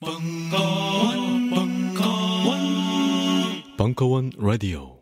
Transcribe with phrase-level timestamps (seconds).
[0.00, 2.60] 벙커원, 벙커원,
[3.76, 5.00] 벙커원 라디오.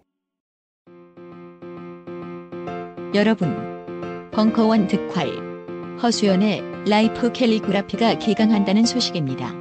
[3.15, 5.29] 여러분, 벙커원 특활
[6.03, 9.53] 허수연의 life 캘리그라피가 개강한다는 소식입니다.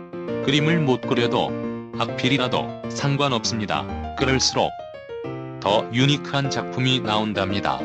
[0.46, 1.52] 그림을 못 그려도
[2.00, 4.16] 악필이라도 상관없습니다.
[4.16, 4.72] 그럴수록
[5.60, 7.82] 더 unique한 작품이 나온답니다.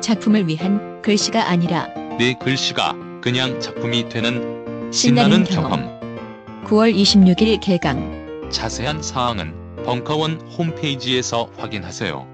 [0.00, 4.59] 작품을 위한 글씨가 아니라 내 글씨가 그냥 작품이 되는
[4.90, 5.70] 신나는 경험.
[5.70, 6.64] 경험.
[6.64, 8.48] 9월 26일 개강.
[8.50, 12.26] 자세한 사항은 벙커원 홈페이지에서 확인하세요.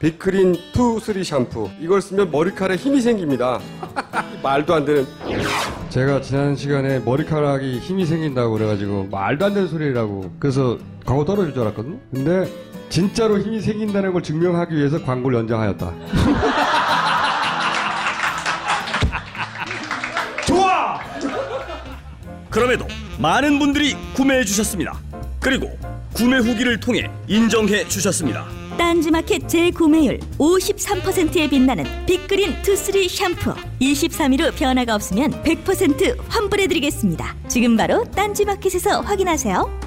[0.00, 3.60] Big Green two three 샴푸 이걸 쓰면 머리카락에 힘이 생깁니다
[4.42, 5.06] 말도 안 되는
[5.90, 11.64] 제가 지난 시간에 머리카락이 힘이 생긴다고 그래가지고 말도 안 되는 소리라고 그래서 광고 떨어질 줄
[11.64, 12.50] 알았거든요 근데
[12.88, 15.92] 진짜로 힘이 생긴다는 걸 증명하기 위해서 광고를 연장하였다
[22.50, 22.86] 그럼에도
[23.18, 24.98] 많은 분들이 구매해 주셨습니다.
[25.38, 25.78] 그리고
[26.12, 28.44] 구매 후기를 통해 인정해 주셨습니다.
[28.76, 38.04] 딴지마켓 재구매율 53%에 빛나는 빅그린 투쓰리 샴푸 23일 후 변화가 없으면 100% 환불해드리겠습니다 지금 바로
[38.04, 39.80] 딴지마켓에서 확인하세요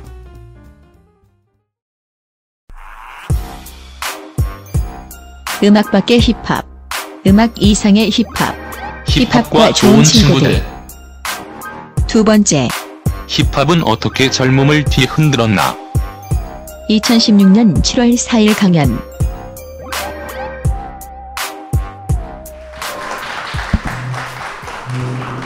[5.64, 6.66] 음악 밖의 힙합.
[7.26, 8.54] 음악 이상의 힙합.
[9.08, 10.73] 힙합과 좋은 친구들.
[12.14, 12.68] 두 번째,
[13.26, 15.76] 힙합은 어떻게 젊음을 뒤흔들었나?
[16.88, 19.00] 2016년 7월 4일 강연.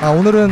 [0.01, 0.49] 아, 오늘은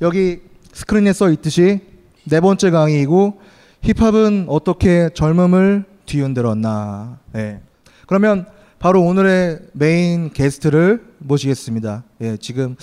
[0.00, 1.80] 여기 스크린에 써 있듯이
[2.22, 3.40] 네 번째 강의이고
[3.82, 7.18] 힙합은 어떻게 젊음을 뒤흔들었나.
[7.32, 7.60] 네.
[8.06, 8.46] 그러면
[8.78, 12.04] 바로 오늘의 메인 게스트를 모시겠습니다.
[12.20, 12.76] 예, 지금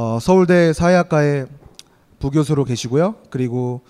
[0.00, 1.46] 어, 서울대 사회학과의
[2.20, 3.16] 부교수로 계시고요.
[3.30, 3.80] 그리고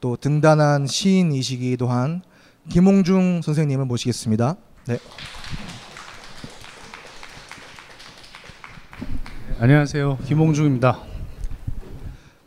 [0.00, 2.22] 또 등단한 시인이시기도 한
[2.68, 4.54] 김홍중 선생님을 모시겠습니다.
[4.86, 4.98] 네.
[9.58, 10.18] 안녕하세요.
[10.24, 11.00] 김홍중입니다.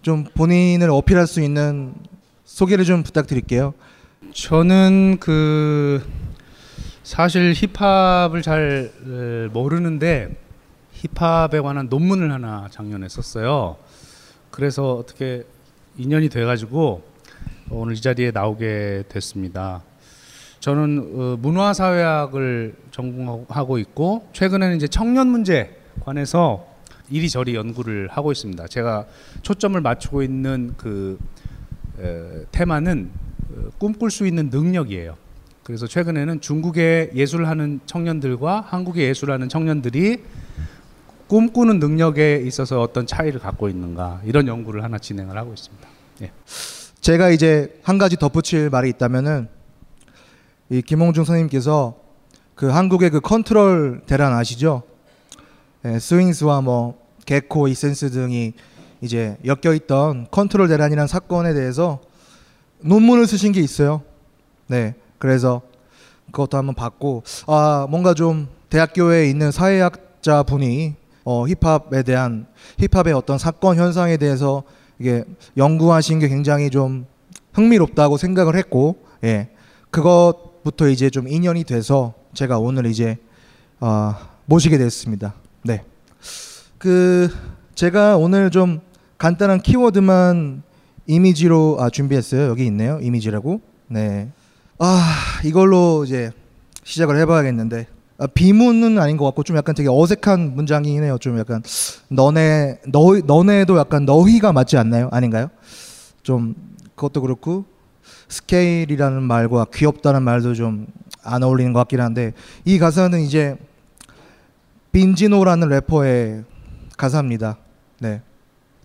[0.02, 1.96] 좀 본인을 어필할 수 있는
[2.46, 3.74] 소개를 좀 부탁드릴게요.
[4.34, 6.10] 저는 그
[7.04, 10.42] 사실 힙합을 잘 에, 모르는데
[11.04, 13.76] 힙합에 관한 논문을 하나 작년에 썼어요.
[14.52, 15.44] 그래서 어떻게
[15.98, 17.04] 인연이 돼가지고
[17.70, 19.84] 오늘 이 자리에 나오게 됐습니다.
[20.60, 25.76] 저는 어, 문화사회학을 전공하고 있고 최근에는 이제 청년 문제
[26.06, 26.66] 관해서
[27.10, 28.66] 이리저리 연구를 하고 있습니다.
[28.68, 29.06] 제가
[29.42, 31.20] 초점을 맞추고 있는 그
[32.00, 33.12] 에, 테마는
[33.52, 35.18] 어, 꿈꿀 수 있는 능력이에요.
[35.64, 40.24] 그래서 최근에는 중국의 예술하는 청년들과 한국의 예술하는 청년들이
[41.34, 45.90] 꿈꾸는 능력에 있어서 어떤 차이를 갖고 있는가 이런 연구를 하나 진행을 하고 있습니다.
[46.22, 46.32] 예.
[47.02, 49.48] 제가 이제 한 가지 덧붙일 말이 있다면은
[50.70, 51.96] 이 김홍중 선생님께서
[52.54, 54.84] 그 한국의 그 컨트롤 대란 아시죠?
[55.86, 58.54] 예, 스윙스와 뭐 개코, 이센스 등이
[59.02, 62.00] 이제 엮여 있던 컨트롤 대란이라는 사건에 대해서
[62.82, 64.04] 논문을 쓰신 게 있어요.
[64.68, 65.64] 네, 그래서
[66.28, 72.48] 그것도 한번 봤고 아 뭔가 좀 대학교에 있는 사회학자 분이 어, 힙합에 대한
[72.80, 74.64] 힙합의 어떤 사건 현상에 대해서
[75.00, 75.24] 이게
[75.58, 77.06] 연구하신 게 굉장히 좀
[77.54, 79.50] 흥미롭다고 생각을 했고 예
[79.90, 83.18] 그것부터 이제 좀 인연이 돼서 제가 오늘 이제
[83.80, 85.36] 어, 모시게 됐습니다.
[85.64, 85.84] 네.
[86.78, 87.30] 그
[87.76, 88.82] 제가 오늘 좀
[89.18, 90.64] 간단한 키워드만
[91.08, 92.48] 이미지로 아, 준비했어요.
[92.50, 93.00] 여기 있네요.
[93.02, 93.62] 이미지라고.
[93.88, 94.30] 네.
[94.80, 96.32] 아 이걸로 이제
[96.84, 98.03] 시작을 해봐야겠는데 아,
[98.34, 101.18] 비문은 아닌 것 같고 좀 약간 되게 어색한 문장이긴 해요.
[101.20, 101.62] 좀 약간
[102.10, 105.10] 너네 너 너네도 약간 너희가 맞지 않나요?
[105.12, 105.50] 아닌가요?
[106.22, 106.56] 좀
[106.96, 107.66] 그것도 그렇고
[108.28, 110.88] 스케일이라는 말과 귀엽다는 말도 좀
[111.26, 112.34] 안 어울리는 것 같긴 한데
[112.66, 113.56] 이 가사는 이제
[114.92, 116.44] 빈지노라는 래퍼의
[116.98, 117.58] 가사입니다.
[118.00, 118.22] 네.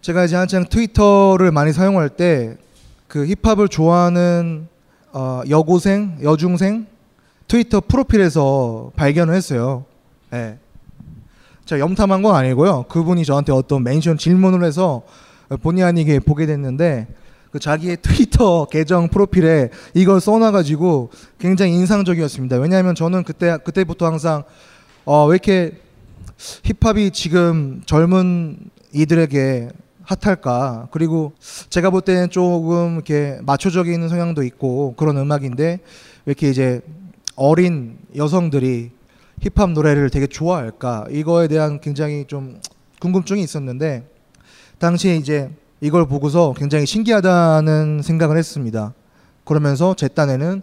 [0.00, 2.56] 제가 이제 한창 트위터를 많이 사용할 때
[3.08, 4.68] 그 힙합을 좋아하는
[5.12, 6.86] 어, 여고생, 여중생
[7.48, 9.86] 트위터 프로필에서 발견을 했어요.
[10.30, 10.58] 네.
[11.64, 12.84] 제가 염탐한 건 아니고요.
[12.84, 15.02] 그분이 저한테 어떤 mention 질문을 해서
[15.62, 17.08] 본의 아니게 보게 됐는데
[17.50, 22.56] 그 자기의 트위터 계정 프로필에 이걸 써놔가지고 굉장히 인상적이었습니다.
[22.58, 24.44] 왜냐하면 저는 그때 그때부터 항상
[25.06, 25.72] 어, 왜 이렇게
[26.64, 28.58] 힙합이 지금 젊은
[28.92, 29.70] 이들에게
[30.02, 30.88] 핫할까?
[30.90, 31.32] 그리고
[31.70, 35.78] 제가 볼 때는 조금 이렇게 마초적인 성향도 있고 그런 음악인데 왜
[36.26, 36.82] 이렇게 이제
[37.38, 38.90] 어린 여성들이
[39.40, 41.06] 힙합 노래를 되게 좋아할까?
[41.10, 42.60] 이거에 대한 굉장히 좀
[43.00, 44.04] 궁금증이 있었는데
[44.78, 45.48] 당시에 이제
[45.80, 48.92] 이걸 보고서 굉장히 신기하다는 생각을 했습니다.
[49.44, 50.62] 그러면서 제 딴에는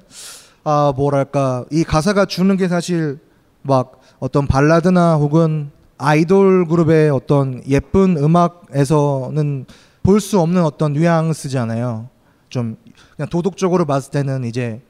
[0.66, 3.20] 아 뭐랄까 이 가사가 주는 게 사실
[3.62, 9.66] 막 어떤 발라드나 혹은 아이돌 그룹의 어떤 예쁜 음악에서는
[10.04, 12.10] 볼 수 없는 어떤 뉘앙스잖아요.
[12.50, 12.76] 좀
[13.16, 14.82] 그냥 도덕적으로 봤을 때는 이제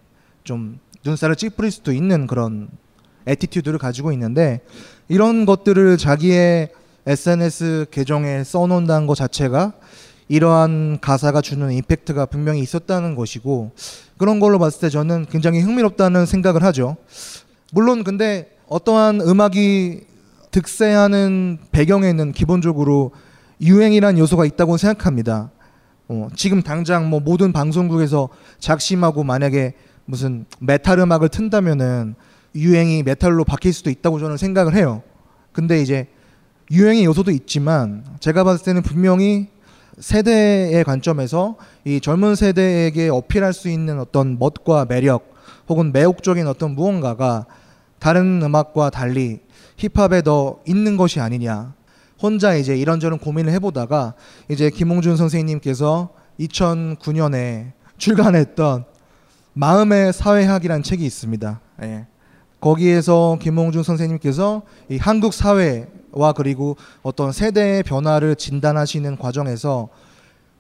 [0.44, 2.68] 좀 눈살을 찌푸릴 수도 있는 그런
[3.28, 4.62] attitude를 가지고 있는데
[5.07, 6.69] 이런 것들을 자기의
[7.06, 9.74] SNS 계정에 써놓는다는 것 자체가
[10.28, 13.72] 이러한 가사가 주는 임팩트가 분명히 있었다는 것이고
[14.18, 16.98] 그런 걸로 봤을 때 저는 굉장히 흥미롭다는 생각을 하죠.
[17.72, 20.01] 물론 근데 어떠한 음악이
[20.50, 23.12] 득세하는 배경에는 기본적으로
[23.62, 25.51] 유행이란 요소가 있다고 생각합니다.
[26.08, 28.30] 어, 지금 당장 뭐 모든 방송국에서
[28.60, 29.74] 작심하고 만약에
[30.06, 32.16] 무슨 메탈 음악을 튼다면은
[32.56, 35.04] 유행이 메탈로 바뀔 수도 있다고 저는 생각을 해요.
[35.52, 36.07] 근데 이제
[36.72, 39.50] 유행의 요소도 있지만 제가 봤을 때는 분명히
[40.00, 41.56] 세대의 관점에서
[41.86, 45.34] 이 젊은 세대에게 어필할 수 있는 어떤 멋과 매력
[45.68, 47.46] 혹은 매혹적인 어떤 무언가가
[48.00, 49.40] 다른 음악과 달리
[49.78, 51.74] 힙합에 더 있는 것이 아니냐.
[52.22, 54.13] 혼자 이제 이런저런 고민을 해보다가
[54.50, 56.10] 이제 김홍준 선생님께서
[56.40, 58.86] 2009년에 출간했던
[59.56, 61.60] 마음의 사회학이라는 책이 있습니다.
[61.84, 62.06] 예.
[62.60, 69.88] 거기에서 김홍준 선생님께서 이 한국 사회와 그리고 어떤 세대의 변화를 진단하시는 과정에서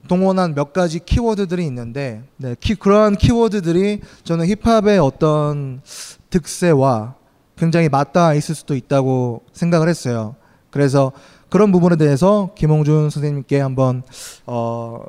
[0.07, 5.81] 동원한 몇 가지 키워드들이 있는데 네, 키, 그러한 키워드들이 저는 힙합의 어떤
[6.29, 7.15] 득세와
[7.57, 10.35] 굉장히 맞닿아 있을 수도 있다고 생각을 했어요.
[10.69, 11.11] 그래서
[11.49, 14.03] 그런 부분에 대해서 김홍준 선생님께 한번
[14.45, 15.01] 어,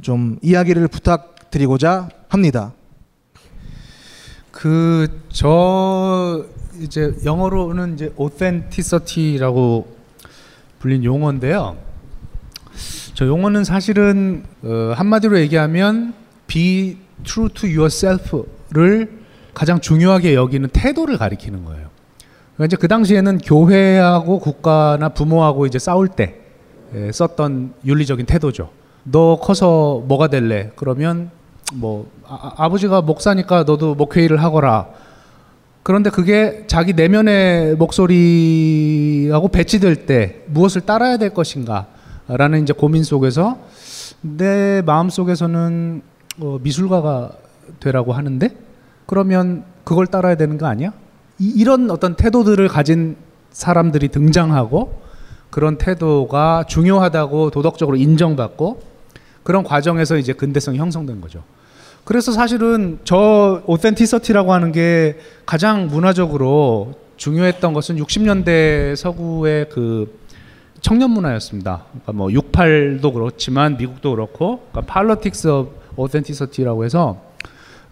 [0.00, 2.72] 좀 이야기를 부탁드리고자 합니다.
[4.56, 5.06] 그
[5.36, 6.46] 저
[6.80, 9.86] 이제 영어로는 이제 authenticity라고
[10.78, 11.76] 불린 용어인데요.
[13.12, 16.14] 저 용어는 사실은 어, 한마디로 얘기하면
[16.46, 19.10] be true to yourself를
[19.52, 21.88] 가장 중요하게 여기는 태도를 가리키는 거예요.
[22.54, 26.36] 그러니까 이제 그 당시에는 교회하고 국가나 부모하고 이제 싸울 때
[26.94, 28.70] 에, 썼던 윤리적인 태도죠.
[29.04, 30.70] 너 커서 뭐가 될래?
[30.76, 31.30] 그러면
[31.74, 34.88] 뭐 아, 버지가 목사니까 너도 목회 일을 하거라.
[35.82, 43.58] 그런데 그게 자기 내면의 목소리하고 배치될 때 무엇을 따라야 될 것인가라는 이제 고민 속에서
[44.20, 46.02] 내 마음 속에서는
[46.40, 47.30] 어, 미술가가
[47.80, 48.48] 되라고 하는데
[49.06, 50.92] 그러면 그걸 따라야 되는 거 아니야?
[51.38, 53.16] 이, 이런 어떤 태도들을 가진
[53.50, 55.00] 사람들이 등장하고
[55.50, 58.82] 그런 태도가 중요하다고 도덕적으로 인정받고
[59.42, 61.44] 그런 과정에서 이제 근대성이 형성된 거죠.
[62.06, 70.16] 그래서 사실은 저 오센티서티라고 하는 게 가장 문화적으로 중요했던 것은 60년대 서구의 그
[70.80, 71.82] 청년 문화였습니다.
[71.90, 75.00] 그러니까 뭐 68도 그렇지만 미국도 그렇고 그러니까
[75.50, 77.20] of authenticity라고 해서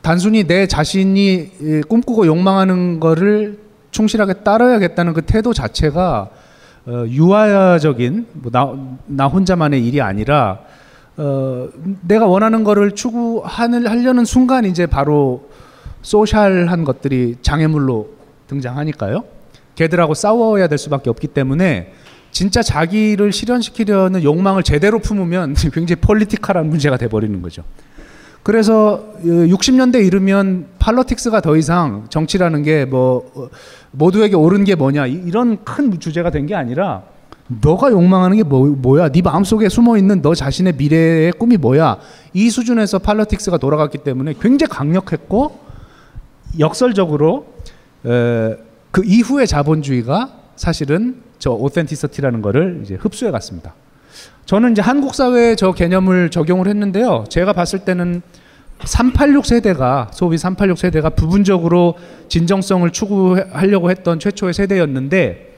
[0.00, 3.58] 단순히 내 자신이 꿈꾸고 욕망하는 거를
[3.90, 6.30] 충실하게 따라야겠다는 그 태도 자체가
[6.86, 8.72] 어, 유아적인 뭐 나,
[9.06, 10.60] 나 혼자만의 일이 아니라
[11.16, 11.68] 어,
[12.06, 15.48] 내가 원하는 거를 추구하는 하려는 순간 이제 바로
[16.02, 18.08] social한 것들이 장애물로
[18.48, 19.24] 등장하니까요.
[19.76, 21.92] 걔들하고 싸워야 될 수밖에 없기 때문에
[22.30, 27.62] 진짜 자기를 실현시키려는 욕망을 제대로 품으면 굉장히 political한 문제가 돼버리는 거죠.
[28.42, 33.50] 그래서 60년대 이르면 팔로틱스가 더 이상 정치라는 게 뭐
[33.92, 37.04] 모두에게 옳은 게 뭐냐 이런 큰 주제가 된 게 아니라
[37.46, 41.98] 너가 욕망하는 게 뭐, 야네 마음속에 숨어 있는 너 자신의 미래의 꿈이 뭐야?
[42.32, 45.58] 이 수준에서 팔러틱스가 돌아갔기 때문에 굉장히 강력했고
[46.58, 47.46] 역설적으로
[48.06, 48.56] 에,
[48.90, 53.74] 그 이후의 자본주의가 사실은 저 오센티서티라는 거를 이제 흡수해 갔습니다.
[54.46, 57.24] 저는 이제 한국 사회에 저 개념을 적용을 했는데요.
[57.28, 58.22] 제가 봤을 때는
[58.84, 61.94] 386 세대가 소위 386 세대가 부분적으로
[62.28, 65.53] 진정성을 추구하려고 했던 최초의 세대였는데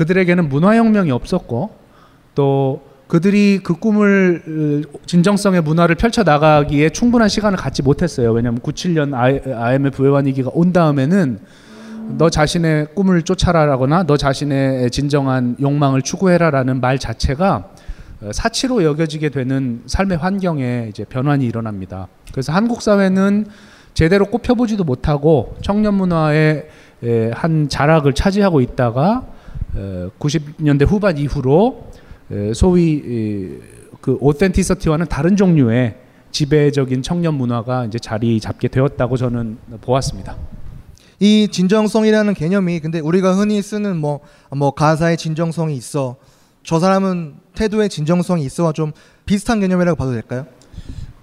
[0.00, 1.70] 그들에게는 문화혁명이 없었고
[2.34, 8.32] 또 그들이 그 꿈을 진정성의 문화를 펼쳐 나가기에 충분한 시간을 갖지 못했어요.
[8.32, 11.40] 왜냐하면 97년 IMF 부회환 위기가 온 다음에는
[12.16, 17.68] 너 자신의 꿈을 쫓아라라거나 너 자신의 진정한 욕망을 추구해라라는 말 자체가
[18.32, 22.08] 사치로 여겨지게 되는 삶의 환경에 이제 변환이 일어납니다.
[22.32, 23.44] 그래서 한국 사회는
[23.92, 26.68] 제대로 꼽혀보지도 못하고 청년 문화의
[27.32, 29.26] 한 자락을 차지하고 있다가
[29.74, 31.90] 90년대 후반 이후로
[32.54, 33.58] 소위
[34.00, 35.96] 그 오센티서티와는 다른 종류의
[36.32, 40.36] 지배적인 청년 문화가 이제 자리 잡게 되었다고 저는 보았습니다.
[41.18, 44.20] 이 진정성이라는 개념이 근데 우리가 흔히 쓰는 뭐,
[44.56, 46.16] 뭐 가사의 진정성이 있어
[46.62, 48.92] 저 사람은 태도에 진정성이 있어와 좀
[49.26, 50.46] 비슷한 개념이라고 봐도 될까요?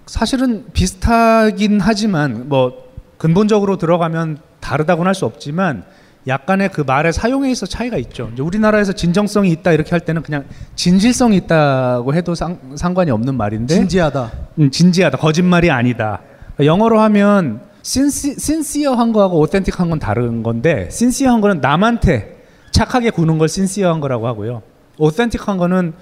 [0.06, 2.88] 사실은 비슷하긴 하지만 뭐
[3.18, 5.84] 근본적으로 들어가면 다르다고는 할 수 없지만
[6.28, 8.30] 약간의 그 말의 사용에 있어 차이가 있죠.
[8.38, 10.44] 우리나라에서 진정성이 있다 이렇게 할 때는 그냥
[10.76, 14.32] 진실성이 있다고 해도 상, 상관이 없는 말인데 진지하다.
[14.58, 16.20] 음, 진지하다 거짓말이 아니다.
[16.60, 22.36] 영어로 하면 신시, 신시어한 거하고 오텐틱한 건 다른 건데 신시어한 거는 남한테
[22.70, 24.62] 착하게 구는 걸 신시어한 거라고 하고요.
[24.98, 25.94] 오텐틱한 거는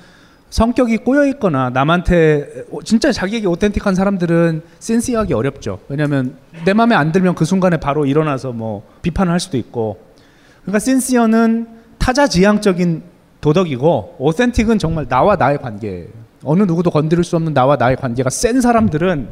[0.50, 5.80] 성격이 꼬여 있거나 남한테 진짜 자기에게 오텐틱한 사람들은 센시하기 어렵죠.
[5.88, 10.06] 왜냐하면 내 마음에 안 들면 그 순간에 바로 일어나서 뭐 비판을 할 수도 있고.
[10.66, 11.68] 그러니까 센시어는
[11.99, 13.02] 타자 지향적인
[13.40, 16.08] 도덕이고 오센틱은 정말 나와 나의 관계.
[16.42, 19.28] 어느 누구도 건드릴 수 없는 나와 나의 관계가 센 사람들은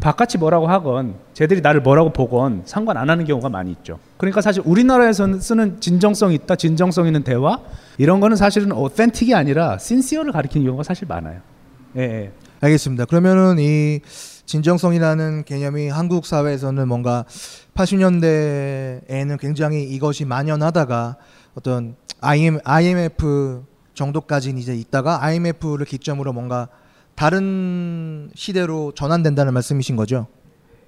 [0.00, 3.98] 바깥이 뭐라고 하건 쟤들이 나를 뭐라고 보건 상관 안 하는 경우가 많이 있죠.
[4.18, 7.58] 그러니까 사실 우리나라에서 쓰는 진정성 있다, 진정성 있는 대화
[7.96, 11.40] 이런 거는 사실은 오센틱이 아니라 신시어를 가리키는 경우가 사실 많아요.
[11.96, 12.32] 예, 예.
[12.60, 13.06] 알겠습니다.
[13.06, 14.00] 그러면은 이
[14.48, 17.24] 진정성이라는 개념이 한국 사회에서는 뭔가
[17.78, 21.16] 80년대에는 굉장히 이것이 만연하다가
[21.54, 23.62] 어떤 IM, IMF
[23.94, 26.68] 정도까지는 이제 있다가 IMF를 기점으로 뭔가
[27.14, 30.26] 다른 시대로 전환된다는 말씀이신 거죠.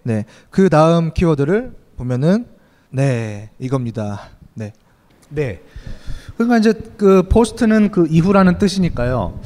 [0.03, 0.25] 네.
[0.51, 2.47] 그 다음 키워드를 보면은
[2.91, 4.23] 네, 이겁니다.
[4.55, 4.73] 네.
[5.29, 5.63] 네.
[6.35, 9.41] 그러니까 이제 그 포스트는 그 이후라는 뜻이니까요.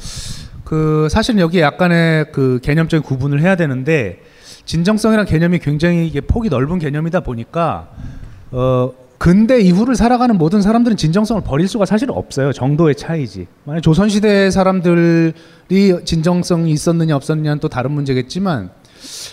[0.63, 4.21] 그 사실 여기 약간의 그 개념적인 구분을 해야 되는데
[4.65, 7.89] 진정성이라는 개념이 굉장히 이게 폭이 넓은 개념이다 보니까
[8.51, 12.51] 어 근대 이후를 살아가는 모든 사람들은 진정성을 버릴 수가 사실 없어요.
[12.51, 13.47] 정도의 차이지.
[13.63, 15.33] 만약 조선 시대 사람들이
[16.03, 18.69] 진정성이 있었느냐 없었느냐는 또 다른 문제겠지만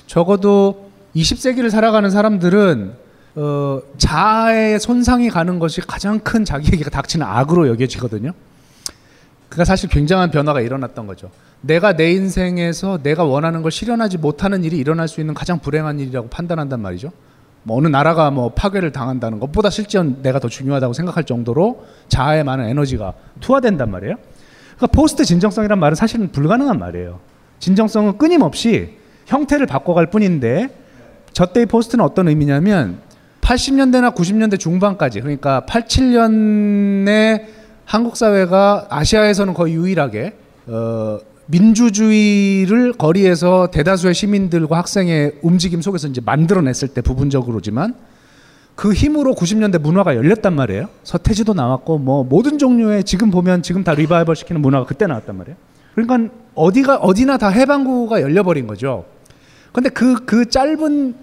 [0.07, 2.93] 적어도 20세기를 살아가는 사람들은
[3.35, 8.33] 어, 자아의 손상이 가는 것이 가장 큰 자기에게 닥치는 악으로 여겨지거든요.
[9.49, 11.31] 그러니까 사실 굉장한 변화가 일어났던 거죠.
[11.63, 16.29] 내가 내 인생에서 내가 원하는 걸 실현하지 못하는 일이 일어날 수 있는 가장 불행한 일이라고
[16.29, 17.11] 판단한단 말이죠.
[17.63, 22.67] 뭐 어느 나라가 뭐 파괴를 당한다는 것보다 실전 내가 더 중요하다고 생각할 정도로 자아에 많은
[22.67, 24.17] 에너지가 투하된단 말이에요.
[24.77, 27.21] 그러니까 포스트 진정성이란 말은 사실은 불가능한 말이에요.
[27.61, 30.69] 진정성은 끊임없이 형태를 바꿔갈 뿐인데
[31.33, 32.99] 저 때의 포스트는 어떤 의미냐면
[33.41, 37.47] 80년대나 90년대 중반까지 그러니까 87년에
[37.85, 40.35] 한국 사회가 아시아에서는 거의 유일하게
[40.67, 41.19] 어,
[41.53, 47.95] 민주주의를 거리에서 대다수의 시민들과 학생의 움직임 속에서 이제 만들어냈을 때 부분적으로지만
[48.75, 50.89] 그 힘으로 90년대 문화가 열렸단 말이에요.
[51.03, 55.57] 서태지도 나왔고 뭐 모든 종류의 지금 보면 지금 다 리바이벌 시키는 문화가 그때 나왔단 말이에요.
[55.95, 59.05] 그러니까 어디가 어디나 다 해방구가 열려버린 거죠.
[59.73, 61.15] 근데 그그 짧은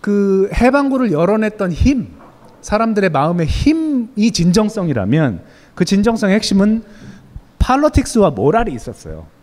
[0.00, 2.08] 그 해방구를 열어냈던 힘,
[2.60, 5.42] 사람들의 마음의 힘이 진정성이라면
[5.76, 6.82] 그 진정성의 핵심은
[7.60, 9.35] 팔로틱스와 모랄이 있었어요.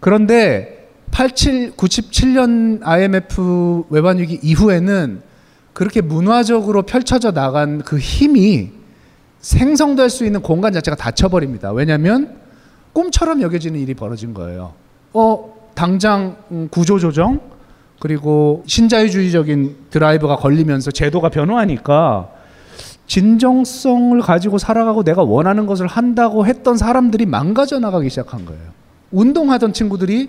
[0.00, 5.22] 그런데 87, 97년 IMF 외환위기 이후에는
[5.72, 8.70] 그렇게 문화적으로 펼쳐져 나간 그 힘이
[9.40, 11.72] 생성될 수 있는 공간 자체가 닫혀버립니다.
[11.72, 12.36] 왜냐하면
[12.92, 14.72] 꿈처럼 여겨지는 일이 벌어진 거예요.
[15.12, 17.40] 어, 당장 음, 구조조정,
[17.98, 22.30] 그리고 신자유주의적인 드라이브가 걸리면서 제도가 변화하니까
[23.06, 28.62] 진정성을 가지고 살아가고 내가 원하는 것을 한다고 했던 사람들이 망가져 나가기 시작한 거예요.
[29.16, 30.28] 운동하던 친구들이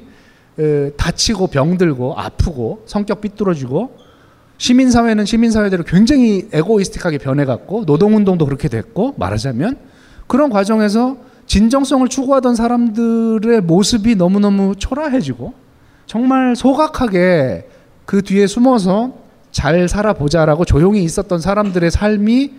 [0.60, 3.98] 에, 다치고 병들고 아프고 성격 삐뚤어지고
[4.58, 9.78] 시민사회는 시민사회대로 굉장히 에고이스틱하게 변해갔고 노동운동도 그렇게 됐고 말하자면
[10.26, 15.54] 그런 과정에서 진정성을 추구하던 사람들의 모습이 너무너무 초라해지고
[16.06, 17.68] 정말 소각하게
[18.06, 19.14] 그 뒤에 숨어서
[19.52, 22.52] 잘 살아보자라고 조용히 있었던 사람들의 삶이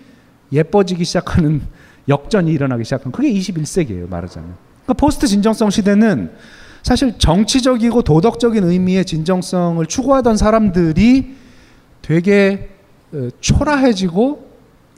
[0.52, 1.62] 예뻐지기 시작하는
[2.08, 6.32] 역전이 일어나기 시작한 그게 21세기예요 말하자면 그러니까 포스트 진정성 시대는
[6.82, 11.36] 사실 정치적이고 도덕적인 의미의 진정성을 추구하던 사람들이
[12.00, 12.70] 되게
[13.12, 14.48] 어, 초라해지고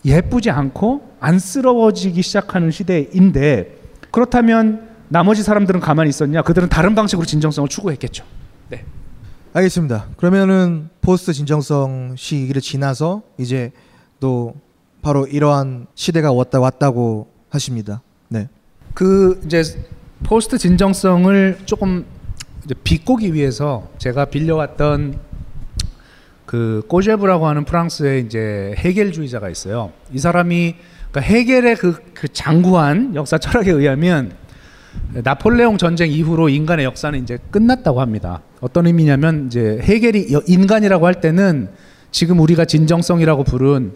[0.05, 3.79] 예쁘지 않고 안쓰러워지기 시작하는 시대인데
[4.13, 6.43] 그렇다면 나머지 사람들은 가만히 있었냐?
[6.43, 8.25] 그들은 다른 방식으로 진정성을 추구했겠죠.
[8.69, 8.85] 네.
[9.53, 10.07] 알겠습니다.
[10.17, 13.73] 그러면은 post 진정성 시기를 지나서 이제
[14.21, 14.55] 또
[15.03, 18.03] 바로 이러한 시대가 왔다 왔다고 하십니다.
[19.01, 19.07] 네.
[19.07, 19.63] 그 이제
[20.25, 22.05] post 진정성을 조금
[22.85, 25.19] 비꼬기 위해서 제가 빌려왔던
[26.45, 29.93] 그 꼬제브라고 하는 프랑스의 이제 해겔주의자가 있어요.
[30.13, 30.75] 이 사람이
[31.11, 34.33] 그러니까 해겔의 그, 그 장구한 역사 철학에 의하면
[35.13, 38.43] 나폴레옹 전쟁 이후로 인간의 역사는 이제 끝났다고 합니다.
[38.61, 41.71] 어떤 의미냐면 이제 해겔이 인간이라고 할 때는
[42.11, 43.93] 지금 우리가 진정성이라고 부른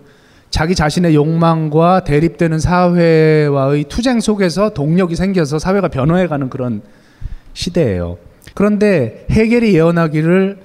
[0.54, 6.80] 자기 자신의 욕망과 대립되는 사회와의 투쟁 속에서 동력이 생겨서 사회가 변화해가는 그런
[7.54, 8.18] 시대예요.
[8.54, 10.58] 그런데 해겔이 예언하기를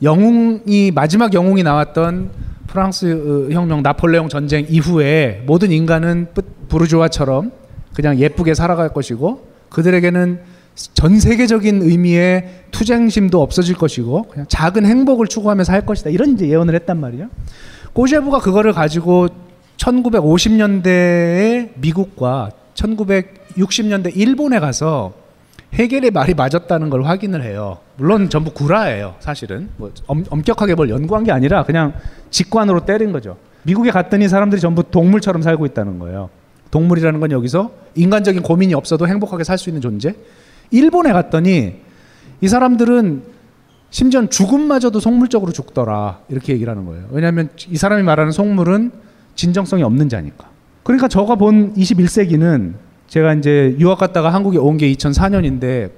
[0.00, 2.30] 영웅이 마지막 영웅이 나왔던
[2.68, 7.50] 프랑스 어, 혁명 나폴레옹 전쟁 이후에 모든 인간은 뿌- 부르주아처럼
[7.96, 10.38] 그냥 예쁘게 살아갈 것이고 그들에게는
[10.94, 16.76] 전 세계적인 의미의 투쟁심도 없어질 것이고 그냥 작은 행복을 추구하면서 할 것이다 이런 이제 예언을
[16.76, 17.26] 했단 말이에요.
[17.92, 19.28] 꼬제부가 그거를 가지고
[19.76, 25.12] 1950년대의 미국과 1960년대 일본에 가서
[25.74, 27.78] 해겔의 말이 맞았다는 걸 확인을 해요.
[27.96, 29.70] 물론 전부 구라예요, 사실은.
[29.76, 31.94] 뭐 엄, 엄격하게 뭘 연구한 게 아니라 그냥
[32.30, 33.36] 직관으로 때린 거죠.
[33.64, 36.28] 미국에 갔더니 사람들이 전부 동물처럼 살고 있다는 거예요.
[36.70, 40.14] 동물이라는 건 여기서 인간적인 고민이 없어도 행복하게 살 수 있는 존재.
[40.70, 41.76] 일본에 갔더니
[42.40, 43.22] 이 사람들은
[43.92, 47.04] 심지어 죽음마저도 속물적으로 죽더라 이렇게 얘기를 하는 거예요.
[47.10, 48.90] 왜냐하면 이 사람이 말하는 속물은
[49.34, 50.48] 진정성이 없는 자니까.
[50.82, 52.72] 그러니까 저가 본 21세기는
[53.06, 55.90] 제가 이제 유학 갔다가 한국에 온 게 2004년인데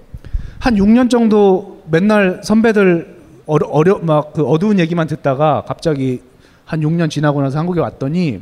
[0.59, 3.15] 한 6년 정도 맨날 선배들
[3.47, 6.21] 어려, 어려 막그 어두운 얘기만 듣다가 갑자기
[6.65, 8.41] 한 6년 지나고 나서 한국에 왔더니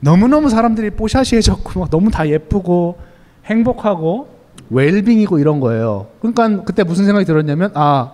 [0.00, 2.96] 너무너무 사람들이 뽀샤시해졌고 막 너무 다 예쁘고
[3.44, 4.28] 행복하고
[4.70, 6.06] 웰빙이고 이런 거예요.
[6.20, 8.12] 그러니까 그때 무슨 생각이 들었냐면 아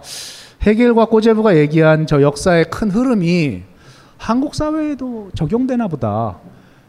[0.64, 3.62] 해겔과 꼬제부가 얘기한 저 역사의 큰 흐름이
[4.16, 6.36] 한국 사회에도 적용되나 보다.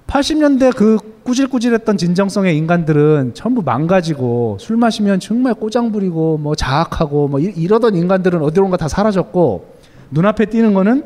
[0.07, 7.39] 80년대 그 꾸질꾸질했던 진정성의 인간들은 전부 망가지고 술 마시면 정말 꼬장 부리고 뭐 자학하고 뭐
[7.39, 9.75] 이- 이러던 인간들은 어디론가 다 사라졌고
[10.11, 11.03] 눈앞에 띄는 거는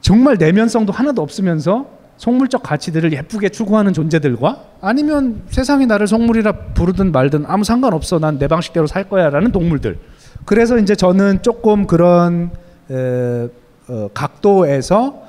[0.00, 7.44] 정말 내면성도 하나도 없으면서 속물적 가치들을 예쁘게 추구하는 존재들과 아니면 세상이 나를 속물이라 부르든 말든
[7.46, 9.98] 아무 상관없어 난 내 방식대로 살 거야라는 동물들
[10.44, 12.50] 그래서 이제 저는 조금 그런
[12.90, 13.48] 에,
[13.88, 15.22] 어, 각도에서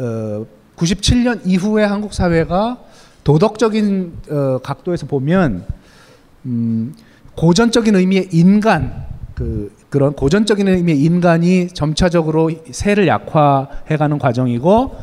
[0.00, 0.46] 어,
[0.76, 2.78] 97년 이후에 한국 사회가
[3.24, 5.64] 도덕적인 어, 각도에서 보면
[6.46, 6.94] 음,
[7.36, 14.96] 고전적인 의미의 인간 그 그런 고전적인 의미의 인간이 점차적으로 세를 약화해가는 과정이고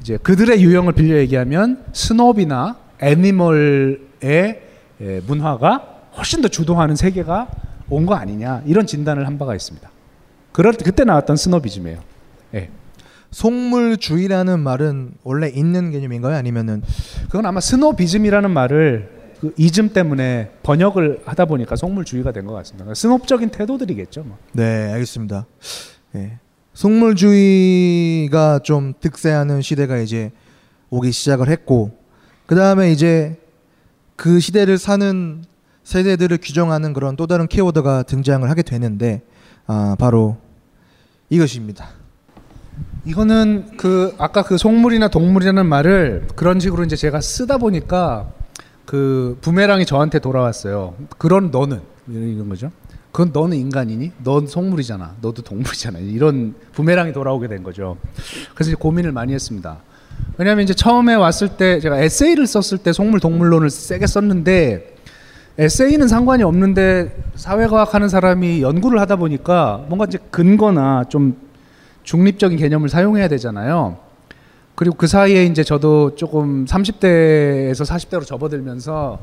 [0.00, 4.60] 이제 그들의 유형을 빌려 얘기하면 스노비나 애니멀의 에,
[5.26, 5.84] 문화가
[6.16, 7.48] 훨씬 더 주도하는 세계가
[7.90, 9.90] 온 거 아니냐 이런 진단을 한 바가 있습니다.
[10.52, 12.00] 그럴 때 그때 나왔던 스노비즘이에요.
[12.54, 12.70] 예.
[13.30, 16.36] 속물주의라는 말은 원래 있는 개념인가요?
[16.36, 16.82] 아니면은
[17.26, 22.84] 그건 아마 스노비즘이라는 말을 그 이즘 때문에 번역을 하다 보니까 속물주의가 된 것 같습니다.
[22.84, 24.24] 그러니까 snob적인 태도들이겠죠.
[24.24, 24.36] 뭐.
[24.52, 25.46] 네, 알겠습니다.
[26.16, 26.38] 예.
[26.74, 30.30] 속물주의가 좀 득세하는 시대가 이제
[30.90, 31.96] 오기 시작을 했고
[32.46, 33.38] 그 다음에 이제
[34.16, 35.44] 그 시대를 사는
[35.84, 39.22] 세대들을 규정하는 그런 또 다른 키워드가 등장을 하게 되는데
[39.66, 40.36] 아, 바로
[41.28, 41.88] 이것입니다.
[43.04, 48.30] 이거는 그 아까 그 속물이나 동물이라는 말을 그런 식으로 이제 제가 쓰다 보니까
[48.84, 50.94] 그 부메랑이 저한테 돌아왔어요.
[51.18, 52.70] 그런 너는 이런 거죠.
[53.12, 54.12] 그건 너는 인간이니?
[54.22, 55.16] 넌 속물이잖아.
[55.20, 55.98] 너도 동물이잖아.
[56.00, 57.96] 이런 부메랑이 돌아오게 된 거죠.
[58.54, 59.78] 그래서 고민을 많이 했습니다.
[60.36, 64.96] 왜냐하면 이제 처음에 왔을 때 제가 에세이를 썼을 때 속물 동물론을 세게 썼는데
[65.60, 71.36] 에세이는 상관이 없는데 사회과학 하는 사람이 연구를 하다 보니까 뭔가 이제 근거나 좀
[72.02, 73.98] 중립적인 개념을 사용해야 되잖아요.
[74.74, 79.18] 그리고 그 사이에 이제 저도 조금 30대에서 40대로 접어들면서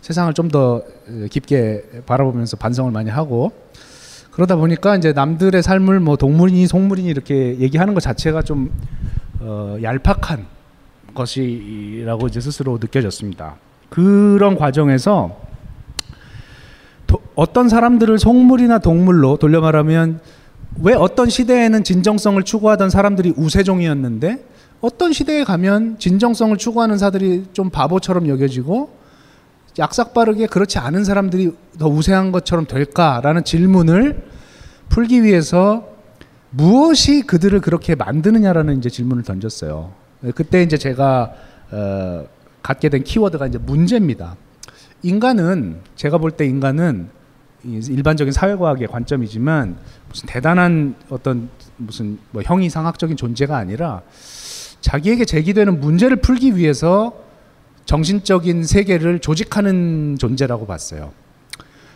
[0.00, 0.82] 세상을 좀 더
[1.30, 3.52] 깊게 바라보면서 반성을 많이 하고
[4.32, 8.72] 그러다 보니까 이제 남들의 삶을 뭐 동물이니 속물이니 이렇게 얘기하는 것 자체가 좀
[9.38, 10.46] 어, 얄팍한
[11.14, 13.54] 것이라고 이제 스스로 느껴졌습니다.
[13.88, 15.46] 그런 과정에서
[17.06, 20.20] 도, 어떤 사람들을 속물이나 동물로 돌려 말하면
[20.82, 24.44] 왜 어떤 시대에는 진정성을 추구하던 사람들이 우세종이었는데
[24.80, 28.90] 어떤 시대에 가면 진정성을 추구하는 사들이 좀 바보처럼 여겨지고
[29.78, 34.22] 약삭빠르게 그렇지 않은 사람들이 더 우세한 것처럼 될까라는 질문을
[34.88, 35.88] 풀기 위해서
[36.50, 39.92] 무엇이 그들을 그렇게 만드느냐라는 이제 질문을 던졌어요.
[40.34, 41.32] 그때 이제 제가
[41.70, 42.24] 어,
[42.62, 44.36] 갖게 된 키워드가 이제 문제입니다.
[45.06, 47.08] 인간은 제가 볼 때 인간은
[47.64, 49.76] 이 일반적인 사회과학의 관점이지만
[50.08, 54.02] 무슨 대단한 어떤 무슨 뭐 형이상학적인 존재가 아니라
[54.80, 57.12] 자기에게 제기되는 문제를 풀기 위해서
[57.86, 61.12] 정신적인 세계를 조직하는 존재라고 봤어요.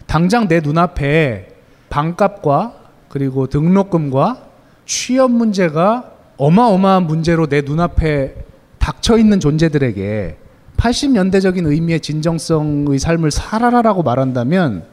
[0.06, 1.48] 당장 내 눈앞에
[1.88, 2.74] 방값과
[3.08, 4.46] 그리고 등록금과
[4.86, 8.34] 취업 문제가 어마어마한 문제로 내 눈앞에
[8.78, 10.36] 닥쳐 있는 존재들에게
[10.80, 14.84] 80년대적인 의미의 진정성의 삶을 살아라라고 말한다면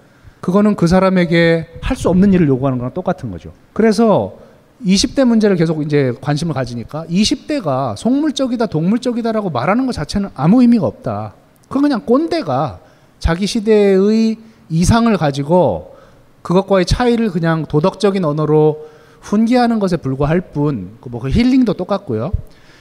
[0.41, 3.53] 그거는 그 사람에게 할 수 없는 일을 요구하는 거랑 똑같은 거죠.
[3.73, 4.37] 그래서
[4.85, 11.33] 20대 문제를 계속 이제 관심을 가지니까 20대가 속물적이다 동물적이다라고 말하는 것 자체는 아무 의미가 없다.
[11.67, 12.79] 그건 그냥 꼰대가
[13.19, 14.35] 자기 시대의
[14.69, 15.95] 이상을 가지고
[16.43, 18.85] 그것과의 차이를 그냥 도덕적인 언어로
[19.21, 22.31] 훈계하는 것에 불과할 뿐, 뭐 그 힐링도 똑같고요.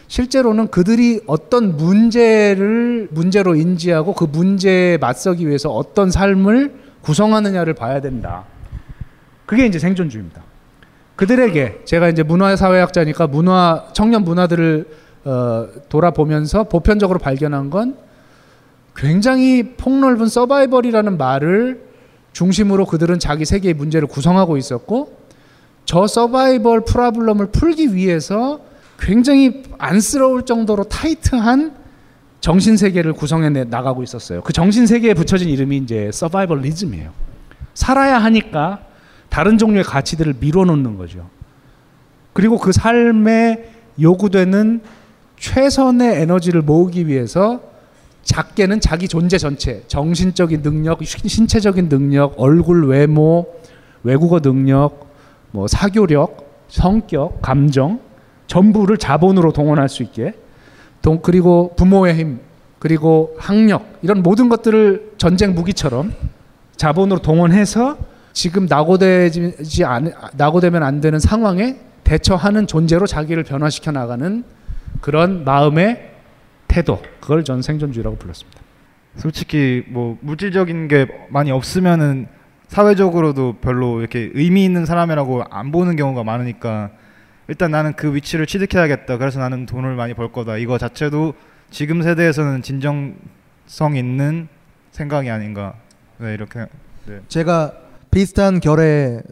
[0.09, 8.45] 실제로는 그들이 어떤 문제를 문제로 인지하고 그 문제에 맞서기 위해서 어떤 삶을 구성하느냐를 봐야 된다.
[9.47, 10.43] 그게 이제 생존주의입니다.
[11.17, 14.87] 그들에게 제가 이제 문화사회학자니까 문화 청년 문화들을
[15.25, 17.97] 어, 돌아보면서 보편적으로 발견한 건
[18.95, 21.81] 굉장히 폭넓은 서바이벌이라는 말을
[22.33, 25.19] 중심으로 그들은 자기 세계의 문제를 구성하고 있었고
[25.85, 28.61] 저 서바이벌 프라블럼을 풀기 위해서
[28.99, 31.75] 굉장히 안쓰러울 정도로 타이트한
[32.41, 34.41] 정신 세계를 구성해 나가고 있었어요.
[34.43, 37.11] 그 정신 세계에 붙여진 이름이 이제 서바이벌리즘이에요.
[37.75, 38.81] 살아야 하니까
[39.29, 41.29] 다른 종류의 가치들을 밀어놓는 거죠.
[42.33, 44.81] 그리고 그 삶에 요구되는
[45.39, 47.61] 최선의 에너지를 모으기 위해서
[48.23, 53.47] 작게는 자기 존재 전체, 정신적인 능력, 신체적인 능력, 얼굴 외모,
[54.03, 55.07] 외국어 능력,
[55.53, 58.01] 뭐 사교력, 성격, 감정
[58.47, 60.35] 전부를 자본으로 동원할 수 있게
[61.03, 62.41] 동, 그리고 부모의 힘
[62.79, 66.13] 그리고 학력 이런 모든 것들을 전쟁 무기처럼
[66.77, 67.97] 자본으로 동원해서
[68.33, 74.45] 지금 낙오되지 않, 낙오되면 안 되는 상황에 대처하는 존재로 자기를 변화시켜 나가는
[75.01, 76.13] 그런 마음의
[76.69, 78.61] 태도 그걸 전 생존주의라고 불렀습니다.
[79.17, 82.29] 솔직히 뭐 물질적인 게 많이 없으면은
[82.69, 86.91] 사회적으로도 별로 이렇게 의미 있는 사람이라고 안 보는 경우가 많으니까
[87.49, 89.19] 일단 나는 그 위치를 취득해야겠다.
[89.19, 90.57] 그래서 나는 돈을 많이 벌 거다.
[90.57, 91.35] 이거 자체도
[91.71, 94.49] 지금 세대에서는 진정성 있는
[94.91, 95.75] 생각이 아닌가.
[96.19, 96.67] 네, 이렇게.
[97.07, 97.21] 네.
[97.29, 97.73] 제가
[98.11, 99.23] 비슷한 결의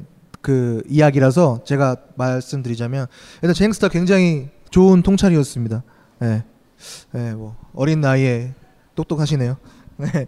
[0.40, 3.07] 그 이야기라서 제가 말씀드리자면
[3.42, 5.83] 일단 제임스타 굉장히 좋은 통찰이었습니다.
[6.22, 6.44] 예.
[7.14, 8.53] 예, 뭐 어린 나이에
[8.94, 9.57] 똑똑하시네요.
[9.96, 10.27] 네.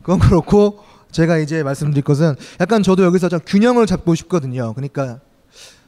[0.00, 0.78] 그건 그렇고
[1.10, 4.72] 제가 이제 말씀드릴 것은 약간 저도 여기서 좀 균형을 잡고 싶거든요.
[4.72, 5.20] 그러니까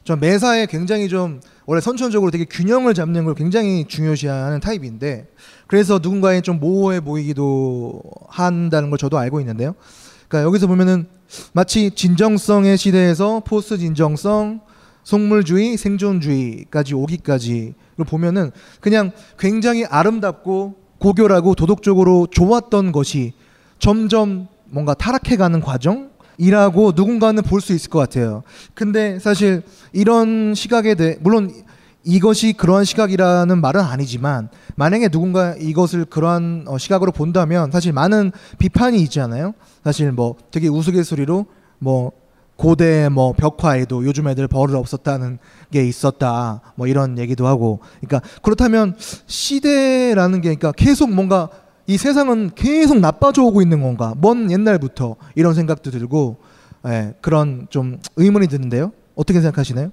[0.03, 5.27] 좀 매사에 굉장히 좀 원래 선천적으로 되게 균형을 잡는 걸 굉장히 중요시하는 타입인데
[5.67, 9.75] 그래서 누군가에 좀 모호해 보이기도 한다는 걸 저도 알고 있는데요.
[10.27, 11.07] 그러니까 여기서 보면은
[11.53, 14.61] 마치 진정성의 시대에서 포스트 진정성,
[15.03, 17.73] 속물주의, 생존주의까지 오기까지를
[18.07, 23.33] 보면은 그냥 굉장히 아름답고 고결하고 도덕적으로 좋았던 것이
[23.79, 28.43] 점점 뭔가 타락해가는 과정 이라고 누군가는 볼 수 있을 것 같아요.
[28.73, 31.51] 근데 사실 이런 시각에 대해 물론
[32.05, 39.01] 이것이 그러한 시각이라는 말은 아니지만 만약에 누군가 이것을 그러한 어, 시각으로 본다면 사실 많은 비판이
[39.01, 39.53] 있잖아요.
[39.83, 41.45] 사실 뭐 되게 우스갯소리로
[41.79, 42.13] 뭐
[42.55, 45.39] 고대 뭐 벽화에도 요즘 애들 버릇 없었다는
[45.71, 48.95] 게 있었다 뭐 이런 얘기도 하고 그러니까 그렇다면
[49.27, 51.49] 시대라는 게 그러니까 계속 뭔가
[51.89, 56.37] 이 세상은 계속 나빠져 오고 있는 건가 먼 옛날부터 이런 생각도 들고
[56.85, 59.91] 예, 그런 좀 의문이 드는데요 어떻게 생각하시나요?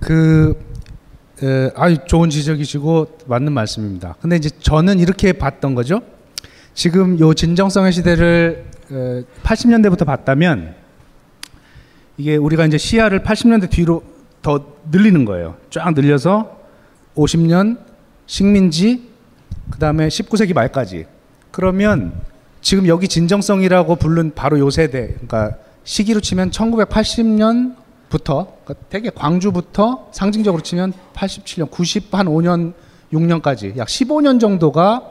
[0.00, 0.58] 그
[1.42, 4.16] 에, 아주 좋은 지적이시고 맞는 말씀입니다.
[4.22, 6.00] 근데 이제 저는 이렇게 봤던 거죠.
[6.72, 10.74] 지금 요 진정성의 시대를 에, 80년대부터 봤다면
[12.16, 14.02] 이게 우리가 이제 시야를 80년대 뒤로
[14.40, 15.56] 더 늘리는 거예요.
[15.68, 16.56] 쫙 늘려서
[17.14, 17.78] 50년
[18.24, 19.09] 식민지
[19.70, 21.06] 그 다음에 19세기 말까지.
[21.50, 22.12] 그러면
[22.60, 27.76] 지금 여기 진정성이라고 부른 바로 요 세대, 그러니까 시기로 치면 1980년
[28.08, 32.74] 부터 그러니까 되게 광주부터 상징적으로 치면 87년, 90, 한 5년,
[33.12, 35.02] 6년까지 약 15년 정도가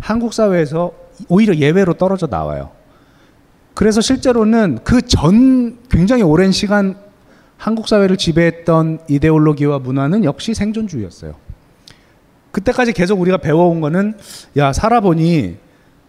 [0.00, 0.92] 한국 사회에서
[1.28, 2.70] 오히려 예외로 떨어져 나와요.
[3.74, 6.96] 그래서 실제로는 그 전 굉장히 오랜 시간
[7.56, 11.34] 한국 사회를 지배했던 이데올로기와 문화는 역시 생존주의였어요.
[12.54, 14.14] 그때까지 계속 우리가 배워온 거는
[14.56, 15.56] 야 살아보니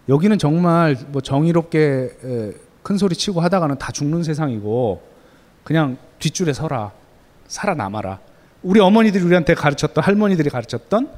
[0.07, 2.53] 여기는 정말 뭐 정의롭게
[2.83, 5.01] 큰 소리 치고 하다가는 다 죽는 세상이고
[5.63, 6.91] 그냥 뒷줄에 서라
[7.47, 8.19] 살아남아라.
[8.61, 11.09] 우리 어머니들이 우리한테 가르쳤던 할머니들이 가르쳤던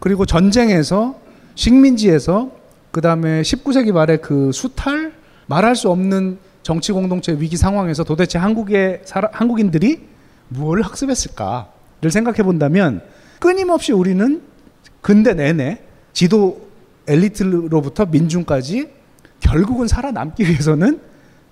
[0.00, 1.18] 그리고 전쟁에서
[1.54, 2.50] 식민지에서
[2.90, 5.14] 그 다음에 19세기 말에 그 수탈
[5.46, 10.06] 말할 수 없는 정치 공동체 위기 상황에서 도대체 한국의 사람, 한국인들이
[10.48, 13.00] 뭘 학습했을까를 생각해 본다면
[13.40, 14.42] 끊임없이 우리는
[15.04, 15.80] 근대 내내
[16.14, 16.66] 지도
[17.06, 18.88] 엘리트로부터 민중까지
[19.38, 20.98] 결국은 살아남기 위해서는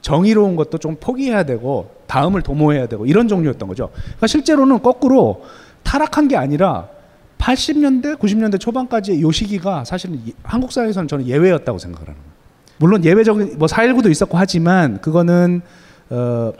[0.00, 3.90] 정의로운 것도 좀 포기해야 되고 다음을 도모해야 되고 이런 종류였던 거죠.
[3.92, 5.44] 그러니까 실제로는 거꾸로
[5.82, 6.88] 타락한 게 아니라
[7.36, 12.32] 80년대, 90년대 초반까지 요 시기가 사실은 한국 사회에서는 저는 예외였다고 생각을 하는 거예요.
[12.78, 15.60] 물론 예외적인 뭐 4.19도 있었고 하지만 그거는
[16.08, 16.54] 어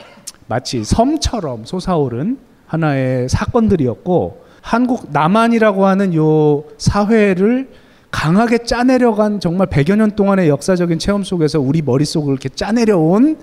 [0.47, 7.69] 마치 섬처럼 솟아오른 하나의 사건들이었고 한국 남한이라고 하는 요 사회를
[8.11, 13.37] 강하게 짜내려간 정말 100여 년 동안의 역사적인 체험 속에서 우리 머릿속을 이렇게 짜내려온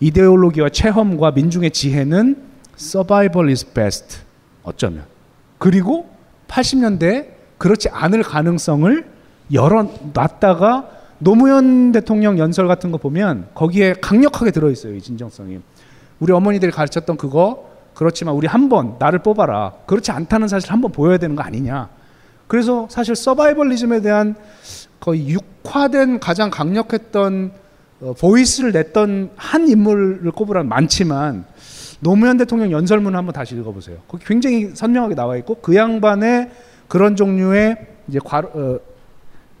[0.00, 2.36] 이데올로기와 체험과 민중의 지혜는
[2.78, 4.18] survival is best.
[4.62, 5.04] 어쩌면.
[5.58, 6.08] 그리고
[6.48, 7.26] 80년대
[7.58, 9.04] 그렇지 않을 가능성을
[9.52, 14.94] 열어놨다가 노무현 대통령 연설 같은 거 보면 거기에 강력하게 들어있어요.
[14.94, 15.58] 이 진정성이.
[16.20, 19.72] 우리 어머니들이 가르쳤던 그거 그렇지만 우리 한번 나를 뽑아라.
[19.86, 21.88] 그렇지 않다는 사실 한번 보여야 되는 거 아니냐.
[22.46, 24.34] 그래서 사실 서바이벌리즘에 대한
[25.00, 27.52] 거의 육화된 가장 강력했던
[28.00, 31.44] 어, 보이스를 냈던 한 인물을 꼽으라면 많지만
[32.00, 33.98] 노무현 대통령 연설문을 한번 다시 읽어보세요.
[34.08, 36.50] 거기 굉장히 선명하게 나와 있고 그 양반의
[36.88, 38.78] 그런 종류의 이제 과, 어,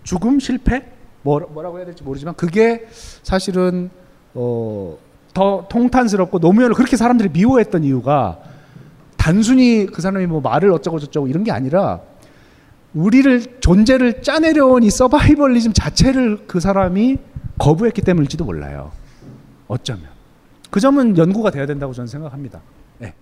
[0.02, 0.84] 죽음 실패
[1.22, 2.86] 뭐, 뭐라 고 해야 될지 모르지만 그게
[3.22, 3.90] 사실은
[4.34, 4.98] 어,
[5.34, 8.38] 더 통탄스럽고 노무현을 그렇게 사람들이 미워했던 이유가
[9.16, 12.00] 단순히 그 사람이 뭐 말을 어쩌고 저쩌고 이런 게 아니라
[12.94, 17.18] 우리를 존재를 짜내려온 이 survivalism 자체를 그 사람이
[17.58, 18.92] 거부했기 때문일지도 몰라요.
[19.66, 20.04] 어쩌면
[20.70, 22.60] 그 점은 연구가 돼야 된다고 저는 생각합니다.
[22.98, 23.12] 네.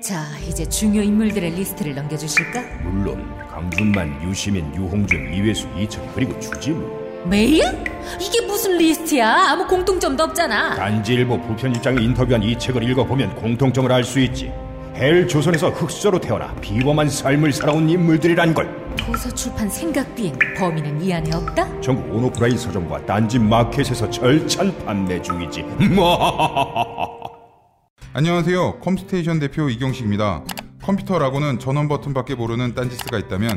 [0.00, 2.62] 자, 이제 중요 인물들의 리스트를 넘겨주실까?
[2.84, 7.62] 물론 강준만, 유시민, 유홍준, 이회수, 이철 그리고 주지무 메일?
[8.20, 9.50] 이게 무슨 리스트야?
[9.50, 10.76] 아무 공통점도 없잖아.
[10.76, 14.52] 딴지일보 부편집장이 인터뷰한 이 책을 읽어보면 공통점을 알 수 있지
[14.94, 21.12] 헬 조선에서 흙수저로 태어나 비범한 삶을 살아온 인물들이란 걸 도서 출판 생각 비행 범인은 이
[21.12, 21.80] 안에 없다?
[21.80, 25.64] 전국 온오프라인 서점과 딴지 마켓에서 절찬 판매 중이지
[28.14, 28.80] 안녕하세요.
[28.80, 30.42] 컴스테이션 대표 이경식입니다.
[30.82, 33.56] 컴퓨터라고는 전원 버튼밖에 모르는 딴지스가 있다면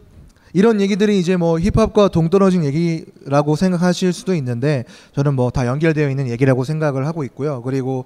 [0.53, 6.27] 이런 얘기들이 이제 뭐 힙합과 동떨어진 얘기라고 생각하실 수도 있는데 저는 뭐 다 연결되어 있는
[6.29, 7.61] 얘기라고 생각을 하고 있고요.
[7.61, 8.05] 그리고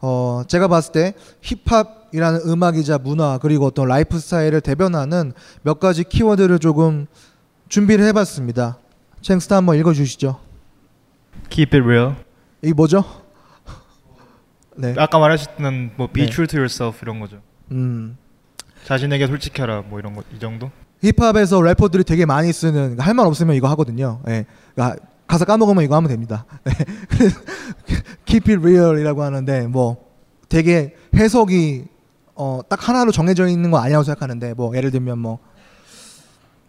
[0.00, 6.58] 어 제가 봤을 때 힙합이라는 음악이자 문화 그리고 어떤 라이프 스타일을 대변하는 몇 가지 키워드를
[6.58, 7.06] 조금
[7.68, 8.78] 준비를 해봤습니다.
[9.22, 10.38] 챙스타 한번 읽어주시죠.
[11.50, 12.14] Keep it real.
[12.62, 13.04] 이 뭐죠?
[14.76, 14.94] 네.
[14.98, 16.30] 아까 말하셨던 뭐 be 네.
[16.30, 17.40] true to yourself 이런 거죠.
[17.70, 18.16] 음.
[18.84, 20.70] 자신에게 솔직해라 뭐 이런 거 이 정도?
[21.04, 24.20] 힙합에서 래퍼들이 되게 많이 쓰는 할말 없으면 이거 하거든요.
[24.28, 24.46] 예.
[24.74, 26.44] 그러니까 가사 까먹으면 이거 하면 됩니다.
[26.64, 26.72] 네.
[28.26, 30.04] Keep it real이라고 하는데 뭐
[30.48, 31.84] 되게 해석이
[32.34, 35.38] 어, 딱 하나로 정해져 있는 거 아니라고 생각하는데 뭐 예를 들면 뭐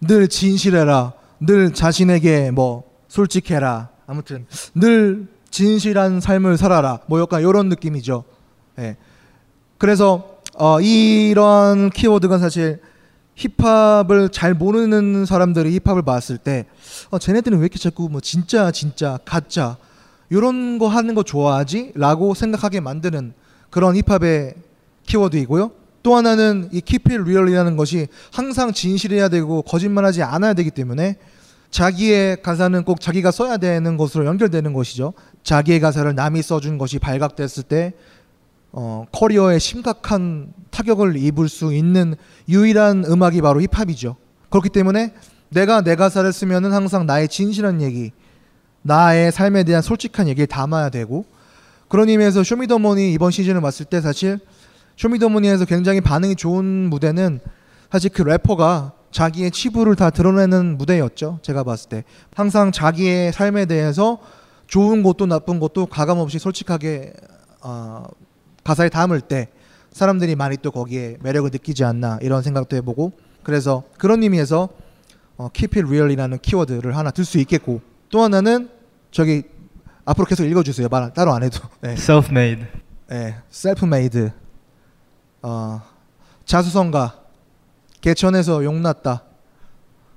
[0.01, 8.23] 늘 진실해라, 늘 자신에게 뭐 솔직해라, 아무튼 늘 진실한 삶을 살아라, 뭐 약간 이런 느낌이죠.
[8.79, 8.97] 예.
[9.77, 12.81] 그래서 어, 이런 키워드가 사실
[13.35, 16.65] 힙합을 잘 모르는 사람들이 힙합을 봤을 때
[17.09, 19.77] 어, 쟤네들은 왜 이렇게 자꾸 뭐 진짜 진짜 가짜
[20.29, 23.33] 이런 거 하는 거 좋아하지?라고 생각하게 만드는
[23.69, 24.55] 그런 힙합의
[25.05, 25.71] 키워드이고요.
[26.01, 31.17] 또 하나는 이 it real이라는 것이 항상 진실해야 되고 거짓말하지 않아야 되기 때문에
[31.71, 35.13] 자기의 가사는 꼭 자기가 써야 되는 것으로 연결되는 것이죠.
[35.43, 37.93] 자기의 가사를 남이 써준 것이 발각됐을 때
[38.77, 42.13] 어, 커리어에 심각한 타격을 입을 수 있는
[42.49, 44.17] 유일한 음악이 바로 힙합이죠.
[44.49, 45.13] 그렇기 때문에
[45.47, 48.11] 내가 내 가사를 쓰면은 항상 나의 진실한 얘기,
[48.81, 51.23] 나의 삶에 대한 솔직한 얘기를 담아야 되고
[51.87, 54.39] 그런 의미에서 쇼미더머니 이번 시즌을 봤을 때 사실
[54.97, 57.39] 쇼미더머니에서 굉장히 반응이 좋은 무대는
[57.89, 61.39] 사실 그 래퍼가 자기의 치부를 다 드러내는 무대였죠.
[61.43, 62.03] 제가 봤을 때
[62.35, 64.19] 항상 자기의 삶에 대해서
[64.67, 67.13] 좋은 것도 나쁜 것도 가감 없이 솔직하게
[67.61, 68.03] 어,
[68.65, 69.47] 가사에 담을 때
[69.93, 74.67] 사람들이 많이 또 거기에 매력을 느끼지 않나 이런 생각도 해보고 그래서 그런 의미에서
[75.37, 78.69] 어, Keep it real이라는 키워드를 하나 들 수 있겠고 또 하나는
[79.11, 79.43] 저기
[80.03, 80.87] 앞으로 계속 읽어주세요.
[80.89, 81.59] 말 따로 안 해도.
[81.81, 81.95] 네.
[81.95, 82.65] Self-made.
[83.07, 84.31] 네, self-made.
[85.41, 85.81] 어,
[86.45, 87.19] 자수성가,
[88.01, 89.23] 개천에서 용났다.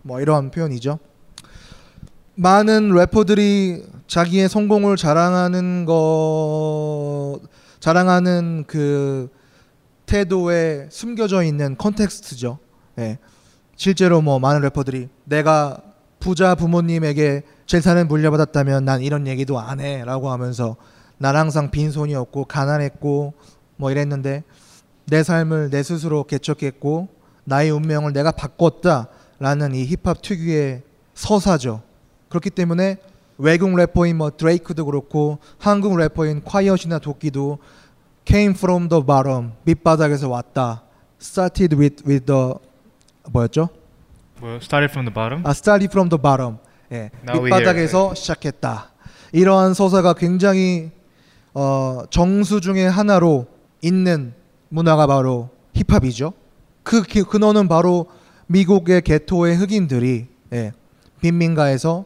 [0.02, 0.98] 뭐 이러한 표현이죠.
[2.34, 7.40] 많은 래퍼들이 자기의 성공을 자랑하는 거
[7.80, 9.28] 자랑하는 그
[10.06, 12.58] 태도에 숨겨져 있는 컨텍스트죠.
[12.98, 13.18] 예.
[13.76, 15.80] 실제로 뭐 많은 래퍼들이 내가
[16.18, 20.76] 부자 부모님에게 재산을 물려받았다면 난 이런 얘기도 안 해라고 하면서
[21.18, 23.34] 난 항상 빈손이었고 가난했고
[23.76, 24.42] 뭐 이랬는데
[25.06, 27.08] 내 삶을 내 스스로 개척했고
[27.44, 30.82] 나의 운명을 내가 바꿨다라는 이 힙합 특유의
[31.14, 31.82] 서사죠.
[32.28, 32.98] 그렇기 때문에
[33.38, 37.59] 외국 래퍼인 뭐 드레이크도 그렇고 한국 래퍼인 콰이엇이나 도끼도
[38.27, 40.83] came from the bottom 밑바닥에서 왔다.
[41.20, 42.55] started with with the
[43.31, 43.68] 뭐였죠?
[44.40, 45.42] 뭐 started from the bottom.
[45.46, 46.59] 아, started from the bottom.
[46.92, 48.90] 예, Now we 밑바닥에서 시작했다.
[49.33, 50.90] 이러한 서사가 굉장히
[51.55, 53.46] 어, 정수 중의 하나로
[53.83, 54.35] 있는
[54.68, 56.33] 문화가 바로 힙합이죠.
[56.83, 58.07] 그 기- 근원은 바로
[58.46, 60.72] 미국의 개토의 흑인들이 예,
[61.20, 62.05] 빈민가에서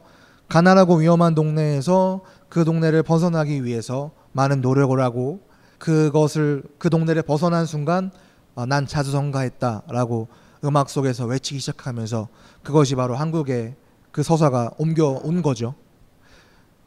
[0.52, 5.40] 가난하고 위험한 동네에서 그 동네를 벗어나기 위해서 많은 노력을 하고
[5.78, 8.10] 그것을 그 동네를 벗어난 순간
[8.54, 10.28] 아, 난 자주성가했다라고
[10.64, 12.28] 음악 속에서 외치기 시작하면서
[12.62, 13.76] 그것이 바로 한국의
[14.10, 15.74] 그 서사가 옮겨온 거죠.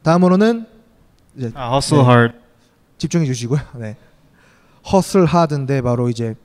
[0.04, 0.66] 다음으로는
[1.36, 2.38] 이제 아, hustle hard.
[2.98, 3.58] 집중해 주시고요.
[3.80, 3.96] 네.
[4.86, 6.36] hustle hard인데 바로 이제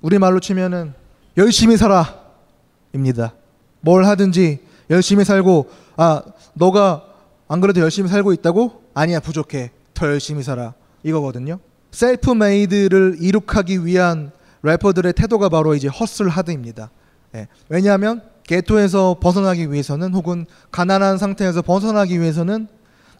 [0.00, 0.94] 우리 말로 치면은
[1.36, 3.34] 열심히 살아입니다.
[3.80, 6.22] 뭘 하든지 열심히 살고 아
[6.56, 7.04] 너가
[7.48, 8.82] 안 그래도 열심히 살고 있다고?
[8.94, 9.70] 아니야 부족해.
[9.94, 10.74] 더 열심히 살아.
[11.02, 11.58] 이거거든요.
[11.90, 16.90] self made를 이룩하기 위한 래퍼들의 태도가 바로 이제 hustle hard입니다.
[17.34, 17.46] 예.
[17.68, 22.68] 왜냐하면 게토에서 벗어나기 위해서는 혹은 가난한 상태에서 벗어나기 위해서는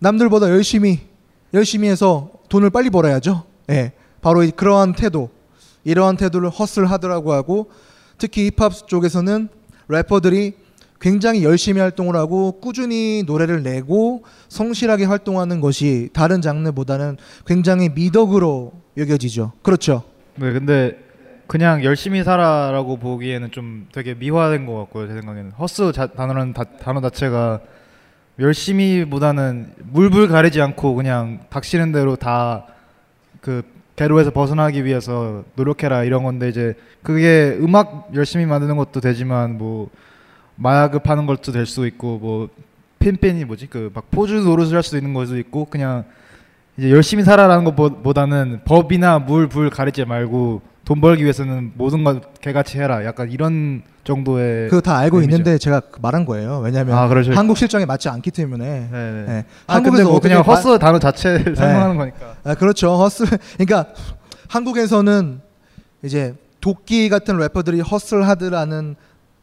[0.01, 1.01] 남들보다 열심히
[1.55, 3.45] 열심히 해서 돈을 빨리 벌어야죠.
[3.71, 3.93] 예.
[4.21, 5.31] 바로 이 그러한 태도,
[5.85, 7.71] 이러한 태도를 허슬 하드라고 하고
[8.19, 9.49] 특히 힙합 쪽에서는
[9.89, 10.55] 래퍼들이
[11.01, 19.53] 굉장히 열심히 활동을 하고 꾸준히 노래를 내고 성실하게 활동하는 것이 다른 장르보다는 굉장히 미덕으로 여겨지죠.
[19.63, 20.03] 그렇죠.
[20.37, 20.99] 네, 근데
[21.47, 25.53] 그냥 열심히 살아라고 보기에는 좀 되게 미화된 것 같고요, 제 생각에는.
[25.53, 27.61] 허스 자, 단어라는 다- 단어 자체가
[28.39, 33.63] 열심히보다는 물불 가리지 않고 그냥 닥치는 대로 다그
[33.97, 39.89] 괴로에서 벗어나기 위해서 노력해라 이런 건데 이제 그게 음악 열심히 만드는 것도 되지만 뭐
[40.57, 42.49] 마약을 파는 것도 될수 있고 뭐
[42.99, 46.05] 핀핀이 뭐지 그 막 포즈 노릇을 할 수도 있는 것도 있고 그냥
[46.79, 52.79] 이제 열심히 살아라는 것보다는 법이나 물, 불 가리지 말고 돈 벌기 위해서는 모든 것 개같이
[52.79, 53.05] 해라.
[53.05, 55.39] 약간 이런 정도의 그거 다 알고 의미죠.
[55.39, 56.61] 있는데 제가 말한 거예요.
[56.61, 57.09] 왜냐하면 아.
[57.35, 58.89] 한국 실정에 맞지 않기 때문에.
[58.91, 59.25] 네네.
[59.29, 59.45] 예.
[59.67, 61.55] 아, 근데 뭐 그냥 마- 허스 단어 자체를 네.
[61.57, 62.37] 설명하는 거니까.
[62.45, 62.95] 아, 그렇죠.
[62.97, 63.27] hustle.
[63.59, 63.87] 그러니까
[64.49, 65.41] 한국에서는
[66.05, 68.95] 이제 도끼 같은 래퍼들이 hustle hard라는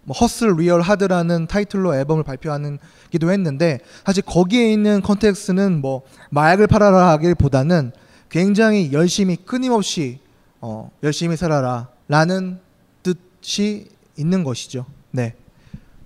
[0.06, 6.68] 뭐 hustle real hard라는 타이틀로 앨범을 발표하는 기도 했는데 사실 거기에 있는 context는 뭐 마약을
[6.68, 7.92] 팔아라 하기보다는
[8.30, 10.20] 굉장히 열심히 끊임없이
[10.60, 12.60] 어, 열심히 살아라 라는
[13.02, 14.86] 뜻이 있는 것이죠.
[15.12, 15.36] 네.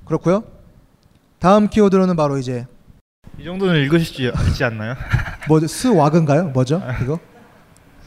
[0.05, 0.43] 그렇고요.
[1.39, 2.65] 다음 키워드로는 바로 이제
[3.39, 4.31] 이 정도는 읽으시지
[4.63, 4.95] 않나요?
[5.47, 6.49] 뭐 swag인가요?
[6.49, 6.81] 뭐죠?
[7.03, 7.19] 이거?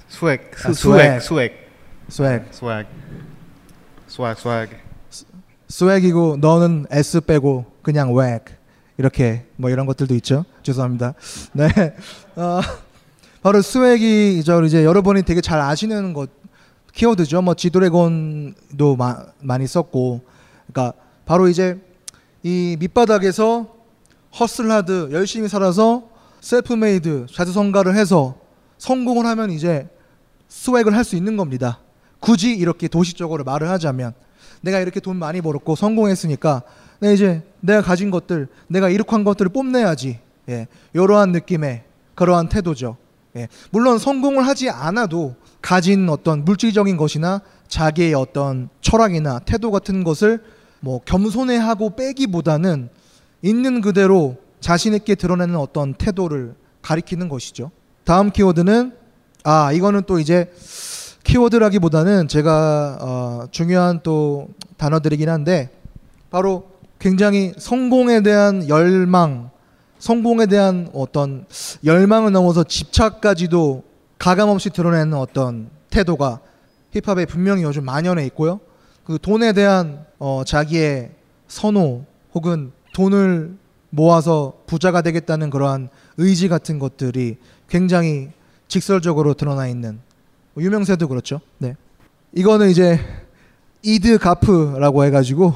[0.08, 1.52] swag, 아, 스, swag, swag,
[2.08, 2.46] swag.
[2.50, 2.86] swag,
[4.08, 4.89] swag, swag.
[5.70, 8.42] swag이고 너는 S 빼고 그냥 웩
[8.98, 10.44] 이렇게 뭐 이런 것들도 있죠.
[10.62, 11.14] 죄송합니다.
[11.52, 11.68] 네,
[12.34, 12.60] 어,
[13.40, 16.28] 바로 swag이 저 이제 여러분이 되게 잘 아시는 것
[16.92, 17.40] 키워드죠.
[17.42, 20.20] 뭐 지드래곤도 마, 많이 썼고,
[20.66, 21.80] 그러니까 바로 이제
[22.42, 23.68] 이 밑바닥에서
[24.38, 26.08] hustle hard 열심히 살아서
[26.40, 28.36] self made 자수성가를 해서
[28.78, 29.88] 성공을 하면 이제
[30.48, 31.78] swag을 할 수 있는 겁니다.
[32.18, 34.14] 굳이 이렇게 도식적으로 말을 하자면
[34.60, 36.62] 내가 이렇게 돈 많이 벌었고 성공했으니까
[37.00, 40.18] 내 이제 내가 가진 것들, 내가 이룩한 것들을 뽐내야지.
[40.48, 42.96] 예, 이러한 느낌의 그러한 태도죠.
[43.36, 50.42] 예, 물론 성공을 하지 않아도 가진 어떤 물질적인 것이나 자기의 어떤 철학이나 태도 같은 것을
[50.80, 52.88] 뭐 겸손해하고 빼기보다는
[53.42, 57.70] 있는 그대로 자신 있게 드러내는 어떤 태도를 가리키는 것이죠.
[58.04, 58.92] 다음 키워드는
[59.44, 60.50] 아 이거는 또 이제
[61.30, 65.70] 키워드라기보다는 제가 어, 중요한 또 단어들이긴 한데
[66.28, 66.64] 바로
[66.98, 69.50] 굉장히 성공에 대한 열망,
[70.00, 71.46] 성공에 대한 어떤
[71.84, 73.84] 열망을 넘어서 집착까지도
[74.18, 76.40] 가감없이 드러내는 어떤 태도가
[76.94, 78.58] 힙합에 분명히 요즘 만연해 있고요.
[79.04, 81.12] 그 돈에 대한 어, 자기의
[81.46, 83.56] 선호 혹은 돈을
[83.90, 87.36] 모아서 부자가 되겠다는 그러한 의지 같은 것들이
[87.68, 88.30] 굉장히
[88.66, 90.09] 직설적으로 드러나 있는 뭐
[90.60, 91.40] 유명세도 그렇죠.
[91.58, 91.76] 네.
[92.32, 93.00] 이거는 이제
[93.82, 95.54] 이드 가프라고 해가지고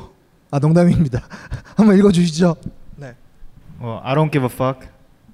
[0.51, 1.23] 아 농담입니다.
[1.77, 2.57] 한번 읽어주시죠.
[2.97, 3.15] 네.
[3.79, 4.89] 뭐 I don't give a fuck.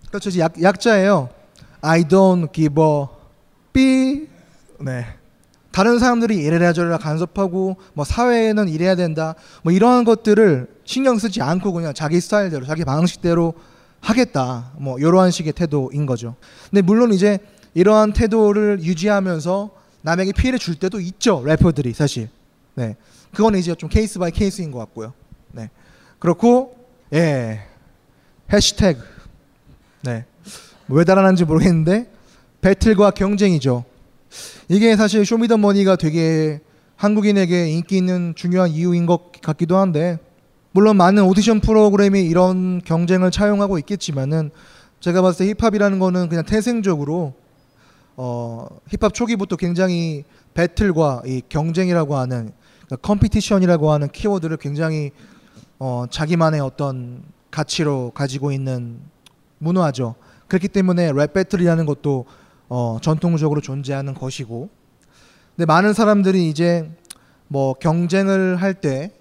[0.09, 0.37] 그렇죠.
[0.39, 1.29] 약, 약자예요.
[1.81, 3.07] I don't give a
[3.73, 4.29] B.
[4.81, 5.07] 네.
[5.73, 9.35] 다른 사람들이 이래라 저래라 간섭하고 뭐 사회에는 이래야 된다.
[9.63, 13.55] 뭐 이러한 것들을 신경 쓰지 않고 그냥 자기 스타일대로 자기 방식대로
[14.01, 14.73] 하겠다.
[14.79, 16.35] 뭐 이러한 식의 태도인 거죠.
[16.71, 17.39] 근데 물론 이제
[17.75, 19.71] 이러한 태도를 유지하면서
[20.03, 21.43] 남에게 피해를 줄 때도 있죠.
[21.45, 22.29] 래퍼들이 사실.
[22.75, 22.97] 네.
[23.33, 25.13] 그거는 이제 좀 case by case인 것 같고요.
[25.53, 25.71] 네.
[26.19, 26.77] 그렇고
[27.13, 27.61] 예.
[28.53, 29.01] 해시태그.
[30.03, 30.25] 네.
[30.89, 32.11] 왜 달아놨는지 모르겠는데
[32.61, 33.85] battle과 경쟁이죠.
[34.69, 36.61] 이게 사실 쇼미더머니가 되게
[36.97, 40.19] 한국인에게 인기 있는 중요한 이유인 것 같기도 한데
[40.73, 44.51] 물론 많은 오디션 프로그램이 이런 경쟁을 차용하고 있겠지만은
[45.01, 47.35] 제가 봤을 때 힙합이라는 거는 그냥 태생적으로
[48.17, 52.53] 어 힙합 초기부터 굉장히 배틀과 이 경쟁이라고 하는
[52.87, 55.11] 그러니까 competition이라고 하는 키워드를 굉장히
[55.79, 59.01] 어 자기만의 어떤 가치로 가지고 있는
[59.59, 60.15] 문화죠.
[60.49, 62.27] 그렇기 때문에 랩 배틀이라는 것도
[62.69, 64.69] 어 전통적으로 존재하는 것이고.
[65.57, 66.91] 근데 많은 사람들이 이제
[67.49, 69.13] 뭐 경쟁을 할때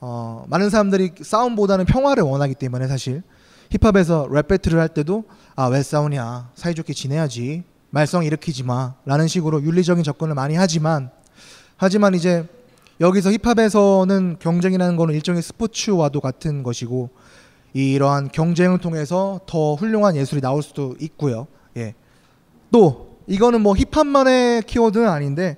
[0.00, 3.22] 어, 많은 사람들이 싸움보다는 평화를 원하기 때문에 사실
[3.70, 5.24] 힙합에서 랩 배틀을 할 때도
[5.56, 11.10] 아 왜 싸우냐 사이좋게 지내야지 말썽 일으키지 마라는 식으로 윤리적인 접근을 많이 하지만
[11.76, 12.46] 하지만 이제
[13.00, 17.10] 여기서 힙합에서는 경쟁이라는 거는 일종의 스포츠와도 같은 것이고
[17.72, 21.46] 이러한 경쟁을 통해서 더 훌륭한 예술이 나올 수도 있고요.
[21.76, 21.94] 예.
[22.70, 25.56] 또 이거는 뭐 힙합만의 키워드는 아닌데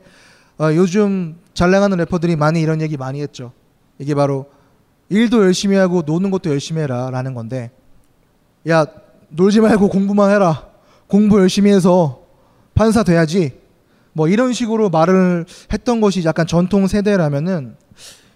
[0.59, 3.53] 어, 요즘 잘 나가는 래퍼들이 많이 이런 얘기 많이 했죠.
[3.99, 4.47] 이게 바로
[5.09, 7.71] 일도 열심히 하고 노는 것도 열심히 해라라는 건데
[8.69, 8.87] 야
[9.29, 10.69] 놀지 말고 공부만 해라.
[11.09, 12.22] 공부 열심히 해서
[12.83, 13.53] 판사 돼야지.
[14.13, 17.77] 뭐 이런 식으로 말을 했던 것이 약간 전통 세대라면은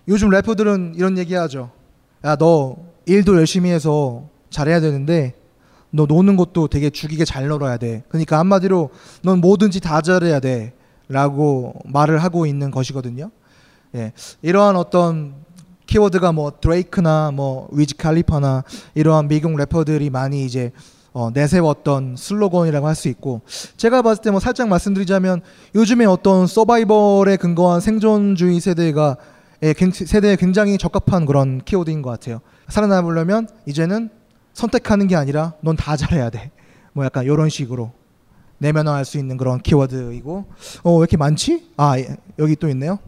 [0.07, 1.73] 요즘 래퍼들은 이런 얘기하죠.
[2.25, 2.77] 야 너
[3.07, 5.35] 일도 열심히 해서 잘해야 되는데
[5.91, 8.05] 너 노는 것도 되게 죽이게 잘 놀아야 돼.
[8.09, 8.91] 그러니까 한마디로
[9.23, 10.75] 넌 뭐든지 다 잘해야 돼.
[11.09, 13.33] 라고 말을 하고 있는 것이거든요.
[13.97, 14.13] 예.
[14.43, 15.35] 이러한 어떤
[15.87, 18.63] 키워드가 뭐 드레이크나 뭐 위즈 칼리파나
[18.95, 20.71] 이러한 미국 래퍼들이 많이 이제
[21.17, 23.41] 어, 내세웠던 슬로건이라고 할 수 있고
[23.79, 25.41] 제가 봤을 때 뭐 살짝 말씀드리자면
[25.75, 29.17] 요즘에 어떤 서바이벌에 근거한 생존주의 세대가
[29.63, 32.41] 예, 갱- 세대에 굉장히 적합한 그런 키워드인 것 같아요.
[32.69, 34.11] 살아남으려면 이제는
[34.53, 36.51] 선택하는 게 아니라 넌 다 잘해야 돼.
[36.93, 37.93] 뭐 약간 이런 식으로
[38.59, 40.45] 내면화할 수 있는 그런 키워드이고
[40.83, 41.71] 어 왜 이렇게 많지?
[41.79, 42.99] 아 예, 여기 또 있네요.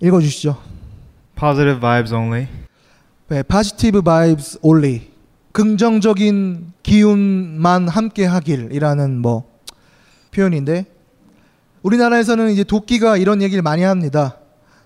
[0.00, 0.56] 읽어주시죠.
[1.38, 2.48] Positive vibes only.
[3.28, 5.10] 네, positive vibes only.
[5.54, 9.44] 긍정적인 기운만 함께 하길이라는 뭐
[10.32, 10.84] 표현인데
[11.82, 14.36] 우리나라에서는 이제 도끼가 이런 얘기를 많이 합니다.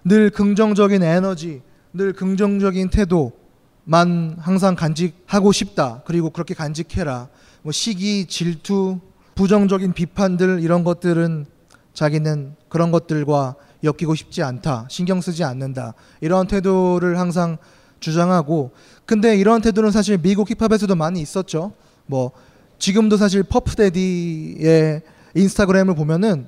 [0.05, 1.63] 늘 긍정적인 에너지,
[1.95, 6.03] 늘 긍정적인 태도만 항상 간직하고 싶다.
[6.05, 7.29] 그리고 그렇게 간직해라.
[7.63, 9.01] 뭐 시기, 질투,
[9.37, 11.47] 부정적인 비판들 이런 것들은
[11.95, 13.55] 자기는 그런 것들과
[13.85, 14.87] 엮이고 싶지 않다.
[14.91, 15.95] 신경 쓰지 않는다.
[16.21, 17.57] 이런 태도를 항상
[18.01, 18.73] 주장하고
[19.09, 21.73] 근데 이런 태도는 사실 미국 힙합에서도 많이 있었죠.
[22.05, 22.31] 뭐
[22.79, 25.01] 지금도 사실 퍼프데디의
[25.35, 26.47] 인스타그램을 보면은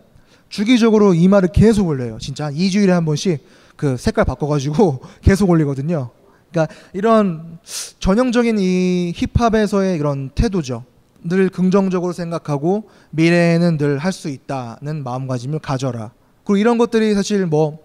[0.50, 2.18] 주기적으로 이 말을 계속 올려요.
[2.20, 3.42] 진짜 한 2주일에 한 번씩
[3.76, 6.10] 그 색깔 바꿔가지고 계속 올리거든요.
[6.50, 7.58] 그러니까 이런
[7.98, 10.84] 전형적인 이 힙합에서의 이런 태도죠.
[11.24, 16.12] 늘 긍정적으로 생각하고 미래에는 늘 할 수 있다는 마음가짐을 가져라.
[16.44, 17.78] 그리고 이런 것들이 사실 뭐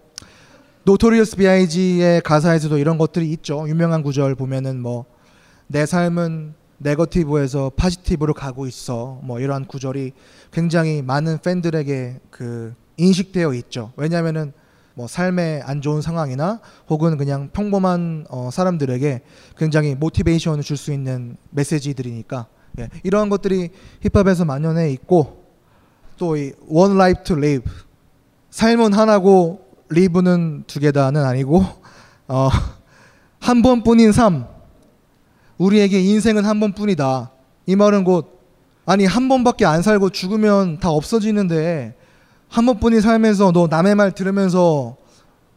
[0.86, 3.67] 노토리어스 B.I.G의 가사에서도 이런 것들이 있죠.
[3.67, 5.05] 유명한 구절 보면은 뭐
[5.67, 9.19] 내 삶은 negative에서 positive로 가고 있어.
[9.23, 10.11] 뭐 이러한 구절이
[10.51, 13.91] 굉장히 많은 팬들에게 그 인식되어 있죠.
[13.97, 14.53] 왜냐하면은
[14.93, 19.21] 뭐 삶의 안 좋은 상황이나 혹은 그냥 평범한 어, 사람들에게
[19.57, 22.47] 굉장히 모티베이션을 줄 수 있는 메시지들이니까
[22.79, 23.69] 예, 이러한 것들이
[24.01, 25.43] 힙합에서 만연해 있고
[26.17, 27.69] 또 이 one life to live
[28.51, 31.65] 삶은 하나고 리브는 두 개다는 아니고
[32.27, 32.49] 어,
[33.39, 34.45] 한 번뿐인 삶
[35.57, 37.31] 우리에게 인생은 한 번뿐이다
[37.67, 38.39] 이 말은 곧
[38.86, 41.95] 아니 한 번밖에 안 살고 죽으면 다 없어지는데
[42.49, 44.97] 한 번뿐인 삶에서 너 남의 말 들으면서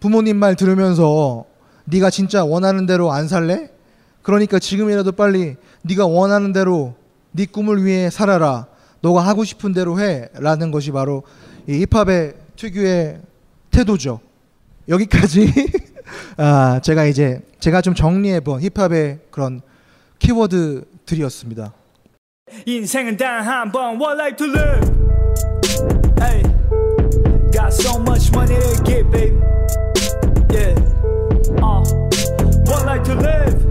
[0.01, 1.45] 부모님 말 들으면서
[1.85, 3.71] 네가 진짜 원하는 대로 안 살래?
[4.23, 6.95] 그러니까 지금이라도 빨리 네가 원하는 대로
[7.33, 8.67] 네 꿈을 위해 살아라.
[9.01, 11.23] 너가 하고 싶은 대로 해라는 것이 바로
[11.69, 13.21] 이 힙합의 특유의
[13.79, 14.21] 태도죠.
[14.89, 15.53] 여기까지
[16.37, 19.61] 아, 제가 이제 제가 좀 정리해 본 힙합의 그런
[20.19, 21.73] 키워드들이었습니다.
[22.67, 24.91] 인생은 단 한번 One life to live
[26.19, 26.43] Hey
[27.53, 29.37] Got so much money to get baby
[30.51, 30.75] Yeah
[31.63, 31.85] uh.
[32.67, 33.69] One life to live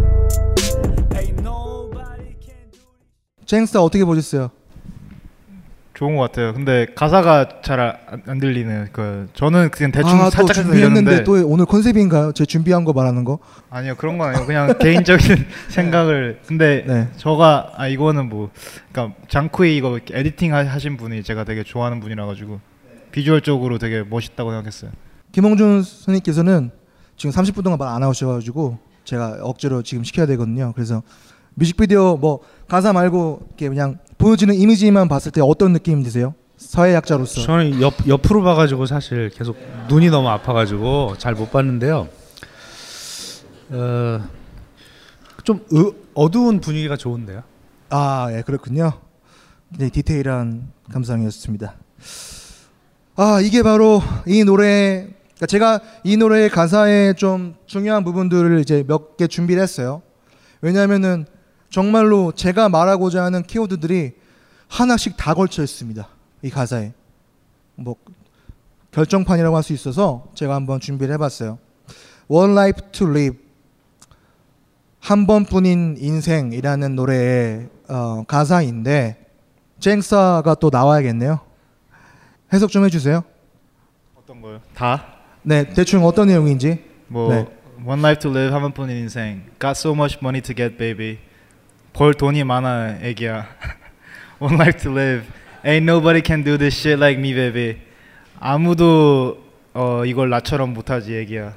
[3.46, 4.52] 쟁스타 어떻게 보셨어요?
[5.98, 6.54] 좋은 것 같아요.
[6.54, 11.66] 근데 가사가 잘 안 들리는 그 저는 그냥 대충 아, 또 살짝 준비했는데 또 오늘
[11.66, 12.34] 컨셉인가요?
[12.34, 13.40] 제 준비한 거 말하는 거?
[13.72, 17.08] 아니요 그런 건 아니고 그냥 개인적인 생각을 근데 네.
[17.18, 18.52] 저가 아 이거는 뭐
[18.92, 22.60] 그러니까 장쿠이 이거 에디팅 하- 하신 분이 제가 되게 좋아하는 분이라 가지고
[23.12, 24.92] 비주얼적으로 되게 멋있다고 생각했어요.
[25.32, 26.70] 김홍준 선생님께서는
[27.16, 30.74] 지금 30분 동안 말 안 하셔가지고 제가 억지로 지금 시켜야 되거든요.
[30.76, 31.02] 그래서
[31.56, 36.34] 뮤직비디오 뭐 가사 말고 이렇게 그냥 보여지는 이미지만 봤을 때 어떤 느낌 드세요?
[36.58, 37.42] 사회학자로서.
[37.42, 39.58] 저는 옆 옆으로 봐가지고 사실 계속
[39.90, 42.08] 눈이 너무 아파가지고 잘 못 봤는데요.
[43.70, 44.22] 어,
[45.44, 47.44] 좀 으, 어두운 분위기가 좋은데요.
[47.90, 48.94] 아, 예, 그렇군요.
[49.78, 51.76] 네, 디테일한 감상이었습니다.
[53.18, 59.16] 아, 이게 바로 이 노래, 그러니까 제가 이 노래의 가사에 좀 중요한 부분들을 이제 몇
[59.18, 60.02] 개 준비를 했어요.
[60.62, 61.26] 왜냐하면은
[61.70, 64.14] 정말로 제가 말하고자 하는 키워드들이
[64.68, 66.08] 하나씩 다 걸쳐 있습니다.
[66.44, 66.94] 이 가사에.
[67.76, 67.96] 뭐,
[68.92, 71.60] 결정판이라고 할 수 있어서 제가 한번 준비를 해봤어요.
[72.28, 73.38] One Life to Live.
[75.00, 79.26] 한 번뿐인 인생이라는 노래의 어, 가사인데
[79.80, 81.40] 쟁사가 또 나와야겠네요.
[82.52, 83.24] 해석 좀 해주세요.
[84.18, 84.60] 어떤 거요?
[84.74, 85.06] 다?
[85.44, 86.84] 네, 대충 어떤 내용인지.
[87.08, 87.46] 뭐 네.
[87.86, 89.44] One life to live 한 번뿐인 인생.
[89.62, 91.20] Got so much money to get baby.
[91.98, 93.48] 벌 돈이 많아 애기야.
[94.40, 95.26] One life to live.
[95.66, 97.78] Ain't nobody can do this shit like me baby.
[98.40, 99.44] 아무도
[99.74, 101.54] 어 이걸 나처럼 못하지 애기야.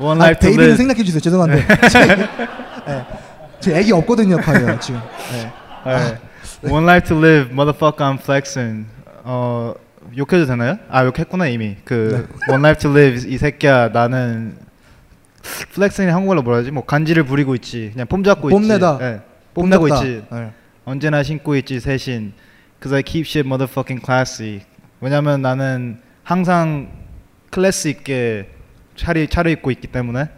[0.00, 0.76] One 아, life to 베이비는 live.
[0.78, 1.20] 생략해 주세요.
[1.20, 1.66] 죄송한데.
[1.90, 2.06] 제,
[2.86, 3.06] 네.
[3.60, 4.98] 제 애기 없거든요, 과연 지금.
[5.30, 5.52] 네.
[5.84, 6.70] 네.
[6.70, 8.86] One life to live, motherfucker, I'm flexing.
[9.24, 9.74] 어
[10.16, 10.78] 욕해도 되나요?
[10.88, 11.76] 아 욕했구나 이미.
[11.84, 14.56] 그 One life to live 이 새끼야 나는
[15.44, 16.70] flexing 한국말로 뭐라 하지?
[16.70, 17.90] 뭐 간지를 부리고 있지.
[17.92, 18.92] 그냥 폼 잡고 뽐내다.
[18.92, 19.04] 있지.
[19.04, 19.20] 네.
[19.54, 20.04] 뽐내고 뽐냈다.
[20.04, 20.24] 있지.
[20.30, 20.52] 네.
[20.84, 22.32] 언제나 신고 있지 새신.
[22.82, 24.60] Cause I keep shit motherfucking classy.
[25.00, 26.90] 왜냐면 나는 항상
[27.50, 28.50] 클래스 있게
[28.96, 30.28] 차리 차려 입고 있기 때문에.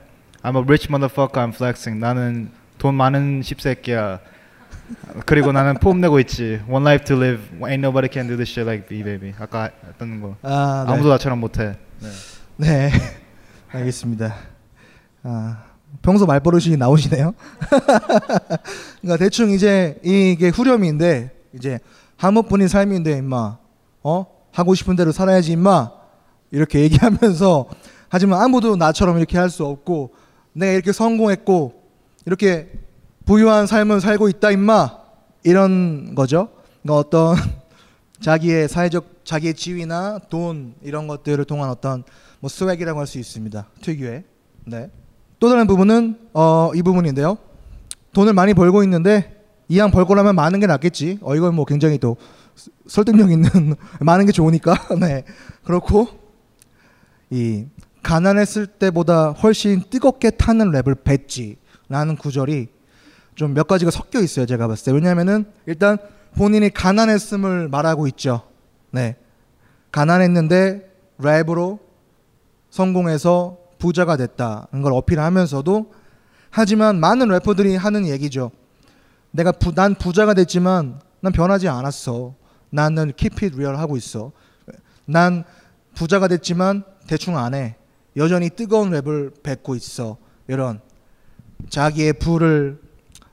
[0.43, 2.01] I'm a rich motherfucker, I'm flexing.
[2.01, 4.21] 나는 돈 많은 십새끼야.
[5.27, 6.61] 그리고 나는 폼 내고 있지.
[6.69, 7.43] One life to live.
[7.61, 9.35] Ain't nobody can do this shit like me, baby.
[9.39, 10.37] 아까 했던 거.
[10.43, 10.93] 아, 네.
[10.93, 11.77] 아무도 나처럼 못해.
[12.01, 12.09] 네.
[12.57, 12.91] 네,
[13.71, 14.35] 알겠습니다.
[15.23, 15.64] 아,
[16.03, 17.35] 평소 말버릇이 나오시네요.
[19.01, 21.79] 그러니까 대충 이제 이게 후렴인데 이제
[22.16, 23.59] 한 번뿐인 삶인데 임마,
[24.03, 25.91] 어 하고 싶은 대로 살아야지 임마
[26.51, 27.66] 이렇게 얘기하면서
[28.09, 30.14] 하지만 아무도 나처럼 이렇게 할 수 없고
[30.53, 31.81] 내가 이렇게 성공했고
[32.27, 32.71] 이렇게
[33.25, 34.99] 부유한 삶을 살고 있다 임마
[35.45, 36.49] 이런 거죠.
[36.83, 37.37] 그러니까 어떤
[38.21, 42.05] 자기의 사회적 자기의 지위나 돈 이런 것들을 통한 어떤
[42.41, 43.66] 뭐 swag이라고 할 수 있습니다.
[43.83, 44.25] 특유의.
[44.66, 44.91] 네.
[45.41, 47.36] 또 다른 부분은 어, 이 부분인데요.
[48.12, 49.36] 돈을 많이 벌고 있는데
[49.68, 51.18] 이왕 벌 거라면 많은 게 낫겠지.
[51.22, 52.16] 어 이건 뭐 굉장히 또
[52.55, 53.49] 스- 설득력 있는
[54.01, 54.74] 많은 게 좋으니까.
[55.01, 55.24] 네.
[55.64, 56.09] 그렇고
[57.30, 57.66] 이
[58.03, 62.68] 가난했을 때보다 훨씬 뜨겁게 타는 랩을 뱉지라는 구절이
[63.36, 64.45] 좀 몇 가지가 섞여 있어요.
[64.47, 64.93] 제가 봤을 때.
[64.93, 65.97] 왜냐하면은 일단
[66.34, 68.43] 본인이 가난했음을 말하고 있죠.
[68.91, 69.16] 네.
[69.93, 71.78] 가난했는데 랩으로
[72.70, 75.93] 성공해서 부자가 됐다는 걸 어필하면서도
[76.51, 78.53] 하지만 많은 래퍼들이 하는 얘기죠.
[79.33, 82.35] 내가 부, 난 부자가 됐지만 난 변하지 않았어.
[82.70, 84.31] 나는 keep it real 하고 있어.
[85.05, 85.45] 난
[85.95, 87.76] 부자가 됐지만 대충 안 해.
[88.16, 90.16] 여전히 뜨거운 랩을 뱉고 있어.
[90.47, 90.81] 이런
[91.68, 92.81] 자기의 부를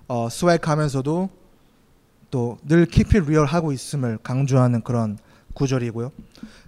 [0.08, 1.30] 어, 스웩하면서도
[2.30, 5.18] 또 늘 keep it real 하고 있음을 강조하는 그런
[5.58, 6.12] 구절이고요.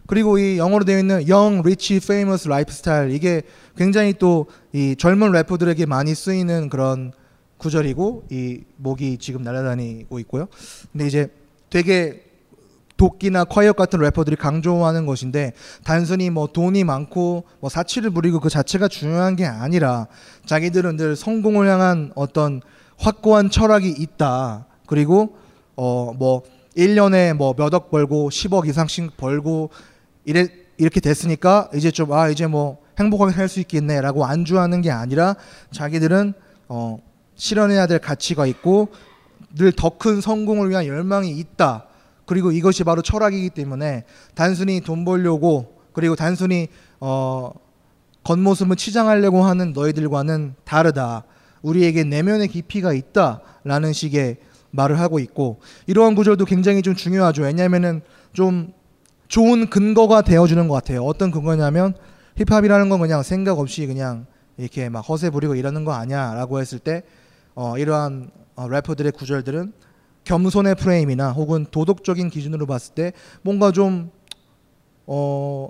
[0.08, 3.44] 그리고 이 영어로 되어 있는 young, rich, famous lifestyle 이게
[3.78, 7.12] 굉장히 또 이 젊은 래퍼들에게 많이 쓰이는 그런
[7.58, 10.48] 구절이고 이 목이 지금 날아다니고 있고요.
[10.92, 11.30] 근데 이제
[11.70, 12.24] 되게
[12.98, 18.90] 도끼나 콰이엇 같은 래퍼들이 강조하는 것인데 단순히 뭐 돈이 많고 뭐 사치를 부리고 그 자체가
[18.90, 20.08] 중요한 게 아니라
[20.46, 22.62] 자기들은 늘 성공을 향한 어떤
[22.98, 24.66] 확고한 철학이 있다.
[24.86, 25.38] 그리고
[25.76, 26.44] 어뭐
[26.78, 29.70] 1년에 뭐 몇 억 벌고 10억 이상씩 벌고
[30.26, 30.48] 이래
[30.78, 35.36] 이렇게 됐으니까 이제 좀 아 이제 뭐 행복하게 살 수 있겠네라고 안주하는 게 아니라
[35.72, 36.34] 자기들은
[36.68, 37.00] 어
[37.36, 38.90] 실현해야 될 가치가 있고
[39.58, 41.86] 늘 더 큰 성공을 위한 열망이 있다.
[42.26, 44.04] 그리고 이것이 바로 철학이기 때문에
[44.36, 46.68] 단순히 돈 벌려고 그리고 단순히
[47.00, 47.52] 어
[48.24, 51.24] 겉모습을 치장하려고 하는 너희들과는 다르다.
[51.64, 54.38] 우리에게 내면의 깊이가 있다라는 식의
[54.72, 57.44] 말을 하고 있고 이러한 구절도 굉장히 좀 중요하죠.
[57.44, 58.02] 왜냐하면은
[58.34, 58.74] 좀
[59.28, 61.04] 좋은 근거가 되어주는 것 같아요.
[61.04, 61.94] 어떤 근거냐면
[62.36, 64.26] 힙합이라는 건 그냥 생각 없이 그냥
[64.58, 67.04] 이렇게 막 허세 부리고 이러는 거 아니야라고 했을 때
[67.56, 69.74] 어, 이러한 어, 래퍼들의 구절들은
[70.24, 74.12] 겸손의 프레임이나 혹은 도덕적인 기준으로 봤을 때 뭔가 좀
[75.06, 75.70] 어,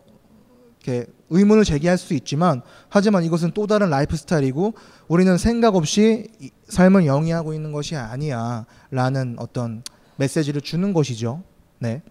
[0.89, 4.73] 이렇게 의문을 제기할 수 있지만 하지만 이것은 또 다른 라이프 스타일이고
[5.07, 9.83] 우리는 생각 없이 이 삶을 영위하고 있는 것이 아니야 라는 어떤
[10.17, 11.43] 메시지를 주는 것이죠.
[11.77, 12.01] 네.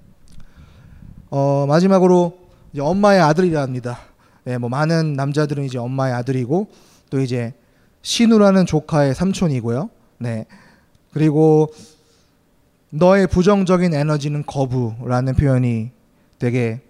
[1.30, 2.38] 어, 마지막으로
[2.72, 3.98] 이제 엄마의 아들이랍니다.
[4.46, 6.68] 예, 뭐 많은 남자들은 이제 엄마의 아들이고
[7.10, 7.52] 또 이제
[8.02, 9.90] 신우라는 조카의 삼촌이고요.
[10.18, 10.46] 네.
[11.12, 11.72] 그리고
[12.90, 15.90] 너의 부정적인 에너지는 거부라는 표현이
[16.38, 16.80] 되게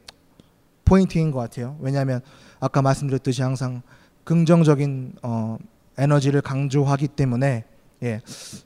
[0.89, 1.77] 포인트인 것 같아요.
[1.81, 2.21] 왜냐하면
[2.61, 3.83] 아까 말씀드렸듯이 항상
[4.25, 5.59] 긍정적인 어,
[5.99, 7.65] 에너지를 강조하기 때문에
[8.03, 8.21] 예,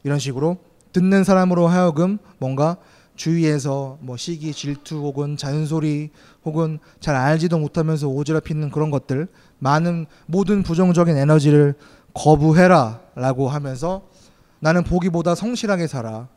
[0.04, 0.58] 이런 식으로
[0.92, 2.76] 듣는 사람으로 하여금 뭔가
[3.16, 6.10] 주위에서 뭐 시기, 질투 혹은 잔소리
[6.44, 11.74] 혹은 잘 알지도 못하면서 오지랖히는 그런 것들 많은 모든 부정적인 에너지를
[12.14, 14.02] 거부해라라고 하면서
[14.60, 16.28] 나는 보기보다 성실하게 살아.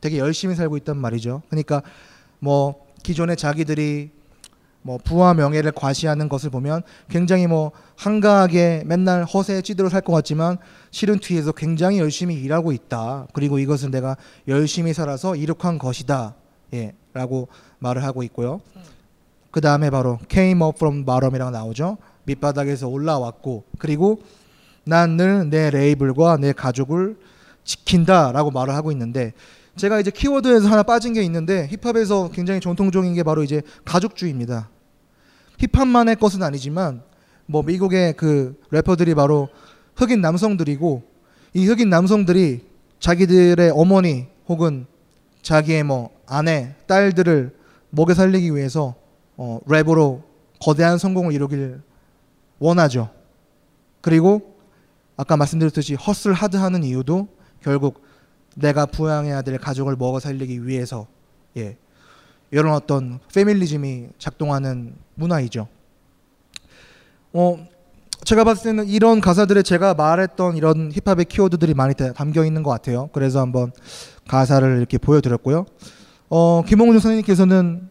[0.00, 1.42] 되게 열심히 살고 있단 말이죠.
[1.48, 1.82] 그러니까
[2.38, 4.10] 뭐 기존에 자기들이
[4.86, 10.58] 뭐 부와 명예를 과시하는 것을 보면 굉장히 뭐 한가하게 맨날 허세에 찌들어 살 것 같지만
[10.90, 13.26] 실은 뒤에서 굉장히 열심히 일하고 있다.
[13.32, 14.14] 그리고 이것은 내가
[14.46, 16.34] 열심히 살아서 이룩한 것이다.
[16.74, 18.60] 예, 라고 말을 하고 있고요.
[19.50, 21.96] 그 다음에 바로 came up from bottom이라고 나오죠.
[22.24, 24.20] 밑바닥에서 올라왔고 그리고
[24.84, 27.16] 난 늘 내 레이블과 내 가족을
[27.64, 29.32] 지킨다라고 말을 하고 있는데
[29.76, 34.68] 제가 이제 키워드에서 하나 빠진 게 있는데 힙합에서 굉장히 전통적인 게 바로 이제 가족주의입니다.
[35.58, 37.02] 힙합만의 것은 아니지만
[37.46, 39.48] 뭐 미국의 그 래퍼들이 바로
[39.96, 41.02] 흑인 남성들이고
[41.54, 42.66] 이 흑인 남성들이
[42.98, 44.86] 자기들의 어머니 혹은
[45.42, 47.54] 자기의 뭐 아내, 딸들을
[47.90, 48.94] 먹여 살리기 위해서
[49.36, 50.22] 어, 랩으로
[50.60, 51.80] 거대한 성공을 이루길
[52.58, 53.10] 원하죠.
[54.00, 54.54] 그리고
[55.16, 57.28] 아까 말씀드렸듯이 헛슬 하드하는 이유도
[57.60, 58.02] 결국
[58.56, 61.06] 내가 부양해야 될 가족을 먹어 살리기 위해서
[61.56, 61.76] 예
[62.54, 65.66] 이런 어떤 페밀리즘이 작동하는 문화이죠.
[67.32, 67.66] 어
[68.24, 72.70] 제가 봤을 때는 이런 가사들에 제가 말했던 이런 힙합의 키워드들이 많이 다- 담겨 있는 것
[72.70, 73.08] 같아요.
[73.12, 73.72] 그래서 한번
[74.28, 75.66] 가사를 이렇게 보여드렸고요.
[76.28, 77.88] 어 김홍준 선생님께서는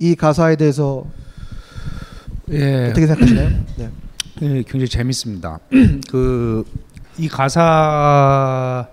[0.00, 1.04] 이 가사에 대해서
[2.50, 2.86] 예.
[2.90, 3.48] 어떻게 생각하시나요?
[3.76, 3.90] 네.
[4.42, 5.60] 예, 굉장히 재밌습니다.
[6.10, 6.64] 그
[7.18, 8.88] 이 가사와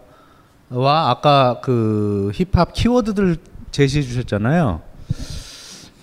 [0.72, 3.36] 아까 그 힙합 키워드들
[3.74, 4.82] 제시해 주셨잖아요.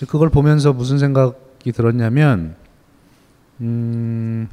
[0.09, 2.57] 그걸 보면서 무슨 생각이 들었냐면,
[3.61, 4.49] 음,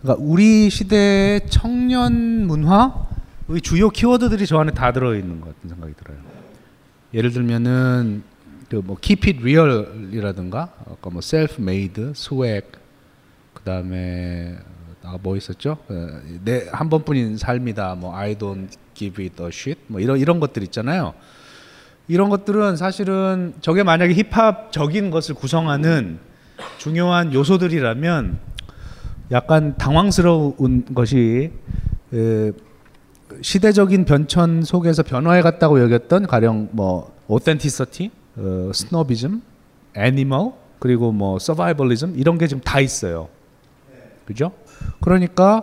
[0.00, 5.94] 그러니까 우리 시대의 청년 문화의 주요 키워드들이 저 안에 다 들어 있는 것 같은 생각이
[5.94, 6.18] 들어요.
[7.12, 8.22] 예를 들면은
[8.68, 12.68] 그뭐 keep it real이라든가 아까 뭐 self made, swag,
[13.52, 14.56] 그 다음에
[15.02, 15.78] 아뭐 있었죠?
[16.44, 17.96] 내 한 번뿐인 삶이다.
[17.96, 19.80] 뭐 I don't give it a shit.
[19.88, 21.14] 뭐 이런 이런 것들 있잖아요.
[22.10, 26.18] 이런 것들은 사실은 저게 만약에 힙합적인 것을 구성하는
[26.76, 28.36] 중요한 요소들이라면
[29.30, 31.52] 약간 당황스러운 것이
[32.12, 32.52] 에,
[33.42, 37.14] 시대적인 변천 속에서 변화해 갔다고 여겼던 가령 뭐
[38.36, 39.40] 어, 스노비즘,
[39.94, 43.28] animal 그리고 뭐 survivalism 이런 게 지금 다 있어요.
[44.24, 44.50] 그죠?
[45.00, 45.62] 그러니까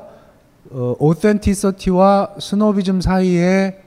[0.69, 3.83] 어, authenticity와 스노비즘 사이에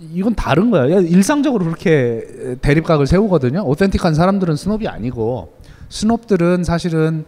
[0.00, 0.86] 이건 다른 거야.
[0.86, 3.62] 일상적으로 그렇게 대립각을 세우거든요.
[3.64, 5.58] authentic한 사람들은 snob이 아니고
[5.90, 7.24] snob들은 사실은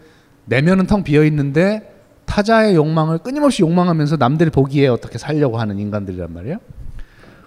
[0.47, 1.95] 내면은 텅 비어 있는데
[2.25, 6.59] 타자의 욕망을 끊임없이 욕망하면서 남들이 보기에 어떻게 살려고 하는 인간들이란 말이에요.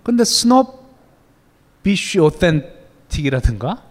[0.04, 3.82] 근데 snobbish authentic이라든가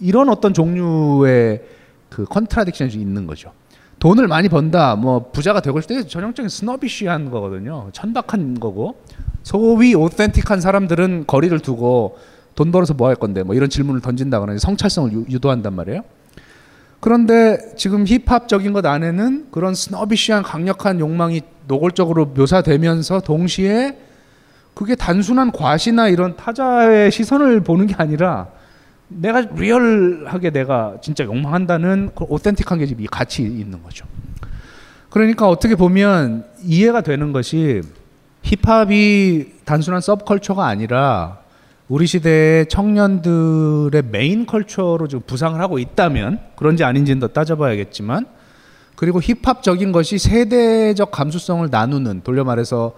[0.00, 1.62] 이런 어떤 종류의
[2.08, 3.52] 그 contradiction이 있는 거죠.
[3.98, 5.78] 돈을 많이 번다, 뭐 부자가 되고.
[5.78, 7.90] 이게 전형적인 snobbish한 거거든요.
[7.92, 8.96] 천박한 거고
[9.42, 12.18] 소위 authentic한 사람들은 거리를 두고
[12.54, 16.02] 돈 벌어서 뭐 할 건데 뭐 이런 질문을 던진다거나 성찰성을 유, 유도한단 말이에요.
[17.00, 23.98] 그런데 지금 힙합적인 것 안에는 그런 snobbish한 강력한 욕망이 노골적으로 묘사되면서 동시에
[24.74, 28.48] 그게 단순한 과시나 이런 타자의 시선을 보는 게 아니라
[29.08, 34.06] 내가 리얼하게 내가 진짜 욕망한다는 그 authentic한 게 지금 이 같이 있는 거죠.
[35.10, 37.82] 그러니까 어떻게 보면 이해가 되는 것이
[38.42, 41.38] 힙합이 단순한 서브컬처가 아니라
[41.88, 48.26] 우리 시대의 청년들의 main culture로 지금 부상을 하고 있다면 그런지 아닌지는 더 따져봐야겠지만
[48.96, 52.94] 그리고 힙합적인 것이 세대적 감수성을 나누는 돌려 말해서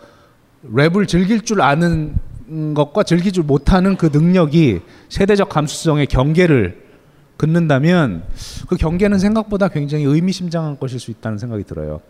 [0.72, 2.14] 랩을 즐길 줄 아는
[2.74, 6.84] 것과 즐기지 못하는 그 능력이 세대적 감수성의 경계를
[7.36, 8.24] 긋는다면
[8.68, 12.00] 그 경계는 생각보다 굉장히 의미심장한 것일 수 있다는 생각이 들어요.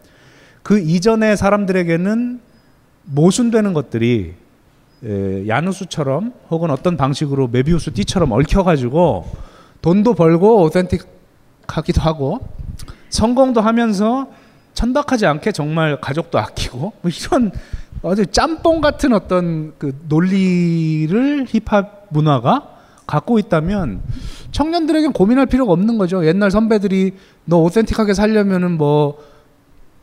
[0.62, 2.40] 그 이전의 사람들에게는
[3.04, 4.34] 모순되는 것들이
[5.04, 9.26] 에, 야누스처럼 혹은 어떤 방식으로 메비우스 띠처럼 얽혀가지고
[9.82, 12.40] 돈도 벌고 오센틱하기도 하고
[13.10, 14.28] 성공도 하면서
[14.72, 17.52] 천박하지 않게 정말 가족도 아끼고 뭐 이런
[18.02, 22.68] 아주 짬뽕 같은 어떤 그 논리를 힙합 문화가
[23.06, 24.00] 갖고 있다면
[24.50, 26.26] 청년들에겐 고민할 필요가 없는 거죠.
[26.26, 27.12] 옛날 선배들이
[27.44, 29.18] 너 오센틱하게 살려면은 뭐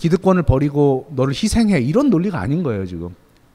[0.01, 3.09] 기득권을 버리고 너를 희생해 이런 논리가 아닌 거예요 지금.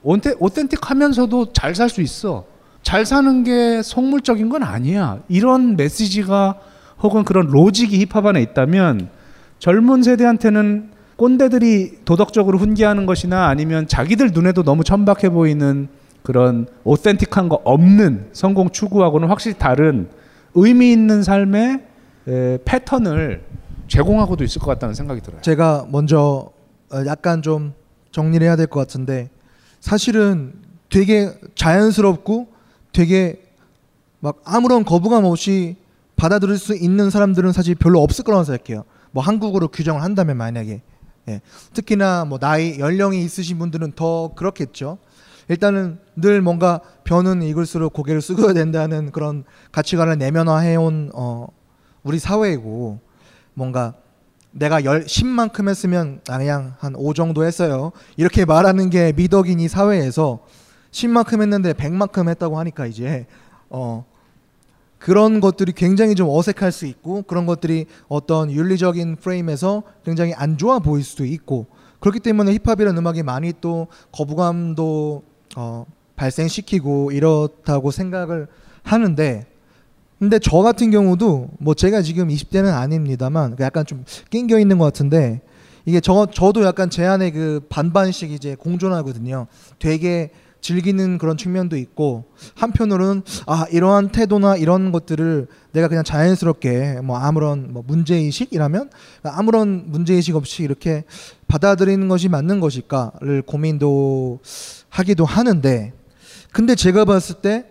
[0.04, 2.44] 오텐틱하면서도 잘 살 수 있어.
[2.82, 5.18] 잘 사는 게 속물적인 건 아니야.
[5.28, 6.60] 이런 메시지가
[7.02, 9.08] 혹은 그런 로직이 힙합 안에 있다면
[9.58, 15.88] 젊은 세대한테는 꼰대들이 도덕적으로 훈계하는 것이나 아니면 자기들 눈에도 너무 천박해 보이는
[16.22, 20.08] 그런 오센틱한 거 없는 성공 추구하고는 확실히 다른
[20.54, 21.80] 의미 있는 삶의
[22.28, 23.42] 에, 패턴을
[23.88, 25.40] 제공하고도 있을 것 같다는 생각이 들어요.
[25.42, 26.50] 제가 먼저
[26.92, 27.74] 어, 약간 좀
[28.12, 29.30] 정리를 해야 될 것 같은데
[29.80, 30.54] 사실은
[30.88, 32.48] 되게 자연스럽고
[32.92, 33.42] 되게
[34.20, 35.76] 막 아무런 거부감 없이
[36.16, 38.84] 받아들일 수 있는 사람들은 사실 별로 없을 거라고 생각해요.
[39.10, 40.82] 뭐 한국어로 규정을 한다면 만약에
[41.28, 41.40] 예.
[41.74, 44.98] 특히나 뭐 나이 연령이 있으신 분들은 더 그렇겠죠.
[45.48, 51.46] 일단은 늘 뭔가 변은 익을수록 고개를 숙여야 된다는 그런 가치관을 내면화해온 어,
[52.02, 53.00] 우리 사회이고
[53.56, 53.94] 뭔가
[54.52, 57.90] 내가 열 10만큼 했으면 아 그냥 한 5 정도 했어요.
[58.16, 60.40] 이렇게 말하는 게 미덕인 이 사회에서
[60.90, 63.26] 10만큼 했는데 100만큼 했다고 하니까 이제
[63.70, 64.04] 어
[64.98, 70.78] 그런 것들이 굉장히 좀 어색할 수 있고 그런 것들이 어떤 윤리적인 프레임에서 굉장히 안 좋아
[70.78, 71.66] 보일 수도 있고
[72.00, 75.22] 그렇기 때문에 힙합이라는 음악이 많이 또 거부감도
[75.56, 75.86] 어,
[76.16, 78.48] 발생시키고 이렇다고 생각을
[78.82, 79.46] 하는데
[80.18, 85.42] 근데 저 같은 경우도 뭐 제가 지금 20대는 아닙니다만 약간 좀 낑겨 있는 것 같은데
[85.84, 89.46] 이게 저 저도 약간 제 안에 그 반반씩 이제 공존하거든요.
[89.78, 90.30] 되게
[90.62, 92.24] 즐기는 그런 측면도 있고
[92.56, 98.90] 한편으로는 아 이러한 태도나 이런 것들을 내가 그냥 자연스럽게 뭐 아무런 뭐 문제 의식이라면
[99.22, 101.04] 아무런 문제 의식 없이 이렇게
[101.46, 104.40] 받아들이는 것이 맞는 것일까를 고민도
[104.88, 105.92] 하기도 하는데
[106.50, 107.66] 근데 제가 봤을 때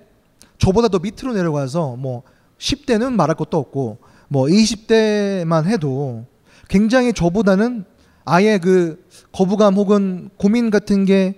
[0.57, 2.23] 저보다 더 밑으로 내려가서 뭐
[2.57, 3.97] 10대는 말할 것도 없고
[4.27, 6.25] 뭐 20대만 해도
[6.67, 7.85] 굉장히 저보다는
[8.25, 11.35] 아예 그 거부감 혹은 고민 같은 게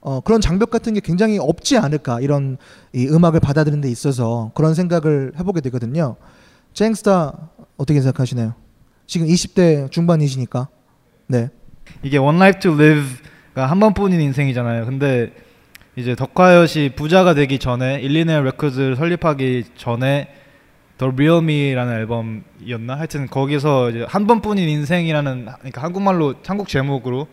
[0.00, 2.56] 어, 그런 장벽 같은 게 굉장히 없지 않을까 이런
[2.92, 6.16] 이 음악을 받아들이는 데 있어서 그런 생각을 해보게 되거든요.
[6.72, 8.54] 쟁스타 어떻게 생각하시나요?
[9.06, 10.68] 지금 20대 중반이시니까.
[11.26, 11.50] 네.
[12.02, 14.86] 이게 One Life to Live가 한 번뿐인 인생이잖아요.
[14.86, 15.32] 근데
[15.98, 20.32] 이제 더콰이엇이 부자가 되기 전에 일리네어 레코드를 설립하기 전에
[20.96, 22.96] Real Me라는 앨범이었나?
[22.96, 27.26] 하여튼 거기서 이제 한 번뿐인 인생이라는 그러니까 한국말로 한국 제목으로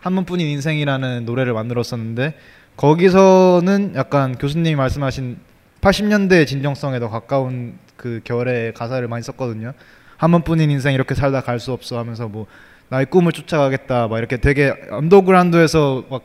[0.00, 2.34] 한 번뿐인 인생이라는 노래를 만들었었는데
[2.78, 5.36] 거기서는 약간 교수님이 말씀하신
[5.82, 9.74] 80년대 진정성에 더 가까운 그 결의 가사를 많이 썼거든요.
[10.16, 12.46] 한 번뿐인 인생 이렇게 살다 갈 수 없어 하면서 뭐
[12.88, 16.22] 나의 꿈을 쫓아가겠다 막 이렇게 되게 언더그라운드에서 막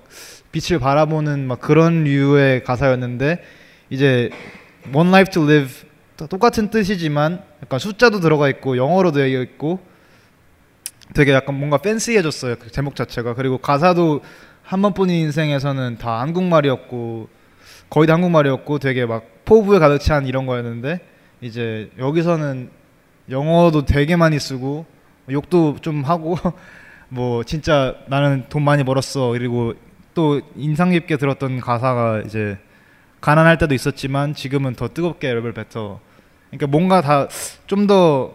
[0.52, 3.44] 빛을 바라보는 막 그런 류의 가사였는데
[3.90, 4.30] 이제
[4.94, 5.88] One Life to Live
[6.30, 9.80] 똑같은 뜻이지만 약간 숫자도 들어가 있고 영어로 되어 있고
[11.14, 13.34] 되게 약간 뭔가 팬시해졌어요 그 제목 자체가.
[13.36, 14.22] 그리고 가사도
[14.64, 17.30] 한 번뿐인 인생에서는 다 한국말이었고
[17.90, 21.00] 거의 다 한국말이었고 되게 막 포부에 가득 찬 이런 거였는데
[21.42, 22.70] 이제 여기서는
[23.30, 24.86] 영어도 되게 많이 쓰고
[25.30, 26.38] 욕도 좀 하고
[27.10, 29.74] 뭐 진짜 나는 돈 많이 벌었어 그리고
[30.18, 32.58] 또 인상 깊게 들었던 가사가 이제
[33.22, 36.00] 가난할 때도 있었지만 지금은 더 뜨겁게 랩을 뱉어
[36.50, 37.28] 그러니까 뭔가 다
[37.68, 38.34] 좀 더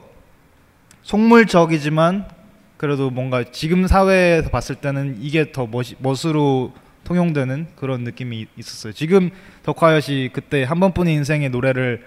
[1.03, 2.29] 속물적이지만
[2.77, 6.73] 그래도 뭔가 지금 사회에서 봤을 때는 이게 더 멋이, 멋으로
[7.03, 8.93] 통용되는 그런 느낌이 있었어요.
[8.93, 9.31] 지금
[9.65, 12.05] 덕화여시 그때 한 번뿐인 인생의 노래를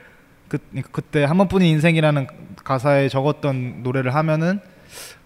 [0.47, 0.57] 그,
[0.93, 2.28] 그때 한 번뿐인 인생이라는
[2.63, 4.61] 가사에 적었던 노래를 하면은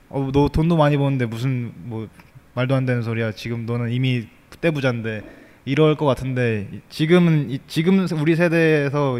[0.10, 2.08] 어, 너 돈도 많이 버는데 무슨 뭐
[2.56, 3.34] 말도 안 되는 소리야.
[3.34, 4.28] 지금 너는 이미
[4.62, 5.24] 떼부자인데
[5.66, 9.20] 이럴 것 같은데 지금은 지금 우리 세대에서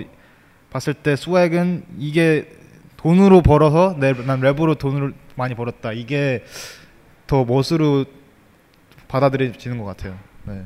[0.70, 2.50] 봤을 때 스웩은 이게
[2.98, 5.94] 돈으로 벌어서 내, 난 랩으로 돈을 많이 벌었다.
[5.94, 6.44] 이게
[7.28, 8.06] 더 멋으로
[9.08, 10.18] 받아들여지는 것 같아요.
[10.46, 10.66] 네.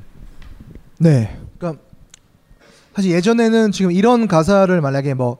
[0.99, 1.37] 네.
[1.57, 1.81] 그러니까
[2.95, 5.37] 사실 예전에는 지금 이런 가사를 만약에 뭐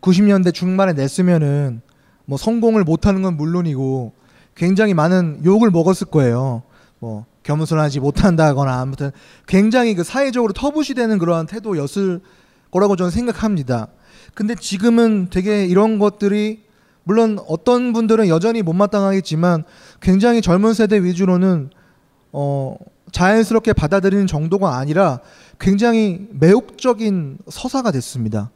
[0.00, 1.80] 90년대 중반에 냈으면은
[2.26, 4.12] 뭐 성공을 못하는 건 물론이고
[4.54, 6.62] 굉장히 많은 욕을 먹었을 거예요.
[6.98, 9.12] 뭐 겸손하지 못한다거나 아무튼
[9.46, 12.20] 굉장히 그 사회적으로 터부시되는 그러한 태도였을
[12.70, 13.88] 거라고 저는 생각합니다.
[14.34, 16.64] 근데 지금은 되게 이런 것들이
[17.04, 19.64] 물론 어떤 분들은 여전히 못마땅하겠지만
[20.00, 21.70] 굉장히 젊은 세대 위주로는
[22.32, 22.76] 어
[23.12, 25.20] 자연스럽게 받아들이는 정도가 아니라
[25.60, 28.50] 굉장히 매혹적인 서사가 됐습니다.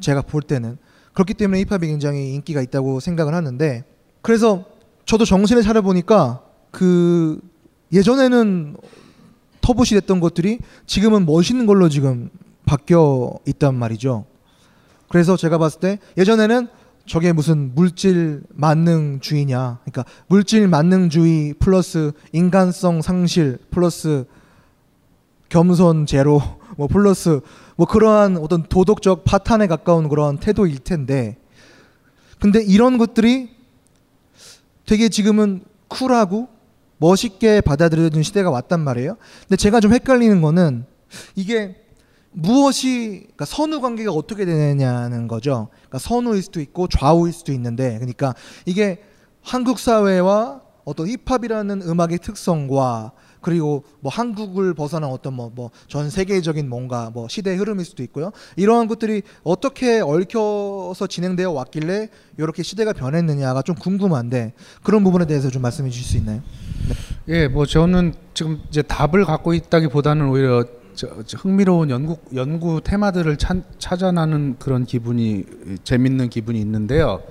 [0.00, 0.78] 제가 볼 때는
[1.12, 3.84] 그렇기 때문에 힙합이 굉장히 인기가 있다고 생각을 하는데
[4.22, 4.64] 그래서
[5.04, 7.40] 저도 정신을 차려 보니까 그
[7.92, 8.76] 예전에는
[9.60, 12.30] 터부시 됐던 것들이 지금은 멋있는 걸로 지금
[12.64, 14.24] 바뀌어 있단 말이죠.
[15.08, 16.68] 그래서 제가 봤을 때 예전에는
[17.06, 19.80] 저게 무슨 물질 만능주의냐?
[19.82, 24.24] 그러니까 물질 만능주의 플러스 인간성 상실 플러스
[25.48, 26.40] 겸손 제로
[26.78, 27.40] 뭐 플러스
[27.76, 31.36] 뭐 그러한 어떤 도덕적 파탄에 가까운 그런 태도일 텐데
[32.38, 33.50] 근데 이런 것들이
[34.86, 36.48] 되게 지금은 쿨하고
[37.00, 39.16] 멋있게 받아들여진 시대가 왔단 말이에요.
[39.40, 40.84] 근데 제가 좀 헷갈리는 거는
[41.34, 41.76] 이게
[42.32, 45.68] 무엇이 그러니까 선후 관계가 어떻게 되느냐는 거죠.
[45.72, 48.34] 그러니까 선후일 수도 있고 좌우일 수도 있는데 그러니까
[48.66, 49.02] 이게
[49.42, 56.68] 한국 사회와 어떤 힙합이라는 음악의 특성과 그리고 뭐 한국을 벗어난 어떤 뭐 뭐 전 세계적인
[56.68, 58.30] 뭔가 뭐 시대의 흐름일 수도 있고요.
[58.56, 65.62] 이러한 것들이 어떻게 얽혀서 진행되어 왔길래 이렇게 시대가 변했느냐가 좀 궁금한데 그런 부분에 대해서 좀
[65.62, 66.42] 말씀해 주실 수 있나요?
[67.28, 70.64] 예, 뭐 저는 지금 이제 답을 갖고 있다기보다는 오히려
[70.94, 75.44] 저, 저 흥미로운 연구 연구 테마들을 찾, 찾아나는 그런 기분이
[75.84, 77.22] 재밌는 기분이 있는데요.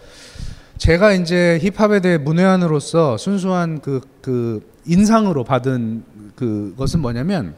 [0.77, 6.03] 제가 이제 힙합에 대해 문외한으로서 순수한 그, 그 인상으로 받은
[6.35, 7.53] 그것은 뭐냐면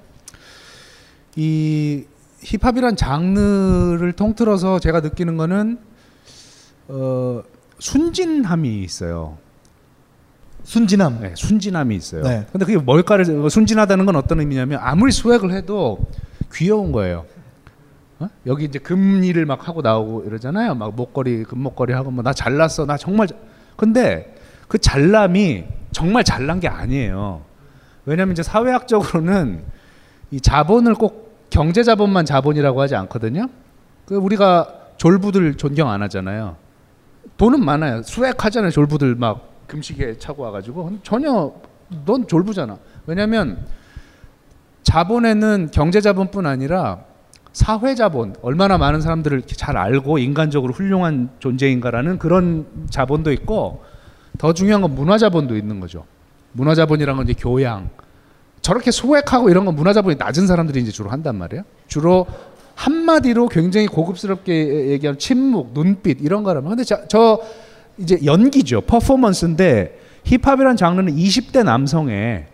[1.36, 2.04] 이
[2.40, 5.78] 힙합이란 장르를 통틀어서 제가 느끼는 거는
[6.88, 7.44] 어
[7.78, 9.38] 순진함이 있어요.
[10.64, 11.20] 순진함.
[11.22, 12.24] 네, 순진함이 있어요.
[12.24, 12.46] 네.
[12.52, 16.00] 근데 그게 뭘까를 순진하다는 건 어떤 의미냐면 아무리 수액을 해도
[16.54, 17.26] 귀여운 거예요.
[18.20, 18.28] 어?
[18.46, 20.76] 여기 이제 금일을 막 하고 나오고 이러잖아요.
[20.76, 22.86] 막 목걸이 금목걸이 하고 뭐 나 잘났어.
[22.86, 23.40] 나 정말 잘-
[23.76, 24.36] 근데
[24.68, 27.42] 그 잘남이 정말 잘난 게 아니에요.
[28.06, 29.64] 왜냐하면 이제 사회학적으로는
[30.30, 33.48] 이 자본을 꼭 경제 자본만 자본이라고 하지 않거든요.
[34.06, 36.56] 그 우리가 졸부들 존경 안 하잖아요.
[37.38, 38.04] 돈은 많아요.
[38.04, 38.72] 수액하잖아요.
[38.72, 41.54] 졸부들 막 금시계 차고 와가지고 전혀
[42.06, 42.78] 넌 졸부잖아.
[43.06, 43.66] 왜냐하면
[44.84, 47.06] 자본에는 경제 자본뿐 아니라
[47.54, 53.84] 사회 자본 얼마나 많은 사람들을 잘 알고 인간적으로 훌륭한 존재인가라는 그런 자본도 있고
[54.38, 56.06] 더 중요한 건 문화 자본도 있는 거죠.
[56.52, 57.90] 문화 자본이란 건 이제 교양.
[58.62, 61.64] 저렇게 소액하고 이런 건 문화 자본이 낮은 사람들이 이제 주로 한단 말이에요.
[61.88, 62.28] 주로
[62.76, 67.42] 한마디로 굉장히 고급스럽게 얘기하면 침묵, 눈빛 이런 거라면 근데 저, 저
[68.02, 68.82] 이제 연기죠.
[68.82, 72.46] 퍼포먼스인데 힙합이라는 장르는 20대 남성의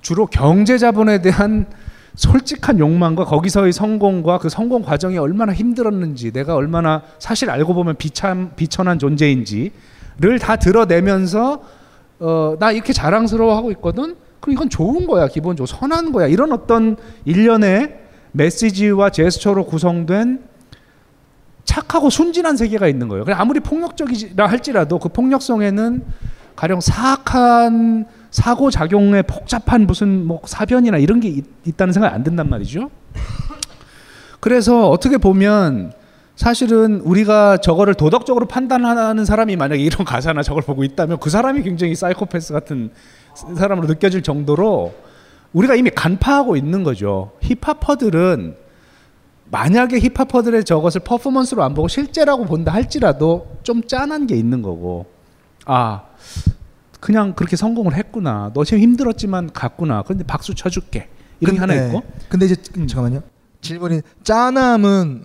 [0.00, 1.66] 주로 경제 자본에 대한
[2.14, 8.52] 솔직한 욕망과 거기서의 성공과 그 성공 과정이 얼마나 힘들었는지 내가 얼마나 사실 알고 보면 비참
[8.54, 11.62] 비천한 존재인지를 다 드러내면서
[12.20, 14.16] 어, 나 이렇게 자랑스러워하고 있거든.
[14.38, 17.98] 그럼 이건 좋은 거야 기본적으로 선한 거야 이런 어떤 일련의
[18.32, 20.53] 메시지와 제스처로 구성된
[21.64, 23.24] 착하고 순진한 세계가 있는 거예요.
[23.24, 26.04] 그냥 아무리 폭력적이라 할지라도 그 폭력성에는
[26.56, 32.48] 가령 사악한 사고 작용에 복잡한 무슨 뭐 사변이나 이런 게 있, 있다는 생각이 안 든단
[32.48, 32.90] 말이죠.
[34.40, 35.92] 그래서 어떻게 보면
[36.36, 41.94] 사실은 우리가 저거를 도덕적으로 판단하는 사람이 만약에 이런 가사나 저걸 보고 있다면 그 사람이 굉장히
[41.94, 42.90] 사이코패스 같은
[43.56, 44.94] 사람으로 느껴질 정도로
[45.52, 47.32] 우리가 이미 간파하고 있는 거죠.
[47.40, 48.63] 힙합퍼들은
[49.50, 55.06] 만약에 힙합퍼들의 저것을 퍼포먼스로 안 보고 실제라고 본다 할지라도 좀 짠한 게 있는 거고
[55.66, 56.02] 아
[57.00, 61.08] 그냥 그렇게 성공을 했구나 너 지금 힘들었지만 갔구나 근데 박수 쳐줄게
[61.40, 61.86] 이런 게 하나 네.
[61.86, 63.22] 있고 근데 이제 잠깐만요.
[63.60, 65.24] 질문이 짠함은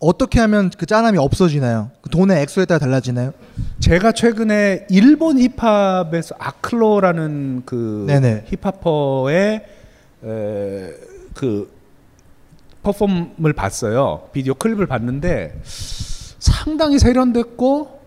[0.00, 1.90] 어떻게 하면 그 짠함이 없어지나요?
[2.02, 3.32] 그 돈의 액수에 따라 달라지나요?
[3.80, 8.44] 제가 최근에 일본 힙합에서 아클로라는 그 네네.
[8.48, 9.64] 힙합퍼의
[10.24, 10.90] 에,
[11.34, 11.73] 그
[12.84, 14.28] 퍼폼을 봤어요.
[14.32, 15.58] 비디오 클립을 봤는데
[16.38, 18.00] 상당히 세련됐고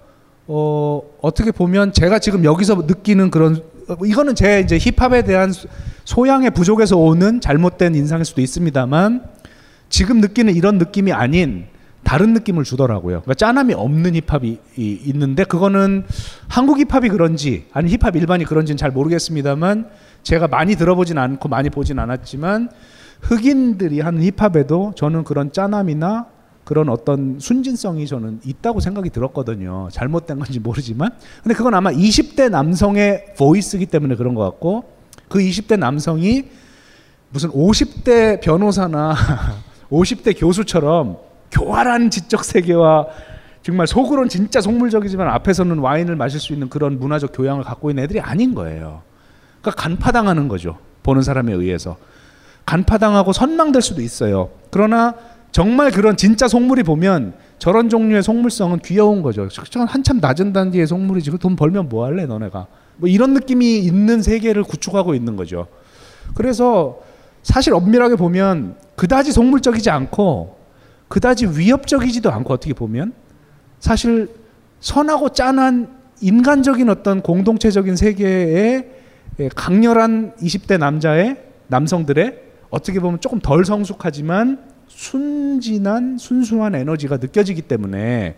[0.50, 5.68] 어, 어떻게 보면 제가 지금 여기서 느끼는 그런 어, 이거는 제 이제 힙합에 대한 소-
[6.06, 9.24] 소양의 부족에서 오는 잘못된 인상일 수도 있습니다만
[9.90, 11.66] 지금 느끼는 이런 느낌이 아닌
[12.04, 13.22] 다른 느낌을 주더라고요.
[13.22, 16.06] 그러니까 짠함이 없는 힙합이 이- 있는데 그거는
[16.48, 19.90] 한국 힙합이 그런지 아니 힙합 일반이 그런지는 잘 모르겠습니다만
[20.24, 22.70] 제가 많이 들어보진 않고 많이 보진 않았지만
[23.22, 26.28] 흑인들이 하는 힙합에도 저는 그런 짠함이나
[26.64, 29.88] 그런 어떤 순진성이 저는 있다고 생각이 들었거든요.
[29.92, 31.12] 잘못된 건지 모르지만.
[31.42, 34.84] 근데 그건 아마 20대 남성의 보이스기 때문에 그런 것 같고
[35.30, 36.50] 그 20대 남성이
[37.30, 39.16] 무슨 50대 변호사나
[39.90, 41.18] 50대 교수처럼
[41.52, 43.08] 교활한 지적 세계와
[43.64, 48.20] 정말 속으로는 진짜 속물적이지만 앞에서는 와인을 마실 수 있는 그런 문화적 교양을 갖고 있는 애들이
[48.20, 49.02] 아닌 거예요.
[49.62, 50.78] 그러니까 간파당하는 거죠.
[51.04, 51.98] 보는 사람에 의해서.
[52.68, 54.50] 간파당하고 선망될 수도 있어요.
[54.70, 55.16] 그러나
[55.52, 59.48] 정말 그런 진짜 속물이 보면 저런 종류의 속물성은 귀여운 거죠.
[59.88, 61.32] 한참 낮은 단계의 속물이지.
[61.32, 62.68] 그돈 벌면 뭐 할래 너네가.
[62.98, 65.68] 뭐 이런 느낌이 있는 세계를 구축하고 있는 거죠.
[66.36, 67.00] 그래서
[67.42, 70.58] 사실 엄밀하게 보면 그다지 속물적이지 않고
[71.08, 73.14] 그다지 위협적이지도 않고 어떻게 보면
[73.80, 74.28] 사실
[74.82, 78.90] 선하고 짠한 인간적인 어떤 공동체적인 세계에
[79.40, 81.38] 예, 강렬한 20대 남자의
[81.68, 88.38] 남성들의 어떻게 보면 조금 덜 성숙하지만 순진한 순수한 에너지가 느껴지기 때문에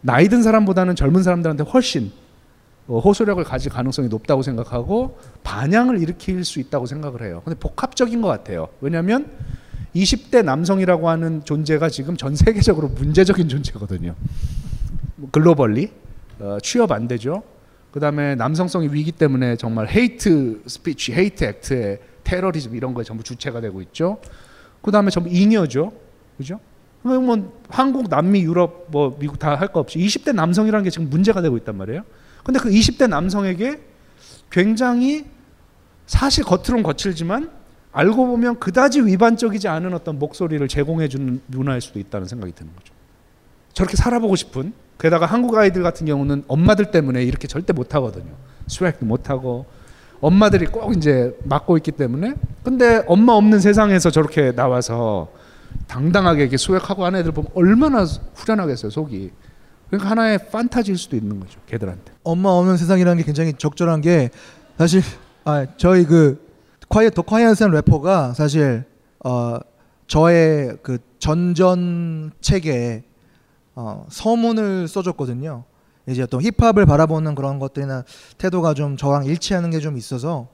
[0.00, 2.10] 나이 든 사람보다는 젊은 사람들한테 훨씬
[2.88, 7.42] 어, 호소력을 가질 가능성이 높다고 생각하고 반향을 일으킬 수 있다고 생각을 해요.
[7.44, 8.68] 근데 복합적인 것 같아요.
[8.80, 9.30] 왜냐하면
[9.94, 14.14] 20대 남성이라고 하는 존재가 지금 전 세계적으로 문제적인 존재거든요.
[15.16, 15.92] 뭐 globally
[16.40, 17.42] 어, 취업 안 되죠.
[17.92, 23.80] 그다음에 남성성이 위기 때문에 정말 hate speech, hate act에 테러리즘 이런 거에 전부 주체가 되고
[23.82, 24.18] 있죠.
[24.82, 25.92] 그 다음에 전부 잉여죠.
[26.36, 26.60] 그죠?
[27.02, 31.40] 뭐 한국, 남미, 유럽, 뭐 미국 다 할 거 없이 20대 남성이라는 게 지금 문제가
[31.42, 32.02] 되고 있단 말이에요.
[32.44, 33.80] 근데 그 20대 남성에게
[34.50, 35.24] 굉장히
[36.06, 37.50] 사실 겉으로는 거칠지만
[37.92, 42.94] 알고 보면 그다지 위반적이지 않은 어떤 목소리를 제공해 주는 문화일 수도 있다는 생각이 드는 거죠.
[43.72, 48.32] 저렇게 살아보고 싶은 게다가 한국 아이들 같은 경우는 엄마들 때문에 이렇게 절대 못 하거든요.
[48.68, 49.66] 스웩도 못 하고
[50.22, 52.34] 엄마들이 꼭 이제 맡고 있기 때문에.
[52.62, 55.28] 근데 엄마 없는 세상에서 저렇게 나와서
[55.88, 59.32] 당당하게 이렇게 수액하고 하는 애들 보면 얼마나 후련하겠어요 속이.
[59.88, 62.12] 그러니까 하나의 판타지일 수도 있는 거죠 걔들한테.
[62.22, 64.30] 엄마 없는 세상이라는 게 굉장히 적절한 게
[64.78, 65.02] 사실
[65.44, 66.40] 아 저희 그
[66.88, 68.84] 콰이어 더 콰이어스한 래퍼가 사실
[69.24, 69.58] 어
[70.06, 73.02] 저의 그 전전 책에
[73.74, 75.64] 어 서문을 써줬거든요.
[76.06, 78.04] 이제 또 힙합을 바라보는 그런 것들이나
[78.38, 80.48] 태도가 좀 저랑 일치하는 게 좀 있어서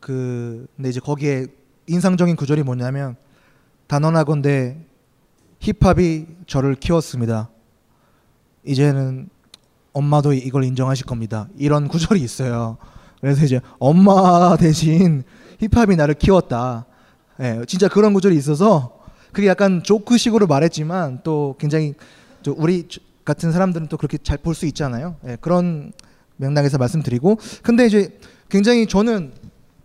[0.00, 1.46] 그 근데 이제 거기에
[1.86, 3.16] 인상적인 구절이 뭐냐면
[3.86, 4.78] 단언하건대
[5.60, 7.50] 힙합이 저를 키웠습니다.
[8.64, 9.28] 이제는
[9.92, 11.48] 엄마도 이걸 인정하실 겁니다.
[11.56, 12.78] 이런 구절이 있어요.
[13.20, 15.22] 그래서 이제 엄마 대신
[15.60, 16.86] 힙합이 나를 키웠다.
[17.40, 18.98] 예, 진짜 그런 구절이 있어서
[19.32, 21.94] 그게 약간 조크식으로 말했지만 또 굉장히
[22.42, 22.86] 또 우리
[23.24, 25.16] 같은 사람들은 또 그렇게 잘 볼 수 있잖아요.
[25.26, 25.92] 예, 그런
[26.36, 28.18] 맥락에서 말씀드리고 근데 이제
[28.48, 29.32] 굉장히 저는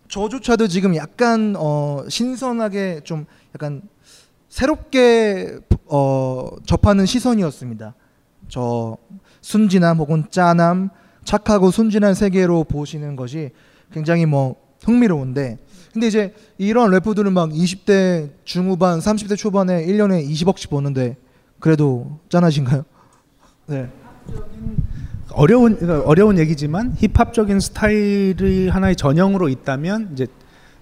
[0.09, 3.81] 저조차도 지금 약간 어, 신선하게 좀 약간
[4.49, 7.93] 새롭게 어, 접하는 시선이었습니다.
[8.47, 8.97] 저
[9.41, 10.89] 순진함 혹은 짠함,
[11.23, 13.51] 착하고 순진한 세계로 보시는 것이
[13.91, 15.57] 굉장히 뭐 흥미로운데
[15.93, 21.17] 근데 이제 이런 래퍼들은 막 20대 중후반, 30대 초반에 1년에 20억씩 버는데
[21.59, 22.83] 그래도 짠하신가요?
[23.67, 23.89] 네.
[25.33, 30.27] 어려운 어려운 얘기지만 힙합적인 스타일이 하나의 전형으로 있다면 이제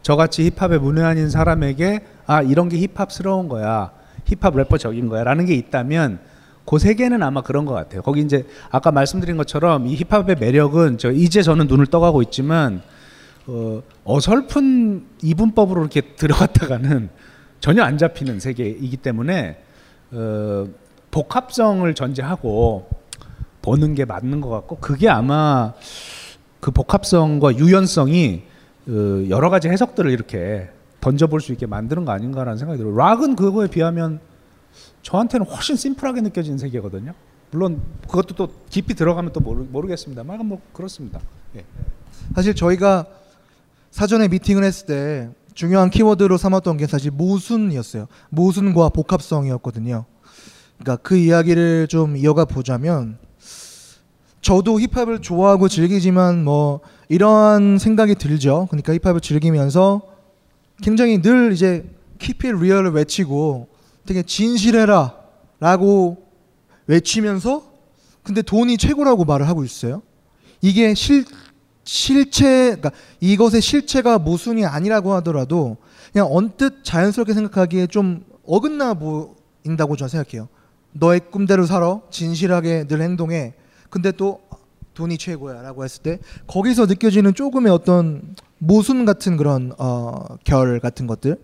[0.03, 3.91] 저같이 힙합에 문외한인 사람에게 아 이런 게 힙합스러운 거야
[4.25, 6.19] 힙합 래퍼적인 거야라는 게 있다면
[6.63, 8.03] 그 세계는 아마 그런 것 같아요.
[8.03, 12.83] 거기 이제 아까 말씀드린 것처럼 이 힙합의 매력은 저 이제 저는 눈을 떠가고 있지만
[13.47, 17.09] 어, 어설픈 이분법으로 이렇게 들어갔다가는
[17.59, 19.57] 전혀 안 잡히는 세계이기 때문에
[20.11, 20.67] 어,
[21.15, 22.89] 복합성을 전제하고
[23.61, 25.73] 보는 게 맞는 것 같고 그게 아마
[26.59, 28.43] 그 복합성과 유연성이
[28.89, 28.91] 어,
[29.29, 32.97] 여러 가지 해석들을 이렇게 던져볼 수 있게 만드는 거 아닌가라는 생각이 들어요.
[32.97, 34.19] 락은 그거에 비하면
[35.03, 37.13] 저한테는 훨씬 심플하게 느껴지는 세계거든요.
[37.51, 41.21] 물론 그것도 또 깊이 들어가면 또 모르, 모르겠습니다만 뭐 그렇습니다.
[41.55, 41.63] 예.
[42.35, 43.05] 사실 저희가
[43.89, 48.07] 사전에 미팅을 했을 때 중요한 키워드로 삼았던 게 사실 모순이었어요.
[48.31, 50.05] 모순과 복합성이었거든요.
[50.77, 53.17] 그러니까 그 이야기를 좀 이어가 보자면
[54.41, 58.67] 저도 힙합을 좋아하고 즐기지만 뭐 이러한 생각이 들죠.
[58.69, 60.01] 그러니까 힙합을 즐기면서
[60.81, 63.67] 굉장히 늘 이제 keep it real을 외치고
[64.05, 65.15] 되게 진실해라
[65.59, 66.17] 라고
[66.87, 67.63] 외치면서
[68.23, 70.01] 근데 돈이 최고라고 말을 하고 있어요.
[70.61, 71.25] 이게 실,
[71.83, 75.77] 실체, 그러니까 이것의 실체가 모순이 아니라고 하더라도
[76.11, 80.49] 그냥 언뜻 자연스럽게 생각하기에 좀 어긋나 보인다고 저는 생각해요.
[80.97, 81.99] 너의 꿈대로 살아.
[82.09, 83.53] 진실하게 늘 행동해.
[83.89, 84.41] 근데 또
[84.93, 91.37] 돈이 최고야라고 했을 때 거기서 느껴지는 조금의 어떤 모순 같은 그런 어, 결 같은 것들.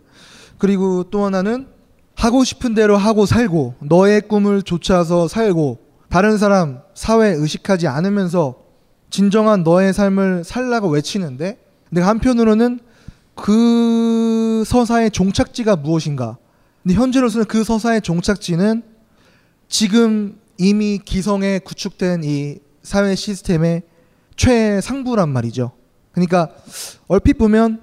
[0.58, 1.68] 그리고 또 하나는
[2.16, 5.80] 하고 싶은 대로 하고 살고 너의 꿈을 쫓아서 살고
[6.10, 8.56] 다른 사람 사회 의식하지 않으면서
[9.10, 11.58] 진정한 너의 삶을 살라고 외치는데
[11.89, 12.80] 근데 한편으로는
[13.36, 16.38] 그 서사의 종착지가 무엇인가
[16.84, 18.84] 근데 현재로서는 그 서사의 종착지는
[19.72, 23.84] 지금 이미 기성에 구축된 이 사회 시스템의
[24.36, 25.72] 최상부란 말이죠.
[26.11, 26.49] 그러니까
[27.07, 27.80] 얼핏 보면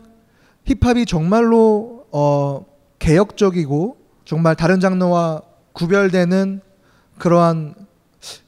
[0.67, 2.67] 힙합이 정말로 어
[2.99, 5.41] 개혁적이고 정말 다른 장르와
[5.73, 6.61] 구별되는
[7.17, 7.75] 그러한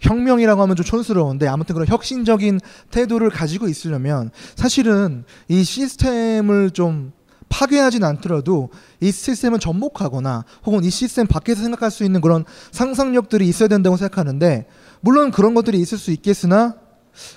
[0.00, 2.60] 혁명이라고 하면 좀 촌스러운데 아무튼 그런 혁신적인
[2.90, 7.12] 태도를 가지고 있으려면 사실은 이 시스템을 좀
[7.50, 8.70] 파괴하진 않더라도
[9.00, 14.66] 이 시스템을 접목하거나 혹은 이 시스템 밖에서 생각할 수 있는 그런 상상력들이 있어야 된다고 생각하는데
[15.00, 16.76] 물론 그런 것들이 있을 수 있겠으나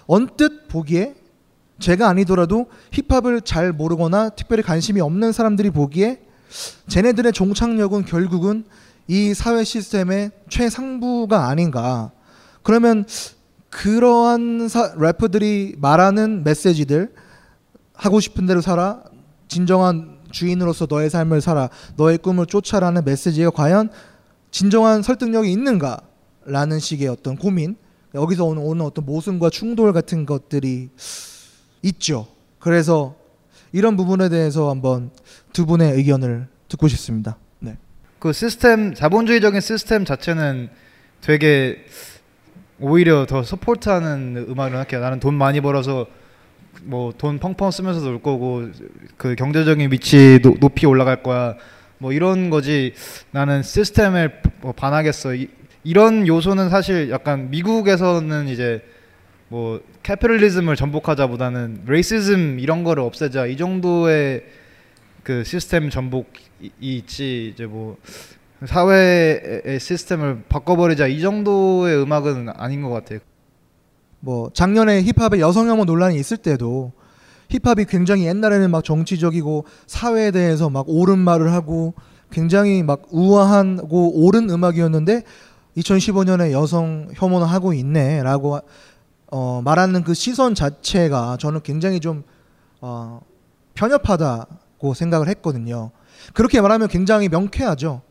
[0.06, 1.16] 언뜻 보기에
[1.80, 6.22] 제가 아니더라도 힙합을 잘 모르거나 특별히 관심이 없는 사람들이 보기에
[6.88, 8.64] 쟤네들의 종착역은 결국은
[9.08, 12.12] 이 사회 시스템의 최상부가 아닌가.
[12.62, 13.06] 그러면
[13.70, 17.14] 그러한 사, 래퍼들이 말하는 메시지들
[17.96, 19.04] 하고 싶은 대로 살아
[19.48, 23.90] 진정한 주인으로서 너의 삶을 살아 너의 꿈을 쫓아라는 메시지가 과연
[24.52, 27.76] 진정한 설득력이 있는가라는 식의 어떤 고민
[28.16, 30.90] 여기서 오는, 오는 어떤 모순과 충돌 같은 것들이
[31.82, 32.28] 있죠.
[32.60, 33.16] 그래서
[33.72, 35.12] 이런 부분에 대해서 한번
[35.52, 37.38] 두 분의 의견을 듣고 싶습니다.
[37.60, 37.78] 네.
[38.20, 40.70] 그 시스템 자본주의적인 시스템 자체는
[41.22, 41.86] 되게
[42.80, 45.02] 오히려 더 서포트하는 음악을 생각해요.
[45.02, 46.06] 나는 돈 많이 벌어서
[46.82, 48.70] 뭐 돈 펑펑 쓰면서 놀 거고
[49.18, 51.56] 그 경제적인 위치 노, 높이 올라갈 거야.
[51.98, 52.94] 뭐 이런 거지.
[53.32, 54.30] 나는 시스템에
[54.62, 55.36] 뭐 반하겠어.
[55.36, 55.50] 이,
[55.84, 58.84] 이런 요소는 사실 약간 미국에서는 이제
[59.50, 64.44] 뭐 capitalism을 전복하자보다는 racism 이런 거를 없애자 이 정도의
[65.24, 67.98] 그 시스템 전복이 있지 이제 뭐
[68.66, 73.20] 사회의 시스템을 바꿔버리자 이 정도의 음악은 아닌 것 같아요.
[74.26, 76.94] 뭐 작년에 힙합의 여성 혐오 논란이 있을 때도
[77.50, 81.94] 힙합이 굉장히 옛날에는 막 정치적이고 사회에 대해서 막 옳은 말을 하고
[82.32, 85.24] 굉장히 막 우아하고 옳은 음악이었는데
[85.76, 88.62] 2015년에 여성 혐오는 하고 있네라고
[89.28, 92.24] 어, 말하는 그 시선 자체가 저는 굉장히 좀
[92.80, 93.20] 어,
[93.74, 95.92] 편협하다고 생각을 했거든요.
[96.34, 98.02] 그렇게 말하면 굉장히 명쾌하죠.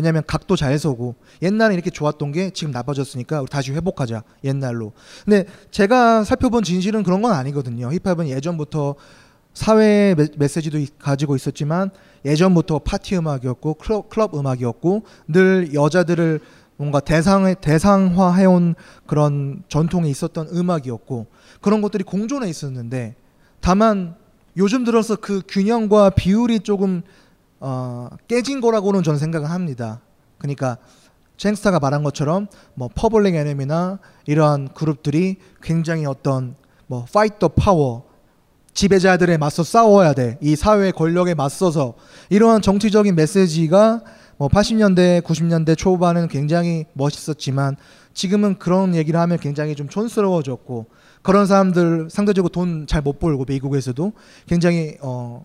[0.00, 4.92] 왜냐하면 각도 잘 서고 옛날에 이렇게 좋았던 게 지금 나빠졌으니까 우리 다시 회복하자 옛날로.
[5.26, 7.90] 근데 제가 살펴본 진실은 그런 건 아니거든요.
[7.92, 8.94] 힙합은 예전부터
[9.52, 11.90] 사회 메시지도 가지고 있었지만
[12.24, 16.40] 예전부터 파티 음악이었고 클럽, 클럽 음악이었고 늘 여자들을
[16.78, 18.76] 뭔가 대상에 대상화해온
[19.06, 21.26] 그런 전통이 있었던 음악이었고
[21.60, 23.16] 그런 것들이 공존해 있었는데
[23.60, 24.14] 다만
[24.56, 27.02] 요즘 들어서 그 균형과 비율이 조금
[27.60, 30.00] 어, 깨진 거라고는 저는 생각을 합니다.
[30.38, 30.78] 그러니까
[31.36, 36.56] 쟁스타가 말한 것처럼 뭐 퍼블릭 애니미나 이러한 그룹들이 굉장히 어떤
[36.86, 38.08] 뭐 fight the power
[38.72, 40.38] 지배자들에 맞서 싸워야 돼.
[40.40, 41.94] 이 사회 권력에 맞서서
[42.30, 44.02] 이러한 정치적인 메시지가
[44.38, 47.76] 뭐 80년대, 90년대 초반은 굉장히 멋있었지만
[48.14, 50.86] 지금은 그런 얘기를 하면 굉장히 좀 촌스러워졌고
[51.22, 54.12] 그런 사람들 상대적으로 돈 잘 못 벌고 미국에서도
[54.46, 55.44] 굉장히 어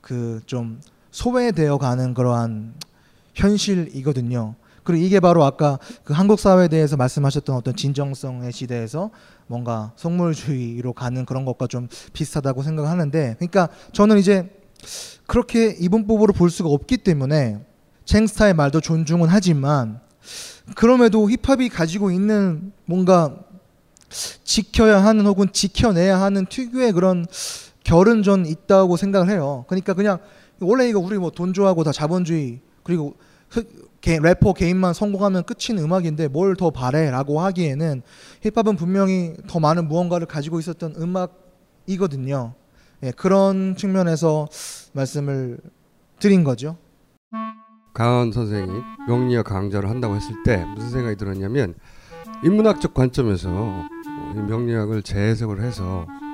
[0.00, 0.80] 그 좀
[1.14, 2.74] 소외되어 가는 그러한
[3.34, 4.56] 현실이거든요.
[4.82, 9.10] 그리고 이게 바로 아까 그 한국 사회에 대해서 말씀하셨던 어떤 진정성의 시대에서
[9.46, 14.50] 뭔가 속물주의로 가는 그런 것과 좀 비슷하다고 생각하는데 그러니까 저는 이제
[15.26, 17.64] 그렇게 이분법으로 볼 수가 없기 때문에
[18.04, 20.00] 쟁스타의 말도 존중은 하지만
[20.74, 23.36] 그럼에도 힙합이 가지고 있는 뭔가
[24.42, 27.24] 지켜야 하는 혹은 지켜내야 하는 특유의 그런
[27.84, 29.64] 결은 전 있다고 생각을 해요.
[29.68, 30.18] 그러니까 그냥
[30.60, 33.14] 원래 이거 우리 뭐돈 좋아하고 다 자본주의 그리고
[34.00, 38.02] 개, 래퍼 개인만 성공하면 끝인 음악인데 뭘 더 바래라고 하기에는
[38.42, 42.54] 힙합은 분명히 더 많은 무언가를 가지고 있었던 음악이거든요.
[43.02, 44.48] 예, 그런 측면에서
[44.92, 45.58] 말씀을
[46.18, 46.76] 드린 거죠.
[47.92, 48.70] 강원 선생이
[49.08, 51.74] 명리학 강좌를 한다고 했을 때 무슨 생각이 들었냐면
[52.42, 53.84] 인문학적 관점에서
[54.48, 56.06] 명리학을 재해석을 해서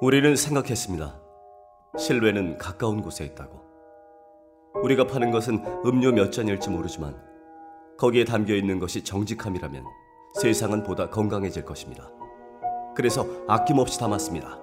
[0.00, 1.14] 우리는 생각했습니다.
[1.98, 3.60] 실외는 가까운 곳에 있다고.
[4.84, 7.16] 우리가 파는 것은 음료 몇 잔일지 모르지만
[7.98, 9.82] 거기에 담겨 있는 것이 정직함이라면
[10.40, 12.08] 세상은 보다 건강해질 것입니다.
[12.94, 14.56] 그래서 아낌없이 담았습니다.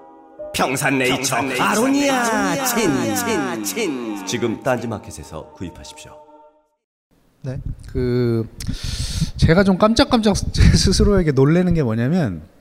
[0.53, 6.17] 평산네이처 아로니아 친친 친 지금 딴지마켓에서 구입하십시오.
[7.41, 7.59] 네.
[7.91, 8.47] 그
[9.35, 10.37] 제가 좀 깜짝깜짝
[10.77, 12.54] 스스로에게 놀래는 게 뭐냐면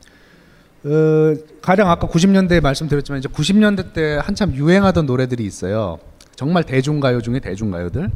[0.84, 5.98] 어, 가령 아까 90년대 말씀드렸지만 이제 90년대 때 한참 유행하던 노래들이 있어요.
[6.36, 8.10] 정말 대중가요 중에 대중가요들.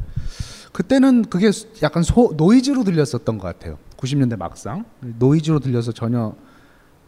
[0.72, 1.50] 그때는 그게
[1.82, 3.78] 약간 소, 노이즈로 들렸었던 것 같아요.
[3.96, 6.34] 90년대 막상 노이즈로 들려서 전혀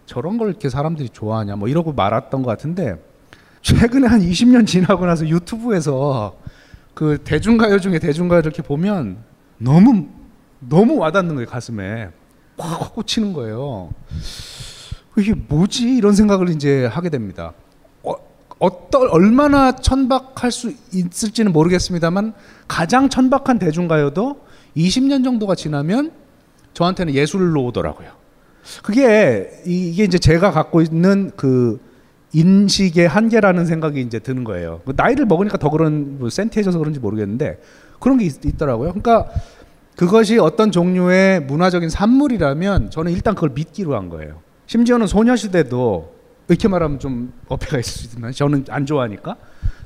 [0.07, 3.01] 저런 걸 이렇게 사람들이 좋아하냐 뭐 이러고 말았던 것 같은데
[3.63, 6.37] 최근에 한 20년 지나고 나서 유튜브에서
[6.95, 9.19] 그 대중가요 중에 대중가요 이렇게 보면
[9.59, 10.09] 너무
[10.59, 12.09] 너무 와닿는 거예요 가슴에
[12.57, 13.91] 꽉 꽂히는 거예요.
[15.21, 17.53] 이게 뭐지 이런 생각을 이제 하게 됩니다.
[18.03, 18.15] 어,
[18.59, 22.35] 어떤 얼마나 천박할 수 있을지는 모르겠습니다만
[22.69, 24.41] 가장 천박한 대중가요도
[24.77, 26.13] 20년 정도가 지나면
[26.75, 28.09] 저한테는 예술로 오더라고요.
[28.83, 31.81] 그게 이- 이게 이제 제가 갖고 있는 그
[32.33, 34.81] 인식의 한계라는 생각이 이제 드는 거예요.
[34.85, 37.61] 그 나이를 먹으니까 더 그런 뭐 센티해져서 그런지 모르겠는데
[37.99, 39.29] 그런 게 있, 더라고요 그러니까
[39.97, 44.41] 그것이 어떤 종류의 문화적인 산물이라면 저는 일단 그걸 믿기로 한 거예요.
[44.71, 46.15] 심지어는 소녀시대도
[46.47, 49.35] 이렇게 말하면 좀 어폐가 있을 수 있지만 저는 안 좋아하니까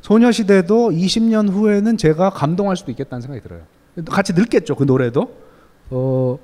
[0.03, 3.63] 소녀시대도 20년 후에는 제가 감동할 수도 있겠다는 생각이 들어요.
[4.11, 5.39] 같이 늙겠죠 그 노래도.
[5.89, 6.39] 어,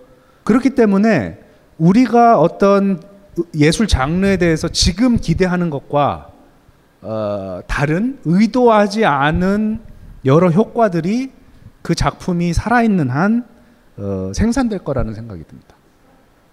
[0.44, 1.38] 그렇기 때문에
[1.76, 3.02] 우리가 어떤
[3.56, 6.30] 예술 장르에 대해서 지금 기대하는 것과
[7.02, 9.80] 어, 다른 의도하지 않은
[10.24, 11.30] 여러 효과들이
[11.82, 13.44] 그 작품이 살아있는 한
[13.98, 15.74] 어, 생산될 거라는 생각이 듭니다.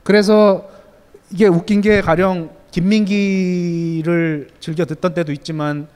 [0.04, 0.68] 그래서
[1.32, 5.88] 이게 웃긴 게 가령 김민기를 즐겨 듣던 때도 있지만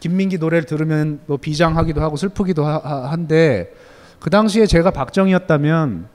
[0.00, 3.72] 김민기 노래를 들으면 뭐 비장하기도 하고 슬프기도 하, 하- 한데
[4.20, 6.06] 그 당시에 제가 박정희였다면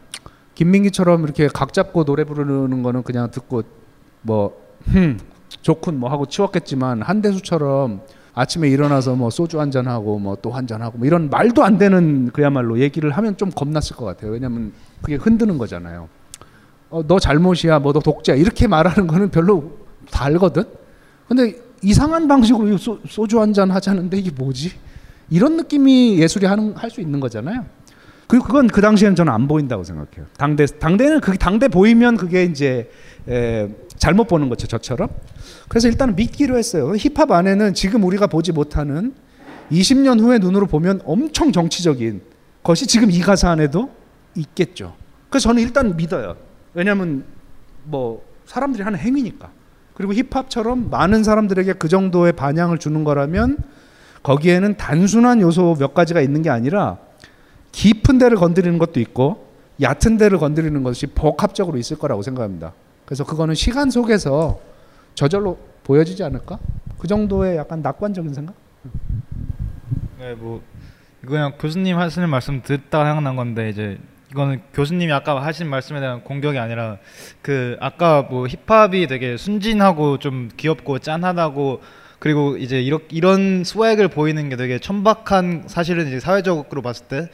[0.56, 3.64] 김민기처럼 이렇게 각 잡고 노래 부르는 거는 그냥 듣고
[4.22, 5.18] 뭐 흠,
[5.61, 8.02] 좋군 뭐 하고 치웠겠지만 한대수처럼
[8.35, 11.64] 아침에 일어나서 뭐 소주 한 잔 하고 뭐 또 한 잔 하고 뭐 이런 말도
[11.64, 14.31] 안 되는 그야말로 얘기를 하면 좀 겁났을 것 같아요.
[14.31, 16.07] 왜냐면 그게 흔드는 거잖아요.
[16.94, 19.78] 어, 너 잘못이야, 뭐 너 독재야 이렇게 말하는 거는 별로
[20.11, 20.64] 달거든.
[21.28, 24.72] 근데 이상한 방식으로 소주 한 잔 하자는데 이게 뭐지?
[25.30, 27.65] 이런 느낌이 예술이 하는 할 수 있는 거잖아요.
[28.28, 30.28] 그리고 그건 그 당시에는 저는 안 보인다고 생각해요.
[30.38, 32.90] 당대 당대는 그 당대 보이면 그게 이제
[33.28, 35.10] 에, 잘못 보는 거죠, 저처럼.
[35.68, 36.94] 그래서 일단은 믿기로 했어요.
[36.95, 39.14] 힙합 안에는 지금 우리가 보지 못하는
[39.72, 42.22] 20년 후의 눈으로 보면 엄청 정치적인
[42.64, 43.90] 것이 지금 이 가사 안에도
[44.36, 44.94] 있겠죠.
[45.30, 46.36] 그래서 저는 일단 믿어요.
[46.74, 47.26] 왜냐하면
[47.84, 49.50] 뭐 사람들이 하는 행위니까.
[49.94, 53.58] 그리고 힙합처럼 많은 사람들에게 그 정도의 반향을 주는 거라면
[54.24, 56.98] 거기에는 단순한 요소 몇 가지가 있는 게 아니라
[57.72, 59.48] 깊은 데를 건드리는 것도 있고
[59.82, 62.74] 얕은 데를 건드리는 것이 복합적으로 있을 거라고 생각합니다.
[63.06, 64.60] 그래서 그거는 시간 속에서
[65.14, 66.58] 저절로 보여지지 않을까?
[66.98, 68.56] 그 정도의 약간 낙관적인 생각?
[70.20, 70.62] 네, 뭐
[71.26, 74.00] 그냥 교수님 하시는 말씀 듣다가 생각난 건데 이제
[74.34, 76.97] 이거는 교수님이 아까 하신 말씀에 대한 공격이 아니라
[77.43, 81.81] 그 아까 뭐 힙합이 되게 순진하고 좀 귀엽고 짠하다고
[82.18, 87.30] 그리고 이제 이런 이런 스웩을 보이는 게 되게 천박한 사실은 이제 사회적으로 봤을 때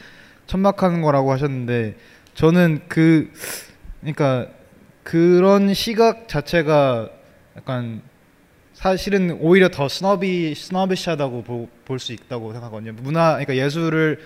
[0.48, 1.96] 천박한 거라고 하셨는데
[2.34, 3.32] 저는 그
[4.02, 4.48] 그러니까
[5.04, 7.10] 그런 시각 자체가
[7.56, 8.02] 약간
[8.74, 12.94] 사실은 오히려 더 스너비 스너비시하다고 볼 수 있다고 생각하거든요.
[13.02, 14.20] 문화 그러니까 예술을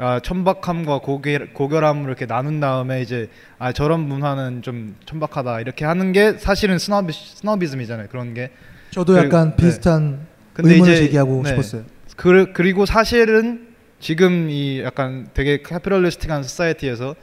[0.00, 6.12] 아, 천박함과 고결, 고결함을 이렇게 나눈 다음에 이제 아 저런 문화는 좀 천박하다 이렇게 하는
[6.12, 8.06] 게 사실은 snobby 스노비즘이잖아요.
[8.08, 8.50] 그런 게
[8.92, 9.56] 저도 그리고- 약간 네.
[9.56, 11.50] 비슷한 근데 의문을 이제- 제기하고 네.
[11.50, 11.82] 싶었어요.
[12.16, 13.66] 그, 그리고 사실은
[13.98, 17.16] 지금 이 약간 되게 capitalistic한 society에서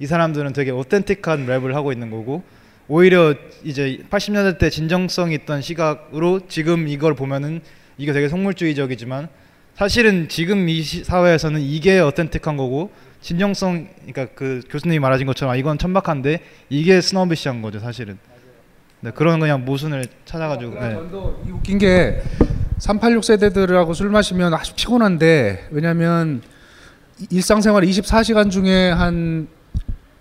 [0.00, 2.42] 이 사람들은 되게 authentic한 랩을 하고 있는 거고
[2.88, 3.34] 오히려
[3.64, 7.60] 이제 80년대 때 진정성이 있던 시각으로 지금 이걸 보면은
[7.98, 9.28] 이게 되게 속물주의적이지만
[9.76, 12.90] 사실은 지금 이 시- 사회에서는 이게 어텐틱한 거고
[13.20, 16.40] 진정성 그러니까 그 교수님이 말하신 것처럼 아, 이건 천박한데
[16.70, 18.18] 이게 스노비시한 거죠 사실은
[19.00, 20.96] 네, 그런 그냥 모순을 찾아가지고 네.
[21.46, 22.22] 이 웃긴 게
[22.78, 26.40] 386 세대들하고 술 마시면 아주 피곤한데 왜냐하면
[27.20, 29.48] 이- 일상생활 24시간 중에 한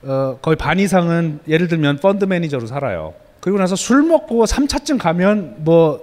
[0.03, 3.14] 어, 거의 반 이상은 예를 들면 펀드 매니저로 살아요.
[3.40, 5.99] 그리고 나서 술 먹고 3차쯤 가면 뭐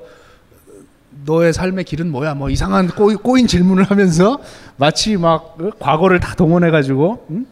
[1.25, 2.35] 너의 삶의 길은 뭐야?
[2.35, 4.39] 뭐 이상한 꼬인, 질문을 하면서
[4.77, 7.47] 마치 막 어, 과거를 다 동원해 가지고 음?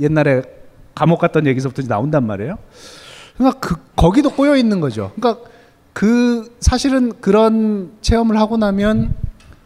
[0.00, 0.42] 옛날에
[0.94, 2.58] 감옥 갔던 얘기서부터 나온단 말이에요.
[3.36, 5.12] 그러니까 그 거기도 꼬여 있는 거죠.
[5.16, 5.42] 그러니까
[5.92, 9.14] 그 사실은 그런 체험을 하고 나면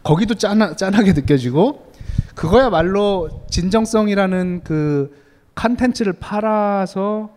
[0.03, 1.93] 거기도 짠하, 짠하게 느껴지고
[2.35, 5.17] 그거야말로 진정성이라는 그
[5.55, 7.31] 컨텐츠를 팔아서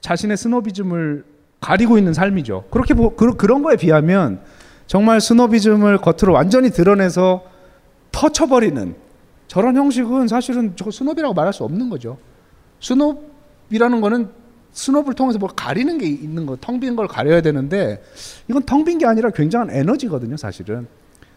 [0.00, 1.24] 자신의 스노비즘을
[1.60, 2.64] 가리고 있는 삶이죠.
[2.70, 4.40] 그렇게 보, 그, 그런 거에 비하면
[4.92, 7.44] 정말 스노비즘을 겉으로 완전히 드러내서
[8.10, 8.94] 터쳐버리는
[9.48, 12.18] 저런 형식은 사실은 저 snob이라고 말할 수 없는 거죠.
[12.80, 14.28] snob이라는 거는
[14.72, 18.02] snob를 통해서 뭘 가리는 게 있는 거, 텅 빈 걸 가려야 되는데
[18.50, 20.86] 이건 텅 빈 게 아니라 굉장한 에너지거든요, 사실은.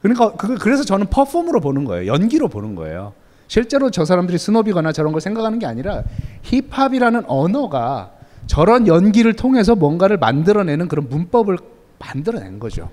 [0.02, 3.14] 그러니까 그, 그래서 저는 퍼폼으로 보는 거예요, 연기로 보는 거예요.
[3.48, 6.04] 실제로 저 사람들이 스노비거나 저런 걸 생각하는 게 아니라
[6.42, 8.12] 힙합이라는 언어가
[8.48, 11.58] 저런 연기를 통해서 뭔가를 만들어내는 그런 문법을
[12.00, 12.90] 만들어낸 거죠.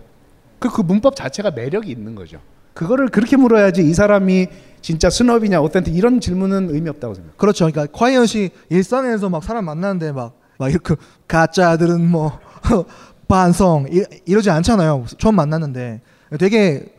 [0.62, 2.38] 그, 그 문법 자체가 매력이 있는 거죠.
[2.72, 4.46] 그거를 그렇게 물어야지 이 사람이
[4.80, 7.36] 진짜 스너비냐 어땠든 이런 질문은 의미 없다고 생각해요.
[7.36, 7.70] 그렇죠.
[7.70, 10.94] 그러니까 콰이엇이 일상에서 막 사람 만나는데 막, 막 이렇게
[11.26, 12.38] 가짜들은 뭐
[13.28, 15.06] 반성 이, 이러지 않잖아요.
[15.18, 16.00] 처음 만났는데
[16.38, 16.94] 되게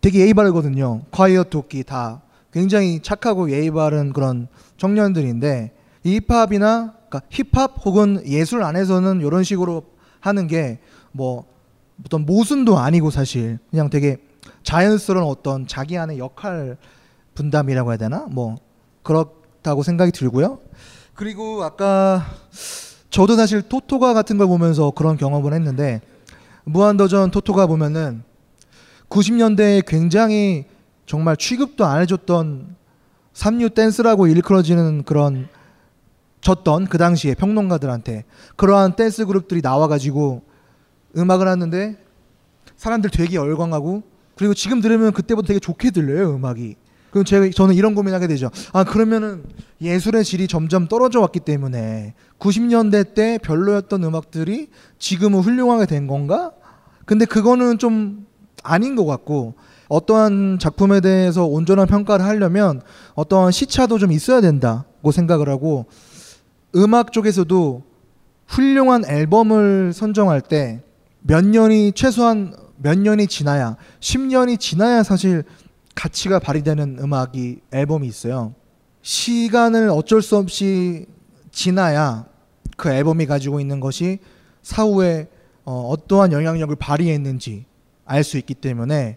[0.00, 1.02] 되게 예의 바르거든요.
[1.10, 2.22] 콰이엇 도끼 다
[2.52, 4.48] 굉장히 착하고 예의 바른 그런
[4.78, 5.72] 청년들인데
[6.04, 9.84] 이 힙합이나 그러니까 힙합 혹은 예술 안에서는 이런 식으로
[10.20, 10.78] 하는 게
[11.14, 11.44] 뭐
[12.04, 14.18] 어떤 모순도 아니고 사실 그냥 되게
[14.62, 16.76] 자연스러운 어떤 자기 안의 역할
[17.34, 18.56] 분담이라고 해야 되나 뭐
[19.02, 20.58] 그렇다고 생각이 들고요.
[21.14, 22.24] 그리고 아까
[23.10, 26.00] 저도 사실 토토가 같은 걸 보면서 그런 경험을 했는데
[26.64, 28.24] 무한도전 토토가 보면은
[29.08, 30.64] 90년대에 굉장히
[31.06, 32.74] 정말 취급도 안 해줬던
[33.34, 35.48] 삼류 댄스라고 일컬어지는 그런
[36.40, 38.24] 졌던 그 당시에 평론가들한테
[38.56, 40.42] 그러한 댄스 그룹들이 나와가지고
[41.16, 41.96] 음악을 하는데
[42.76, 44.02] 사람들 되게 열광하고
[44.36, 46.76] 그리고 지금 들으면 그때보다 되게 좋게 들려요 음악이.
[47.10, 48.50] 그럼 제가 저는 이런 고민하게 되죠.
[48.72, 49.44] 아 그러면은
[49.80, 54.68] 예술의 질이 점점 떨어져 왔기 때문에 90년대 때 별로였던 음악들이
[54.98, 56.50] 지금은 훌륭하게 된 건가?
[57.06, 58.26] 근데 그거는 좀
[58.64, 59.54] 아닌 것 같고
[59.88, 62.80] 어떠한 작품에 대해서 온전한 평가를 하려면
[63.14, 65.86] 어떠한 시차도 좀 있어야 된다고 생각을 하고
[66.74, 67.84] 음악 쪽에서도
[68.48, 70.82] 훌륭한 앨범을 선정할 때
[71.26, 75.42] 몇 년이 최소한 몇 년이 지나야 10년이 지나야 사실
[75.94, 78.54] 가치가 발휘되는 음악이 앨범이 있어요.
[79.00, 81.06] 시간을 어쩔 수 없이
[81.50, 82.26] 지나야
[82.76, 84.18] 그 앨범이 가지고 있는 것이
[84.62, 85.28] 사후에
[85.64, 87.64] 어, 어떠한 영향력을 발휘했는지
[88.04, 89.16] 알 수 있기 때문에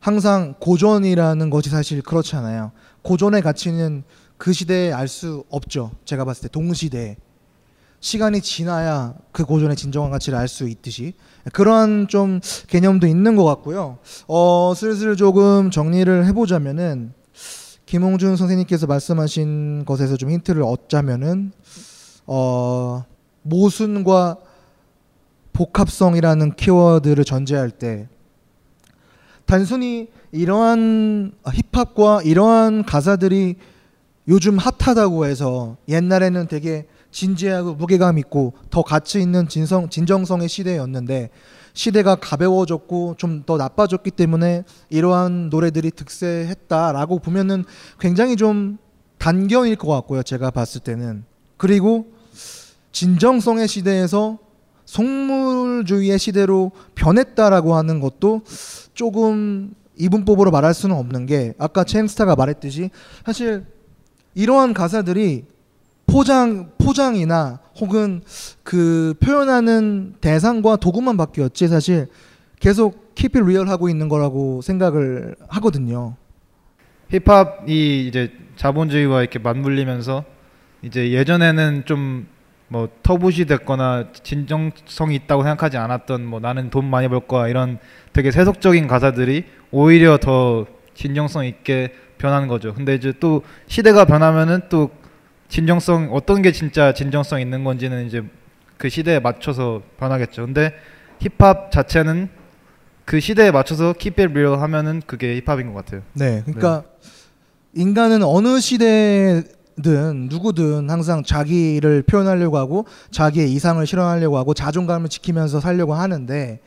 [0.00, 2.72] 항상 고전이라는 것이 사실 그렇잖아요.
[3.00, 4.04] 고전의 가치는
[4.36, 5.92] 그 시대에 알 수 없죠.
[6.04, 7.16] 제가 봤을 때 동시대에.
[8.04, 11.14] 시간이 지나야 그 고전의 진정한 가치를 알 수 있듯이
[11.54, 13.96] 그런 좀 개념도 있는 것 같고요.
[14.28, 17.14] 어, 슬슬 조금 정리를 해보자면은
[17.86, 21.52] 김홍준 선생님께서 말씀하신 것에서 좀 힌트를 얻자면은
[22.26, 23.06] 어,
[23.40, 24.36] 모순과
[25.54, 28.06] 복합성이라는 키워드를 전제할 때
[29.46, 31.32] 단순히 이러한
[31.72, 33.56] 힙합과 이러한 가사들이
[34.28, 41.30] 요즘 핫하다고 해서 옛날에는 되게 진지하고 무게감 있고 더 가치 있는 진성 진정성의 시대였는데
[41.72, 47.64] 시대가 가벼워졌고 좀 더 나빠졌기 때문에 이러한 노래들이 득세했다라고 보면은
[48.00, 48.78] 굉장히 좀
[49.18, 50.22] 단견일 것 같고요.
[50.22, 51.24] 제가 봤을 때는
[51.56, 52.06] 그리고
[52.92, 54.38] 진정성의 시대에서
[54.86, 58.42] 속물주의의 시대로 변했다라고 하는 것도
[58.92, 62.90] 조금 이분법으로 말할 수는 없는 게 아까 체인스타가 말했듯이
[63.24, 63.66] 사실
[64.34, 65.44] 이러한 가사들이
[66.06, 68.22] 포장 포장이나 혹은
[68.62, 72.08] 그 표현하는 대상과 도구만 바뀌었지 사실
[72.60, 76.16] 계속 keep it real 하고 있는 거라고 생각을 하거든요.
[77.10, 80.24] 힙합이 이제 자본주의와 이렇게 맞물리면서
[80.82, 82.34] 이제 예전에는 좀
[82.68, 87.78] 뭐 터부시 됐거나 진정성이 있다고 생각하지 않았던 뭐 나는 돈 많이 벌 거야 이런
[88.12, 92.74] 되게 세속적인 가사들이 오히려 더 진정성 있게 변하는 거죠.
[92.74, 94.90] 근데 이제 또 시대가 변하면은 또
[95.48, 98.22] 진정성 어떤 게 진짜 진정성 있는 건지는 이제
[98.76, 100.46] 그 시대에 맞춰서 변하겠죠.
[100.46, 100.72] 근데
[101.20, 102.28] 힙합 자체는
[103.04, 106.02] 그 시대에 맞춰서 keep it real 하면은 그게 힙합인 것 같아요.
[106.14, 106.84] 네, 그러니까
[107.74, 115.94] 인간은 어느 시대든 누구든 항상 자기를 표현하려고 하고 자기의 이상을 실현하려고 하고 자존감을 지키면서 살려고
[115.94, 116.60] 하는데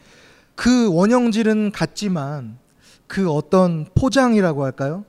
[0.56, 2.58] 그 원형질은 같지만
[3.08, 5.06] 그 어떤 포장이라고 할까요?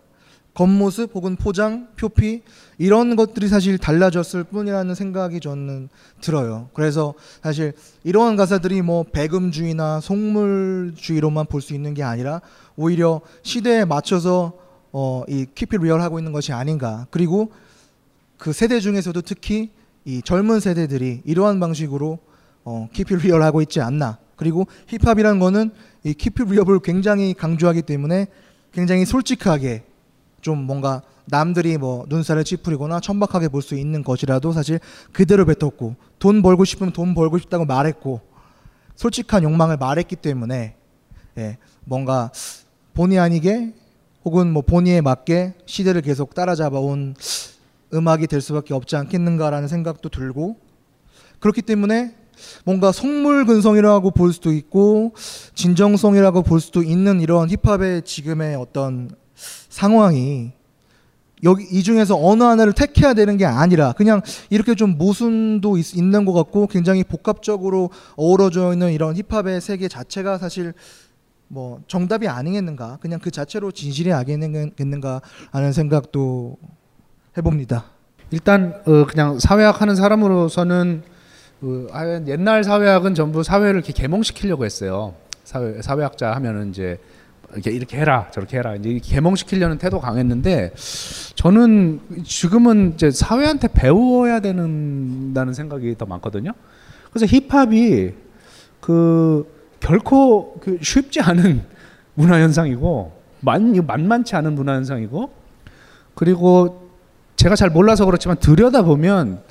[0.59, 2.43] 겉모습 혹은 포장, 표피
[2.79, 5.89] 이런 것들이 사실 달라졌을 뿐이라는 생각이 저는
[6.21, 6.69] 들어요.
[6.73, 7.15] 그래서
[7.45, 12.41] 사실 이러한 가사들이 뭐 배금주의나 속물주의로만 볼 수 있는 게 아니라
[12.75, 14.53] 오히려 시대에 맞춰서
[14.91, 17.07] 어, 이 keep it real 하고 있는 것이 아닌가.
[17.11, 17.53] 그리고
[18.37, 19.71] 그 세대 중에서도 특히
[20.05, 22.19] 이 젊은 세대들이 이러한 방식으로
[22.65, 24.19] 어, keep it real 하고 있지 않나.
[24.35, 25.71] 그리고 힙합이라는 거는
[26.03, 28.27] 이 키피 리얼을 굉장히 강조하기 때문에
[28.73, 29.85] 굉장히 솔직하게
[30.41, 34.81] 좀 뭔가 남들이 뭐 눈살을 찌푸리거나 천박하게 볼 수 있는 것이라도 사실
[35.13, 38.21] 그대로 뱉었고 돈 벌고 싶으면 돈 벌고 싶다고 말했고
[38.95, 40.75] 솔직한 욕망을 말했기 때문에
[41.39, 42.31] 예, 뭔가
[42.95, 43.75] 본의 아니게
[44.25, 47.15] 혹은 뭐 본의에 맞게 시대를 계속 따라잡아온
[47.95, 50.57] 음악이 될 수밖에 없지 않겠는가라는 생각도 들고
[51.41, 52.15] 그렇기 때문에
[52.65, 55.15] 뭔가 속물근성이라고 볼 수도 있고
[55.55, 59.11] 진정성이라고 볼 수도 있는 이런 힙합의 지금의 어떤
[59.79, 60.51] 상황이
[61.45, 66.25] 여기 이 중에서 어느 하나를 택해야 되는 게 아니라 그냥 이렇게 좀 모순도 있, 있는
[66.25, 70.75] 것 같고 굉장히 복합적으로 어우러져 있는 이런 힙합의 세계 자체가 사실
[71.47, 75.21] 뭐 정답이 아니겠는가 그냥 그 자체로 진실이 아니겠는가
[75.53, 76.57] 하는 생각도
[77.37, 77.85] 해봅니다.
[78.33, 81.03] 일단 어, 그냥 사회학 하는 사람으로서는
[81.63, 85.15] 어, 아, 옛날 사회학은 전부 사회를 이렇게 계몽시키려고 했어요.
[85.45, 86.99] 사회 사회학자 하면은 이제
[87.55, 90.75] 이렇게 이렇게 해라 저렇게 해라 이제 이렇게 계몽시키려는 태도 강했는데
[91.35, 96.53] 저는 지금은 이제 사회한테 배워야 된다는 생각이 더 많거든요.
[97.11, 98.13] 그래서 힙합이
[98.81, 99.47] 그
[99.81, 101.63] 결코 그 쉽지 않은
[102.15, 105.31] 문화 현상이고 만 만만치 않은 문화 현상이고
[106.15, 106.91] 그리고
[107.37, 109.43] 제가 잘 몰라서 그렇지만 들여다 보면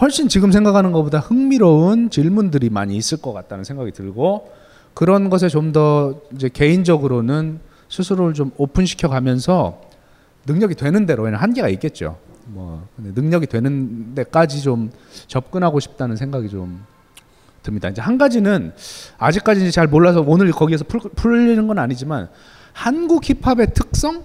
[0.00, 4.52] 훨씬 지금 생각하는 것보다 흥미로운 질문들이 많이 있을 것 같다는 생각이 들고
[4.98, 9.80] 그런 것에 좀 더 이제 개인적으로는 스스로를 좀 오픈시켜 가면서
[10.44, 12.18] 능력이 되는 대로에는 한계가 있겠죠.
[12.46, 14.90] 뭐 능력이 되는 데까지 좀
[15.28, 16.84] 접근하고 싶다는 생각이 좀
[17.62, 17.88] 듭니다.
[17.90, 18.72] 이제 한 가지는
[19.18, 22.28] 아직까지 잘 몰라서 오늘 거기에서 풀, 풀리는 건 아니지만
[22.72, 24.24] 한국 힙합의 특성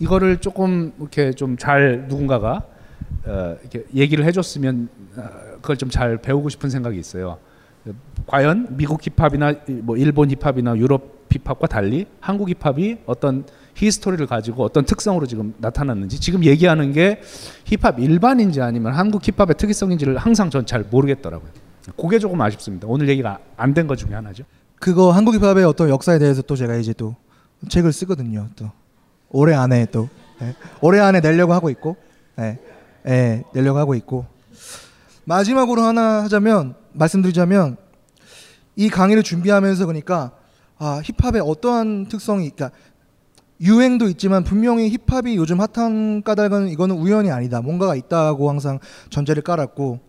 [0.00, 2.64] 이거를 조금 이렇게 좀 잘 누군가가
[3.26, 4.88] 어, 이렇게 얘기를 해줬으면
[5.18, 5.22] 어,
[5.60, 7.38] 그걸 좀 잘 배우고 싶은 생각이 있어요.
[8.26, 13.44] 과연 미국 힙합이나 뭐 일본 힙합이나 유럽 힙합과 달리 한국 힙합이 어떤
[13.74, 17.20] history를 가지고 어떤 특성으로 지금 나타났는지 지금 얘기하는 게
[17.64, 21.50] 힙합 일반인지 아니면 한국 힙합의 특이성인지를 항상 전 잘 모르겠더라고요.
[21.96, 22.86] 그게 조금 아쉽습니다.
[22.88, 24.44] 오늘 얘기가 안 된 것 중에 하나죠.
[24.78, 27.14] 그거 한국 힙합의 어떤 역사에 대해서 또 제가 이제 또
[27.68, 28.48] 책을 쓰거든요.
[28.56, 28.70] 또
[29.30, 30.08] 올해 안에 또
[30.42, 30.54] 예.
[30.80, 31.96] 올해 안에 내려고 하고 있고,
[32.38, 32.58] 예.
[33.06, 34.26] 예, 내려고 하고 있고
[35.24, 37.76] 마지막으로 하나 하자면 말씀드리자면
[38.76, 40.32] 이 강의를 준비하면서 그러니까
[40.78, 42.76] 아 힙합의 어떠한 특성이 그러니까
[43.60, 47.60] 유행도 있지만 분명히 힙합이 요즘 핫한 까닭은 이거는 우연이 아니다.
[47.60, 48.78] 뭔가가 있다고 항상
[49.10, 50.00] 전제를 깔았고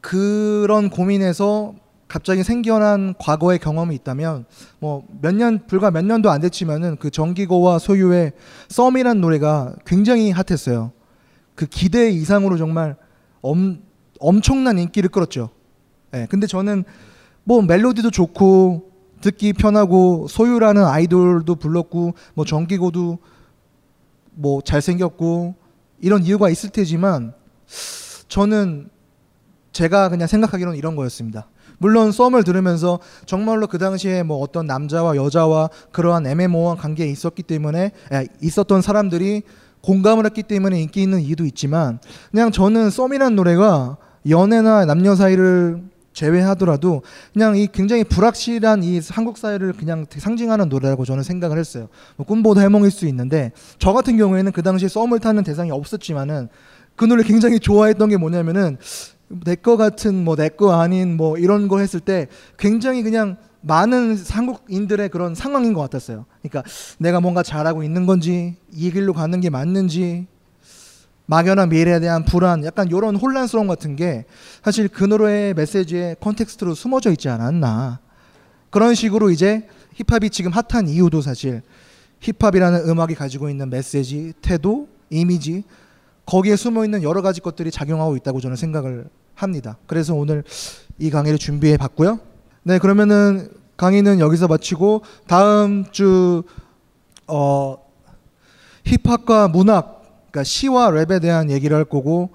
[0.00, 1.74] 그런 고민에서
[2.08, 4.46] 갑자기 생겨난 과거의 경험이 있다면
[4.80, 8.32] 뭐 몇 년 불과 몇 년도 안 됐지만은 그 정기고와 소유의
[8.68, 10.90] 썸이란 노래가 굉장히 핫했어요.
[11.54, 12.96] 그 기대 이상으로 정말
[13.42, 13.82] 엄,
[14.18, 15.50] 엄청난 인기를 끌었죠.
[16.14, 16.26] 예.
[16.28, 16.84] 근데 저는
[17.44, 23.18] 뭐 멜로디도 좋고 듣기 편하고 소유라는 아이돌도 불렀고 뭐 정기고도
[24.32, 25.54] 뭐 잘생겼고
[26.00, 27.34] 이런 이유가 있을 테지만
[28.28, 28.88] 저는
[29.72, 31.48] 제가 그냥 생각하기로는 이런 거였습니다.
[31.78, 37.92] 물론 썸을 들으면서 정말로 그 당시에 뭐 어떤 남자와 여자와 그러한 애매모호한 관계에 있었기 때문에
[38.12, 39.42] 에, 있었던 사람들이
[39.82, 42.00] 공감을 했기 때문에 인기 있는 이유도 있지만
[42.30, 43.96] 그냥 저는 썸이라는 노래가
[44.28, 45.82] 연애나 남녀 사이를
[46.12, 51.88] 제외하더라도 그냥 이 굉장히 불확실한 이 한국 사회를 그냥 상징하는 노래라고 저는 생각을 했어요.
[52.16, 56.48] 뭐 꿈보다 해몽일 수 있는데 저 같은 경우에는 그 당시에 썸을 타는 대상이 없었지만은
[56.96, 58.76] 그 노래 굉장히 좋아했던 게 뭐냐면은
[59.44, 62.26] 내 거 같은 뭐 내 거 아닌 뭐 이런 거 했을 때
[62.58, 66.26] 굉장히 그냥 많은 한국인들의 그런 상황인 것 같았어요.
[66.42, 66.68] 그러니까
[66.98, 70.26] 내가 뭔가 잘하고 있는 건지 이 길로 가는 게 맞는지
[71.30, 74.24] 막연한 미래에 대한 불안, 약간 이런 혼란스러움 같은 게
[74.64, 78.00] 사실 그 노래의 메시지의 컨텍스트로 숨어져 있지 않았나.
[78.70, 81.62] 그런 식으로 이제 힙합이 지금 핫한 이유도 사실
[82.18, 85.62] 힙합이라는 음악이 가지고 있는 메시지, 태도, 이미지
[86.26, 89.78] 거기에 숨어 있는 여러 가지 것들이 작용하고 있다고 저는 생각을 합니다.
[89.86, 90.42] 그래서 오늘
[90.98, 92.18] 이 강의를 준비해 봤고요.
[92.64, 96.42] 네, 그러면은 강의는 여기서 마치고 다음 주
[97.28, 97.76] 어,
[98.84, 99.99] 힙합과 문학
[100.30, 102.30] 그러니까 시와 랩에 대한 얘기를 할 거고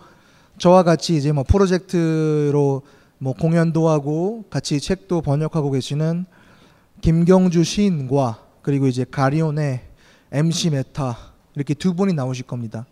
[0.58, 2.82] 저와 같이 이제 뭐 프로젝트로
[3.18, 6.26] 뭐 공연도 하고 같이 책도 번역하고 계시는
[7.02, 9.82] 김경주 시인과 그리고 이제 가리온의
[10.32, 11.18] MC 메타
[11.56, 12.86] 이렇게 두 분이 나오실 겁니다.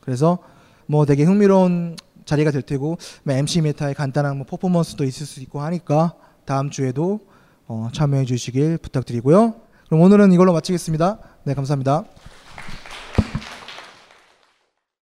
[0.00, 0.38] 그래서
[0.86, 5.60] 뭐 되게 흥미로운 자리가 될 테고 뭐 MC 메타의 간단한 뭐 퍼포먼스도 있을 수 있고
[5.60, 6.14] 하니까
[6.44, 7.20] 다음 주에도
[7.66, 9.54] 어, 참여해 주시길 부탁드리고요.
[9.88, 11.18] 그럼 오늘은 이걸로 마치겠습니다.
[11.44, 12.04] 네, 감사합니다.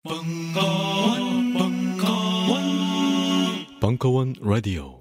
[0.07, 2.61] 벙커원, 벙커원,
[3.81, 4.96] 벙커원 라디오.